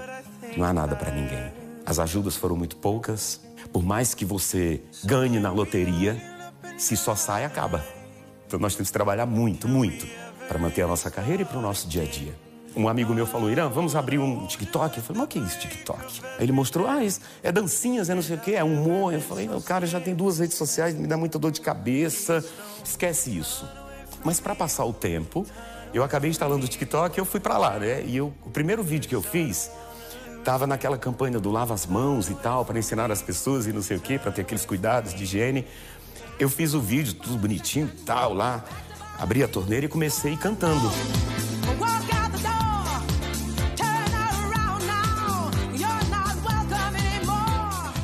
Não 0.56 0.66
há 0.66 0.72
nada 0.72 0.96
para 0.96 1.12
ninguém. 1.12 1.61
As 1.84 1.98
ajudas 1.98 2.36
foram 2.36 2.56
muito 2.56 2.76
poucas. 2.76 3.40
Por 3.72 3.82
mais 3.82 4.14
que 4.14 4.24
você 4.24 4.80
ganhe 5.04 5.38
na 5.40 5.50
loteria, 5.50 6.20
se 6.78 6.96
só 6.96 7.14
sai, 7.14 7.44
acaba. 7.44 7.84
Então 8.46 8.58
nós 8.58 8.74
temos 8.74 8.88
que 8.88 8.92
trabalhar 8.92 9.26
muito, 9.26 9.66
muito 9.66 10.06
para 10.46 10.58
manter 10.58 10.82
a 10.82 10.86
nossa 10.86 11.10
carreira 11.10 11.42
e 11.42 11.44
para 11.44 11.58
o 11.58 11.62
nosso 11.62 11.88
dia 11.88 12.02
a 12.02 12.06
dia. 12.06 12.34
Um 12.74 12.88
amigo 12.88 13.12
meu 13.12 13.26
falou, 13.26 13.50
Irã, 13.50 13.68
vamos 13.68 13.94
abrir 13.94 14.18
um 14.18 14.46
TikTok? 14.46 14.96
Eu 14.96 15.02
falei, 15.02 15.20
mas 15.20 15.26
o 15.26 15.28
que 15.28 15.38
é 15.38 15.42
isso, 15.42 15.58
TikTok? 15.58 16.20
Aí 16.38 16.44
ele 16.44 16.52
mostrou, 16.52 16.88
ah, 16.88 17.04
isso 17.04 17.20
é 17.42 17.52
dancinhas, 17.52 18.08
é 18.08 18.14
não 18.14 18.22
sei 18.22 18.36
o 18.36 18.40
quê, 18.40 18.52
é 18.52 18.64
humor. 18.64 19.12
Eu 19.12 19.20
falei, 19.20 19.48
o 19.48 19.60
cara 19.60 19.86
já 19.86 20.00
tem 20.00 20.14
duas 20.14 20.38
redes 20.38 20.56
sociais, 20.56 20.94
me 20.94 21.06
dá 21.06 21.16
muita 21.16 21.38
dor 21.38 21.50
de 21.50 21.60
cabeça. 21.60 22.44
Esquece 22.82 23.36
isso. 23.36 23.68
Mas 24.24 24.40
para 24.40 24.54
passar 24.54 24.84
o 24.86 24.92
tempo, 24.92 25.44
eu 25.92 26.02
acabei 26.02 26.30
instalando 26.30 26.64
o 26.64 26.68
TikTok 26.68 27.18
e 27.18 27.20
eu 27.20 27.24
fui 27.26 27.40
para 27.40 27.58
lá, 27.58 27.78
né? 27.78 28.02
E 28.04 28.16
eu, 28.16 28.32
o 28.44 28.50
primeiro 28.50 28.82
vídeo 28.82 29.08
que 29.08 29.14
eu 29.14 29.22
fiz 29.22 29.70
tava 30.44 30.66
naquela 30.66 30.98
campanha 30.98 31.38
do 31.38 31.50
lava 31.50 31.72
as 31.72 31.86
mãos 31.86 32.28
e 32.28 32.34
tal, 32.34 32.64
para 32.64 32.78
ensinar 32.78 33.10
as 33.10 33.22
pessoas 33.22 33.66
e 33.66 33.72
não 33.72 33.82
sei 33.82 33.96
o 33.96 34.00
quê, 34.00 34.18
para 34.18 34.32
ter 34.32 34.42
aqueles 34.42 34.64
cuidados 34.64 35.14
de 35.14 35.24
higiene. 35.24 35.66
Eu 36.38 36.48
fiz 36.48 36.74
o 36.74 36.80
vídeo 36.80 37.14
tudo 37.14 37.38
bonitinho, 37.38 37.90
tal, 38.04 38.34
lá, 38.34 38.64
abri 39.18 39.42
a 39.42 39.48
torneira 39.48 39.86
e 39.86 39.88
comecei 39.88 40.36
cantando. 40.36 40.90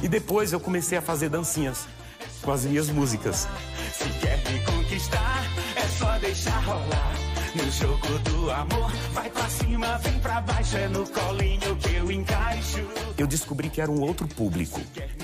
E 0.01 0.09
depois 0.09 0.53
eu 0.53 0.61
comecei 0.61 0.97
a 0.97 1.03
fazer 1.03 1.29
dancinhas 1.29 1.87
com 2.43 2.53
as 2.53 2.65
minhas 2.65 2.89
músicas. 2.89 3.49
Se 3.93 4.09
quer 4.21 4.39
me 4.51 4.61
conquistar, 4.65 5.43
é 5.77 5.83
só 5.99 6.19
deixar 6.19 6.59
rolar. 6.61 7.18
No 7.55 7.71
jogo 7.71 8.19
do 8.21 8.51
amor, 8.51 8.91
vai 9.13 9.29
pra 9.31 9.49
cima, 9.49 9.99
vem 9.99 10.19
pra 10.21 10.41
baixo, 10.41 10.77
é 10.77 10.89
no 10.89 11.07
colinho 11.09 11.77
que 11.77 11.95
eu 11.95 12.11
encaixo. 12.11 12.87
Eu 13.17 13.27
descobri 13.27 13.69
que 13.69 13.81
era 13.81 13.91
um 13.91 14.01
outro 14.01 14.27
público. 14.29 14.81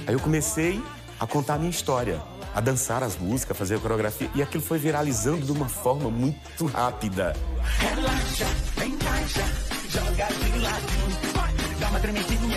Aí 0.06 0.14
eu 0.14 0.20
comecei 0.20 0.82
a 1.20 1.26
contar 1.26 1.54
a 1.54 1.58
minha 1.58 1.70
história. 1.70 2.20
a 2.54 2.60
dançar 2.60 3.02
as 3.02 3.16
músicas, 3.18 3.56
fazer 3.58 3.74
a 3.74 3.78
coreografia. 3.80 4.30
E 4.32 4.40
aquilo 4.40 4.62
foi 4.62 4.78
viralizando 4.78 5.44
de 5.44 5.50
uma 5.50 5.68
forma 5.68 6.08
muito 6.08 6.66
rápida. 6.66 7.34
Relaxa, 7.80 8.46
encaixa, 8.86 9.44
joga 9.90 10.26
de 10.26 10.58
ladinho. 10.60 11.32
Vai, 11.34 11.52
dá 11.80 11.88
uma 11.88 11.98
tremidinha 11.98 12.53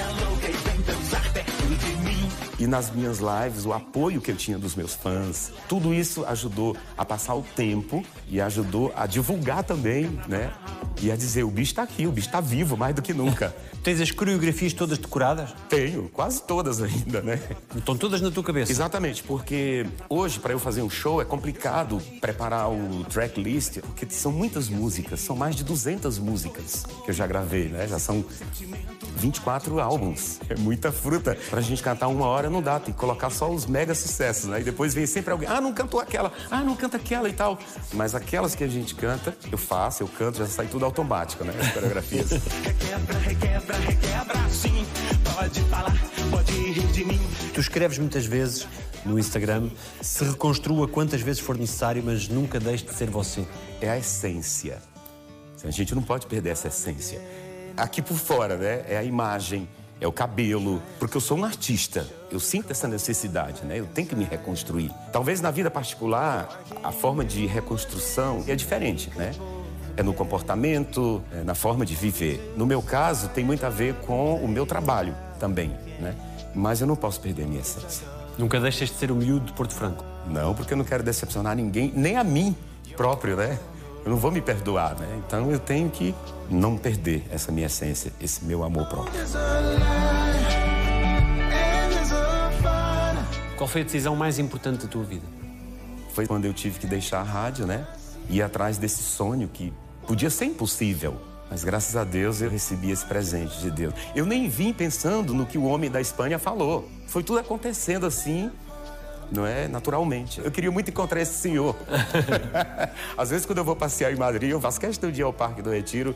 E 2.60 2.66
nas 2.66 2.90
minhas 2.90 3.20
lives, 3.20 3.66
o 3.66 3.74
apoio 3.74 4.20
que 4.20 4.32
eu 4.32 4.36
tinha 4.36 4.58
dos 4.58 4.74
meus 4.74 4.96
fãs, 4.96 5.52
tudo 5.70 5.94
isso 5.94 6.26
ajudou 6.26 6.76
a 6.98 7.06
passar 7.06 7.36
o 7.36 7.44
tempo 7.56 8.04
e 8.28 8.42
ajudou 8.42 8.92
a 8.96 9.06
divulgar 9.06 9.64
também, 9.64 10.10
né? 10.28 10.52
E 11.00 11.12
a 11.12 11.16
dizer, 11.16 11.44
o 11.44 11.52
bicho 11.52 11.76
tá 11.76 11.84
aqui, 11.84 12.08
o 12.08 12.12
bicho 12.12 12.32
tá 12.32 12.42
vivo 12.42 12.76
mais 12.76 12.96
do 12.96 13.02
que 13.02 13.14
nunca. 13.14 13.56
Tens 13.84 14.02
as 14.02 14.10
coreografias 14.10 14.74
todas 14.74 14.98
decoradas? 14.98 15.54
Tenho, 15.70 16.10
quase 16.10 16.42
todas 16.42 16.82
ainda, 16.82 17.22
né? 17.22 17.40
Estão 17.76 17.96
todas 17.96 18.20
na 18.22 18.32
tua 18.32 18.44
cabeça? 18.44 18.72
Exatamente, 18.72 19.22
porque 19.24 19.86
hoje, 20.10 20.40
para 20.40 20.52
eu 20.52 20.60
fazer 20.60 20.82
um 20.82 20.90
show, 20.90 21.22
é 21.22 21.26
complicado 21.26 22.02
preparar 22.20 22.70
o 22.70 23.06
tracklist, 23.06 23.80
porque 23.82 24.08
são 24.10 24.32
muitas 24.32 24.68
músicas, 24.68 25.20
são 25.20 25.36
mais 25.36 25.56
de 25.56 25.64
200 25.64 26.18
músicas 26.18 26.86
que 27.06 27.12
eu 27.12 27.14
já 27.14 27.28
gravei, 27.28 27.70
né? 27.70 27.88
Já 27.88 28.00
são 28.00 28.26
24 29.18 29.80
álbuns. 29.80 30.40
É 30.50 30.56
muita 30.56 30.92
fruta. 30.92 31.38
Pra 31.50 31.62
gente 31.62 31.82
cantar 31.82 32.08
uma 32.08 32.26
hora 32.26 32.47
não 32.50 32.62
dá, 32.62 32.80
tem 32.80 32.94
que 32.94 33.00
colocar 33.00 33.30
só 33.30 33.50
os 33.50 33.66
mega 33.66 33.94
sucessos, 33.94 34.46
né? 34.46 34.62
E 34.62 34.64
depois 34.64 34.94
vem 34.94 35.06
sempre 35.06 35.32
alguém, 35.32 35.48
ah, 35.48 35.62
não 35.62 35.74
cantou 35.74 36.00
aquela, 36.00 36.32
ah, 36.50 36.62
não 36.62 36.76
canta 36.76 36.98
aquela 36.98 37.30
e 37.30 37.34
tal. 37.34 37.58
Mas 37.94 38.16
aquelas 38.16 38.56
que 38.56 38.64
a 38.64 38.68
gente 38.68 38.96
canta, 38.96 39.36
eu 39.52 39.58
faço, 39.58 40.04
eu 40.04 40.08
canto, 40.08 40.38
já 40.40 40.48
sai 40.48 40.68
tudo 40.68 40.86
automático, 40.86 41.44
né? 41.44 41.54
As 41.60 41.72
coreografias. 41.74 42.32
Requebra, 42.64 43.18
requebra, 43.20 43.78
requebra, 43.78 44.50
sim. 44.50 44.86
Pode 45.34 45.62
falar, 45.62 45.96
pode 46.32 46.52
rir 46.52 46.88
de 46.88 47.06
mim. 47.06 47.20
Tu 47.54 47.60
escreves 47.60 47.98
muitas 47.98 48.26
vezes 48.26 48.68
no 49.06 49.18
Instagram 49.18 49.70
se 50.02 50.24
reconstrua 50.24 50.88
quantas 50.88 51.22
vezes 51.22 51.40
for 51.42 51.58
necessário, 51.58 52.04
mas 52.04 52.28
nunca 52.28 52.60
deixe 52.60 52.86
de 52.86 52.94
ser 52.94 53.10
você. 53.10 53.46
é 53.82 53.90
a 53.90 53.98
essência. 53.98 54.82
A 55.64 55.72
gente 55.72 55.96
não 55.96 56.02
pode 56.02 56.28
perder 56.28 56.50
essa 56.52 56.68
essência. 56.68 57.22
Aqui 57.76 58.02
por 58.02 58.18
fora, 58.18 58.58
né? 58.58 58.84
É 58.88 58.98
a 58.98 59.04
imagem, 59.04 59.68
é 60.00 60.08
o 60.08 60.12
cabelo, 60.12 60.82
porque 61.00 61.18
eu 61.18 61.22
sou 61.22 61.38
um 61.38 61.46
artista. 61.46 62.08
Eu 62.30 62.40
sinto 62.40 62.72
essa 62.72 62.88
necessidade, 62.88 63.64
né? 63.64 63.80
Eu 63.80 63.86
tenho 63.86 64.08
que 64.08 64.16
me 64.16 64.26
reconstruir. 64.26 64.92
Talvez 65.12 65.40
na 65.40 65.50
vida 65.50 65.72
particular 65.72 66.62
a 66.84 66.92
forma 66.92 67.24
de 67.24 67.46
reconstrução 67.46 68.44
é 68.48 68.56
diferente, 68.56 69.12
né? 69.16 69.32
É 69.96 70.04
no 70.04 70.14
comportamento, 70.14 71.24
é 71.32 71.44
na 71.44 71.56
forma 71.56 71.86
de 71.86 71.96
viver. 71.96 72.54
No 72.58 72.66
meu 72.66 72.82
caso, 72.82 73.30
tem 73.30 73.44
muito 73.44 73.66
a 73.66 73.70
ver 73.70 73.96
com 73.96 74.36
o 74.36 74.48
meu 74.48 74.66
trabalho 74.66 75.16
também, 75.40 75.70
né? 76.00 76.16
Mas 76.54 76.82
eu 76.82 76.88
não 76.88 76.96
posso 76.96 77.20
perder 77.22 77.44
a 77.44 77.48
minha 77.48 77.62
essência. 77.62 78.06
Nunca 78.38 78.60
deixas 78.60 78.90
de 78.90 78.96
ser 78.96 79.10
o 79.10 79.16
miúdo 79.16 79.46
de 79.46 79.54
Porto 79.54 79.74
Franco. 79.74 80.04
Não, 80.28 80.54
porque 80.54 80.74
eu 80.74 80.78
não 80.78 80.86
quero 80.86 81.04
decepcionar 81.04 81.56
ninguém, 81.56 81.92
nem 81.96 82.18
a 82.18 82.24
mim 82.24 82.56
próprio, 82.96 83.36
né? 83.38 83.58
Eu 84.04 84.12
não 84.12 84.18
vou 84.18 84.32
me 84.32 84.42
perdoar, 84.42 84.96
né? 85.00 85.08
Então 85.26 85.52
eu 85.52 85.60
tenho 85.60 85.90
que 85.90 86.14
não 86.50 86.78
perder 86.78 87.26
essa 87.32 87.52
minha 87.52 87.68
essência, 87.68 88.12
esse 88.22 88.44
meu 88.44 88.64
amor 88.64 88.88
próprio. 88.88 89.14
Qual 93.58 93.68
foi 93.68 93.82
a 93.82 93.84
decisão 93.84 94.16
mais 94.16 94.38
importante 94.38 94.84
da 94.84 94.88
tua 94.88 95.04
vida? 95.04 95.26
Foi 96.14 96.28
quando 96.28 96.46
eu 96.46 96.54
tive 96.54 96.78
que 96.78 96.86
deixar 96.86 97.22
a 97.22 97.24
rádio, 97.24 97.66
né? 97.66 97.88
Ir 98.30 98.44
atrás 98.44 98.78
desse 98.78 99.02
sonho 99.02 99.48
que 99.48 99.74
podia 100.06 100.30
ser 100.30 100.46
impossível. 100.46 101.20
Mas 101.50 101.64
graças 101.64 101.96
a 101.96 102.04
Deus 102.04 102.40
eu 102.40 102.52
recebi 102.52 102.92
esse 102.92 103.04
presente 103.04 103.58
de 103.60 103.72
Deus. 103.72 103.96
Eu 104.16 104.28
nem 104.28 104.48
vim 104.48 104.72
pensando 104.72 105.34
no 105.34 105.46
que 105.46 105.58
o 105.58 105.64
homem 105.64 105.90
da 105.90 106.00
Espanha 106.00 106.38
falou. 106.38 106.88
Foi 107.08 107.24
tudo 107.24 107.40
acontecendo 107.40 108.06
assim, 108.06 108.52
não 109.32 109.46
é? 109.46 109.68
Naturalmente. 109.68 110.40
Eu 110.44 110.52
queria 110.52 110.72
muito 110.72 110.92
encontrar 110.92 111.22
esse 111.22 111.34
senhor. 111.34 111.76
Às 113.18 113.32
vezes, 113.32 113.46
quando 113.46 113.58
eu 113.58 113.64
vou 113.66 113.76
passear 113.76 114.14
em 114.14 114.18
Madrid, 114.18 114.52
eu 114.52 114.62
faço 114.62 114.80
questão 114.80 115.10
de 115.10 115.22
ir 115.22 115.24
ao 115.24 115.34
Parque 115.34 115.64
do 115.64 115.72
Retiro 115.72 116.14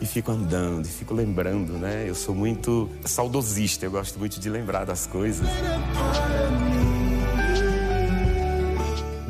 e 0.00 0.06
fico 0.06 0.32
andando, 0.32 0.86
e 0.86 0.88
fico 0.88 1.14
lembrando, 1.14 1.74
né? 1.74 2.04
Eu 2.06 2.14
sou 2.14 2.34
muito 2.34 2.90
saudosista, 3.04 3.86
eu 3.86 3.90
gosto 3.90 4.18
muito 4.18 4.40
de 4.40 4.50
lembrar 4.50 4.84
das 4.84 5.06
coisas. 5.06 5.46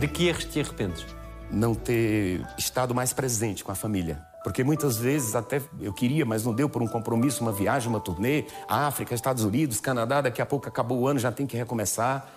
De 0.07 0.12
que 0.12 0.28
erros 0.28 0.44
te 0.44 0.61
arrependes? 0.61 1.05
não 1.50 1.74
ter 1.74 2.44
estado 2.59 2.94
mais 2.94 3.12
presente 3.12 3.64
com 3.64 3.72
a 3.72 3.74
família. 3.74 4.20
Porque 4.42 4.62
muitas 4.62 4.98
vezes 4.98 5.34
até 5.34 5.62
eu 5.80 5.92
queria, 5.92 6.24
mas 6.26 6.44
não 6.44 6.52
deu 6.52 6.68
por 6.68 6.82
um 6.82 6.86
compromisso, 6.86 7.42
uma 7.42 7.52
viagem, 7.52 7.88
uma 7.88 8.00
turnê, 8.00 8.44
África, 8.68 9.14
Estados 9.14 9.42
Unidos, 9.42 9.80
Canadá, 9.80 10.20
daqui 10.20 10.42
a 10.42 10.46
pouco 10.46 10.68
acabou 10.68 11.00
o 11.00 11.09
ano, 11.09 11.18
já 11.18 11.32
tem 11.32 11.46
que 11.46 11.57
recomeçar. 11.57 12.28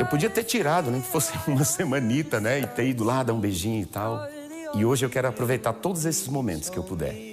Eu 0.00 0.06
podia 0.06 0.28
ter 0.28 0.42
tirado, 0.42 0.90
nem 0.90 1.00
que 1.00 1.06
fosse 1.06 1.32
uma 1.46 1.64
semanita, 1.64 2.40
né? 2.40 2.60
E 2.60 2.66
ter 2.66 2.88
ido 2.88 3.04
lá 3.04 3.22
dar 3.22 3.32
um 3.32 3.40
beijinho 3.40 3.82
e 3.82 3.86
tal. 3.86 4.26
E 4.74 4.84
hoje 4.84 5.04
eu 5.06 5.10
quero 5.10 5.28
aproveitar 5.28 5.72
todos 5.74 6.04
esses 6.04 6.26
momentos 6.26 6.68
que 6.68 6.76
eu 6.76 6.82
puder. 6.82 7.29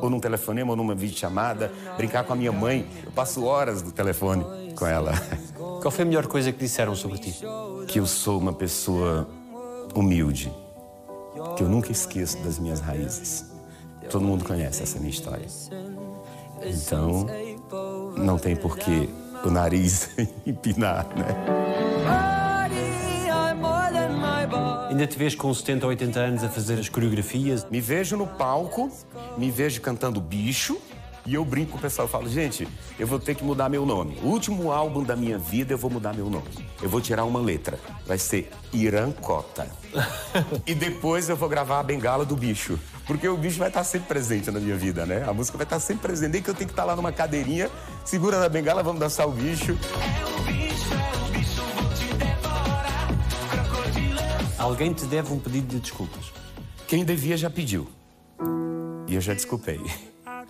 Ou 0.00 0.10
num 0.10 0.20
telefonema, 0.20 0.70
ou 0.70 0.76
numa 0.76 0.94
videochamada, 0.94 1.72
brincar 1.96 2.24
com 2.24 2.32
a 2.32 2.36
minha 2.36 2.52
mãe. 2.52 2.86
Eu 3.04 3.12
passo 3.12 3.44
horas 3.44 3.82
no 3.82 3.92
telefone 3.92 4.74
com 4.74 4.86
ela. 4.86 5.12
Qual 5.80 5.90
foi 5.90 6.02
a 6.02 6.06
melhor 6.06 6.26
coisa 6.26 6.50
que 6.50 6.58
disseram 6.58 6.94
sobre 6.94 7.18
ti? 7.18 7.34
que 7.86 8.00
eu 8.00 8.06
sou 8.06 8.38
uma 8.38 8.52
pessoa 8.52 9.28
humilde, 9.94 10.52
que 11.56 11.62
eu 11.62 11.68
nunca 11.68 11.92
esqueço 11.92 12.38
das 12.38 12.58
minhas 12.58 12.80
raízes. 12.80 13.52
Todo 14.10 14.24
mundo 14.24 14.44
conhece 14.44 14.82
essa 14.82 14.98
minha 14.98 15.10
história. 15.10 15.46
Então, 16.62 17.26
não 18.16 18.38
tem 18.38 18.56
por 18.56 18.76
que 18.76 19.08
o 19.44 19.50
nariz 19.50 20.10
empinar, 20.46 21.06
né? 21.16 21.83
Ainda 24.94 25.08
te 25.08 25.18
vês 25.18 25.34
com 25.34 25.52
70 25.52 25.86
ou 25.86 25.90
80 25.90 26.20
anos 26.20 26.44
a 26.44 26.48
fazer 26.48 26.78
as 26.78 26.88
coreografias? 26.88 27.66
Me 27.68 27.80
vejo 27.80 28.16
no 28.16 28.28
palco, 28.28 28.88
me 29.36 29.50
vejo 29.50 29.80
cantando 29.80 30.20
bicho. 30.20 30.80
E 31.26 31.34
eu 31.34 31.44
brinco 31.44 31.72
com 31.72 31.78
o 31.78 31.80
pessoal, 31.80 32.06
eu 32.06 32.12
falo, 32.12 32.28
gente, 32.28 32.68
eu 32.96 33.04
vou 33.04 33.18
ter 33.18 33.34
que 33.34 33.42
mudar 33.42 33.68
meu 33.68 33.84
nome. 33.84 34.16
O 34.22 34.28
último 34.28 34.70
álbum 34.70 35.02
da 35.02 35.16
minha 35.16 35.36
vida, 35.36 35.72
eu 35.72 35.78
vou 35.78 35.90
mudar 35.90 36.14
meu 36.14 36.30
nome. 36.30 36.46
Eu 36.80 36.88
vou 36.88 37.00
tirar 37.00 37.24
uma 37.24 37.40
letra. 37.40 37.76
Vai 38.06 38.18
ser 38.18 38.48
Irã 38.72 39.10
Cota. 39.10 39.66
e 40.64 40.76
depois 40.76 41.28
eu 41.28 41.34
vou 41.34 41.48
gravar 41.48 41.80
a 41.80 41.82
bengala 41.82 42.24
do 42.24 42.36
bicho. 42.36 42.78
Porque 43.04 43.26
o 43.26 43.36
bicho 43.36 43.58
vai 43.58 43.68
estar 43.68 43.82
sempre 43.82 44.06
presente 44.06 44.48
na 44.52 44.60
minha 44.60 44.76
vida, 44.76 45.04
né? 45.04 45.24
A 45.26 45.32
música 45.32 45.58
vai 45.58 45.64
estar 45.66 45.80
sempre 45.80 46.06
presente. 46.06 46.30
Nem 46.30 46.40
que 46.40 46.50
eu 46.50 46.54
tenho 46.54 46.68
que 46.68 46.72
estar 46.72 46.84
lá 46.84 46.94
numa 46.94 47.10
cadeirinha, 47.10 47.68
segurando 48.04 48.44
a 48.44 48.48
bengala, 48.48 48.80
vamos 48.80 49.00
dançar 49.00 49.26
o 49.26 49.32
bicho. 49.32 49.76
Alguém 54.64 54.94
te 54.94 55.04
deve 55.04 55.30
um 55.30 55.38
pedido 55.38 55.66
de 55.66 55.78
desculpas. 55.78 56.32
Quem 56.88 57.04
devia 57.04 57.36
já 57.36 57.50
pediu. 57.50 57.86
E 59.06 59.14
eu 59.14 59.20
já 59.20 59.34
desculpei. 59.34 59.78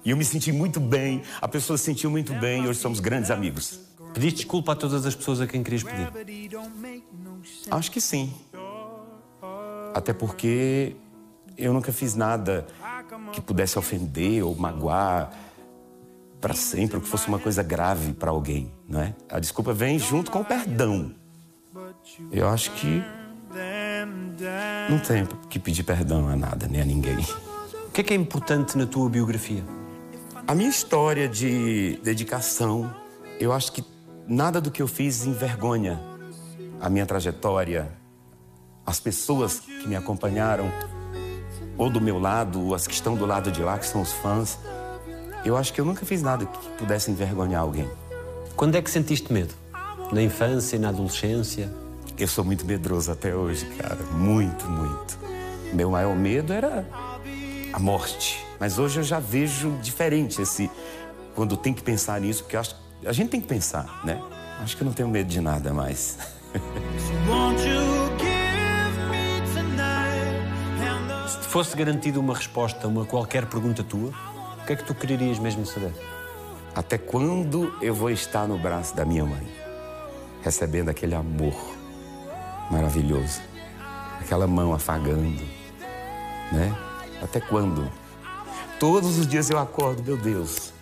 E 0.05 0.11
eu 0.11 0.17
me 0.17 0.25
senti 0.25 0.53
muito 0.53 0.79
bem, 0.79 1.21
a 1.41 1.49
pessoa 1.49 1.77
se 1.77 1.83
sentiu 1.83 2.13
muito 2.13 2.33
bem 2.35 2.63
e 2.63 2.69
hoje 2.69 2.79
somos 2.79 3.01
grandes 3.01 3.33
amigos. 3.33 3.81
Pediste 4.13 4.43
desculpa 4.43 4.71
a 4.71 4.77
todas 4.77 5.05
as 5.05 5.17
pessoas 5.17 5.41
a 5.41 5.49
quem 5.49 5.65
querias 5.65 5.83
pedir. 5.83 6.09
Acho 7.69 7.91
que 7.91 8.01
sim. 8.01 8.33
Até 9.93 10.13
porque 10.13 10.95
eu 11.59 11.73
nunca 11.73 11.91
fiz 11.91 12.15
nada 12.15 12.69
que 13.33 13.41
pudesse 13.41 13.77
ofender 13.81 14.45
ou 14.45 14.55
magoar 14.55 15.33
para 16.41 16.55
sempre, 16.55 16.99
ou 16.99 17.03
que 17.03 17.09
fosse 17.09 17.27
uma 17.27 17.41
coisa 17.41 17.65
grave 17.65 18.13
para 18.13 18.31
alguém, 18.31 18.71
não 18.89 19.01
é? 19.01 19.13
A 19.29 19.41
desculpa 19.41 19.73
vem 19.73 19.99
junto 19.99 20.31
com 20.31 20.43
o 20.43 20.45
perdão. 20.45 21.13
Eu 22.31 22.49
acho 22.49 22.71
que 22.75 23.03
não 24.89 24.99
tenho 24.99 25.27
que 25.49 25.59
pedir 25.59 25.83
perdão 25.83 26.29
a 26.29 26.37
nada, 26.37 26.67
nem 26.67 26.81
a 26.81 26.85
ninguém. 26.85 27.19
O 27.87 27.91
que 27.91 28.01
é 28.01 28.05
que 28.05 28.13
é 28.13 28.17
importante 28.17 28.77
na 28.77 28.87
tua 28.87 29.09
biografia? 29.09 29.65
A 30.47 30.55
minha 30.55 30.69
história 30.69 31.29
de 31.29 31.99
dedicação, 32.03 32.95
eu 33.39 33.53
acho 33.53 33.73
que 33.73 33.85
nada 34.27 34.61
do 34.61 34.71
que 34.71 34.83
eu 34.83 34.89
fiz 34.89 35.25
envergonha 35.25 36.01
a 36.81 36.91
minha 36.91 37.07
trajetória, 37.07 37.91
as 38.85 39.01
pessoas 39.01 39.61
que 39.61 39.89
me 39.89 39.97
acompanharam, 39.97 40.71
ou 41.79 41.89
do 41.89 42.01
meu 42.01 42.19
lado, 42.19 42.61
ou 42.61 42.75
as 42.75 42.87
que 42.87 42.95
estão 42.95 43.17
do 43.17 43.25
lado 43.27 43.51
de 43.51 43.63
lá, 43.63 43.79
que 43.79 43.87
são 43.87 44.03
os 44.03 44.13
fãs. 44.13 44.59
Eu 45.45 45.57
acho 45.57 45.73
que 45.73 45.81
eu 45.81 45.85
nunca 45.85 46.05
fiz 46.05 46.23
nada 46.23 46.47
que 46.47 46.69
pudesse 46.71 47.11
envergonhar 47.11 47.63
alguém. 47.63 47.89
Quando 48.57 48.77
é 48.77 48.83
que 48.83 48.91
sentiste 48.91 49.33
medo? 49.33 49.55
Na 50.13 50.23
infância, 50.23 50.79
na 50.79 50.91
adolescência? 50.91 51.84
Eu 52.17 52.29
sou 52.29 52.45
muito 52.45 52.65
medroso 52.65 53.11
até 53.11 53.35
hoje, 53.35 53.67
cara. 53.77 53.99
Muito, 54.13 54.67
muito. 54.69 55.19
Meu 55.73 55.91
maior 55.91 56.15
medo 56.15 56.53
era 56.53 56.87
a 57.73 57.79
morte. 57.79 58.45
Mas 58.61 58.79
hoje 58.79 59.01
eu 59.01 59.03
já 59.03 59.19
vejo 59.19 59.73
diferente 59.83 60.41
esse. 60.41 60.71
Quando 61.35 61.57
tem 61.57 61.75
que 61.75 61.83
pensar 61.83 62.21
nisso, 62.21 62.45
porque 62.45 62.55
eu 62.55 62.61
acho 62.61 62.77
a 63.05 63.13
gente 63.13 63.29
tem 63.29 63.41
que 63.41 63.47
pensar, 63.47 64.01
né? 64.05 64.23
Acho 64.61 64.77
que 64.77 64.83
eu 64.83 64.87
não 64.87 64.93
tenho 64.93 65.09
medo 65.09 65.29
de 65.29 65.41
nada 65.41 65.75
mais. 65.75 66.17
Se 71.29 71.39
te 71.41 71.47
fosse 71.49 71.77
garantida 71.77 72.19
uma 72.21 72.35
resposta 72.35 72.87
a 72.87 72.89
uma 72.89 73.05
qualquer 73.05 73.47
pergunta 73.47 73.83
tua, 73.83 74.11
o 74.63 74.67
que 74.67 74.73
é 74.73 74.77
que 74.77 74.85
tu 74.85 74.95
quererias 74.95 75.39
mesmo 75.39 75.67
saber? 75.67 75.93
Até 76.75 76.97
quando 76.97 77.77
eu 77.83 77.93
vou 77.93 78.11
estar 78.11 78.47
no 78.47 78.57
braço 78.57 78.97
da 78.97 79.05
minha 79.05 79.25
mãe? 79.25 79.65
recebendo 80.45 80.91
aquele 80.91 81.15
amor 81.15 81.55
maravilhoso, 82.71 83.41
aquela 84.21 84.47
mão 84.47 84.73
afagando, 84.73 85.43
né? 86.53 86.75
Até 87.23 87.41
quando? 87.41 87.91
Todos 88.79 89.19
os 89.19 89.27
dias 89.27 89.49
eu 89.51 89.59
acordo, 89.59 90.03
meu 90.03 90.17
Deus, 90.17 90.73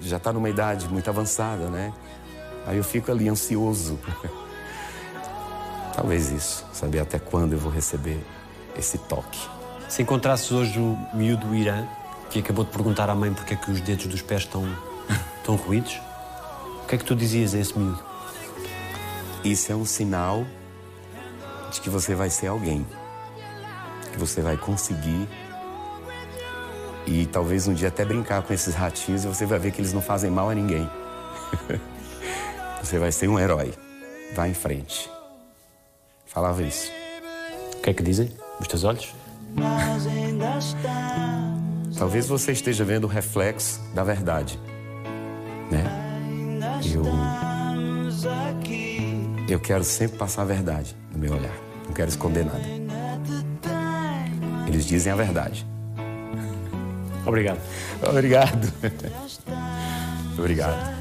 já 0.00 0.16
está 0.16 0.32
numa 0.32 0.48
idade 0.48 0.88
muito 0.88 1.08
avançada, 1.10 1.68
né? 1.68 1.92
Aí 2.66 2.76
eu 2.76 2.84
fico 2.84 3.10
ali 3.10 3.28
ansioso. 3.28 3.98
Talvez 5.94 6.30
isso, 6.30 6.64
saber 6.72 7.00
até 7.00 7.18
quando 7.18 7.52
eu 7.52 7.58
vou 7.58 7.70
receber 7.70 8.24
esse 8.78 8.96
toque. 8.96 9.40
Se 9.88 10.02
encontrasses 10.02 10.50
hoje 10.52 10.78
o 10.78 10.96
miúdo 11.12 11.48
do 11.48 11.54
Irã, 11.54 11.86
que 12.30 12.38
acabou 12.38 12.64
de 12.64 12.70
perguntar 12.70 13.10
à 13.10 13.14
mãe 13.14 13.34
porque 13.34 13.54
é 13.54 13.56
que 13.56 13.70
os 13.70 13.80
dedos 13.80 14.06
dos 14.06 14.22
pés 14.22 14.42
estão, 14.42 14.64
estão 15.38 15.56
ruídos, 15.66 16.00
o 16.82 16.86
que 16.86 16.94
é 16.94 16.98
que 16.98 17.04
tu 17.04 17.14
dizias 17.14 17.54
a 17.54 17.58
esse 17.58 17.76
miúdo? 17.76 18.02
Isso 19.42 19.72
é 19.72 19.74
um 19.74 19.84
sinal 19.84 20.46
de 21.70 21.80
que 21.80 21.88
você 21.88 22.14
vai 22.14 22.28
ser 22.28 22.48
alguém, 22.48 22.86
que 24.12 24.18
você 24.18 24.40
vai 24.40 24.56
conseguir 24.56 25.28
e 27.06 27.26
talvez 27.26 27.66
um 27.66 27.74
dia 27.74 27.88
até 27.88 28.04
brincar 28.04 28.42
com 28.42 28.52
esses 28.52 28.74
ratinhos 28.74 29.24
e 29.24 29.28
você 29.28 29.46
vai 29.46 29.58
ver 29.58 29.72
que 29.72 29.80
eles 29.80 29.92
não 29.92 30.02
fazem 30.02 30.30
mal 30.30 30.50
a 30.50 30.54
ninguém. 30.54 30.88
você 32.82 32.98
vai 32.98 33.10
ser 33.10 33.28
um 33.28 33.38
herói. 33.38 33.72
Vá 34.34 34.46
em 34.46 34.54
frente. 34.54 35.10
Falava 36.26 36.62
isso. 36.62 36.90
O 37.76 37.82
que 37.82 37.90
é 37.90 37.94
que 37.94 38.02
dizem 38.02 38.30
os 38.60 38.68
teus 38.68 38.84
olhos? 38.84 39.14
Talvez 41.98 42.28
você 42.28 42.52
esteja 42.52 42.84
vendo 42.84 43.04
o 43.04 43.08
reflexo 43.08 43.80
da 43.92 44.04
verdade, 44.04 44.60
né? 45.70 45.84
Eu 46.94 47.04
eu 49.52 49.60
quero 49.60 49.84
sempre 49.84 50.16
passar 50.16 50.42
a 50.42 50.44
verdade 50.44 50.96
no 51.12 51.18
meu 51.18 51.32
olhar. 51.32 51.54
Não 51.86 51.92
quero 51.92 52.08
esconder 52.08 52.44
nada. 52.44 52.62
Eles 54.66 54.86
dizem 54.86 55.12
a 55.12 55.16
verdade. 55.16 55.66
Obrigado. 57.26 57.60
Obrigado. 58.02 58.72
Obrigado. 60.38 60.99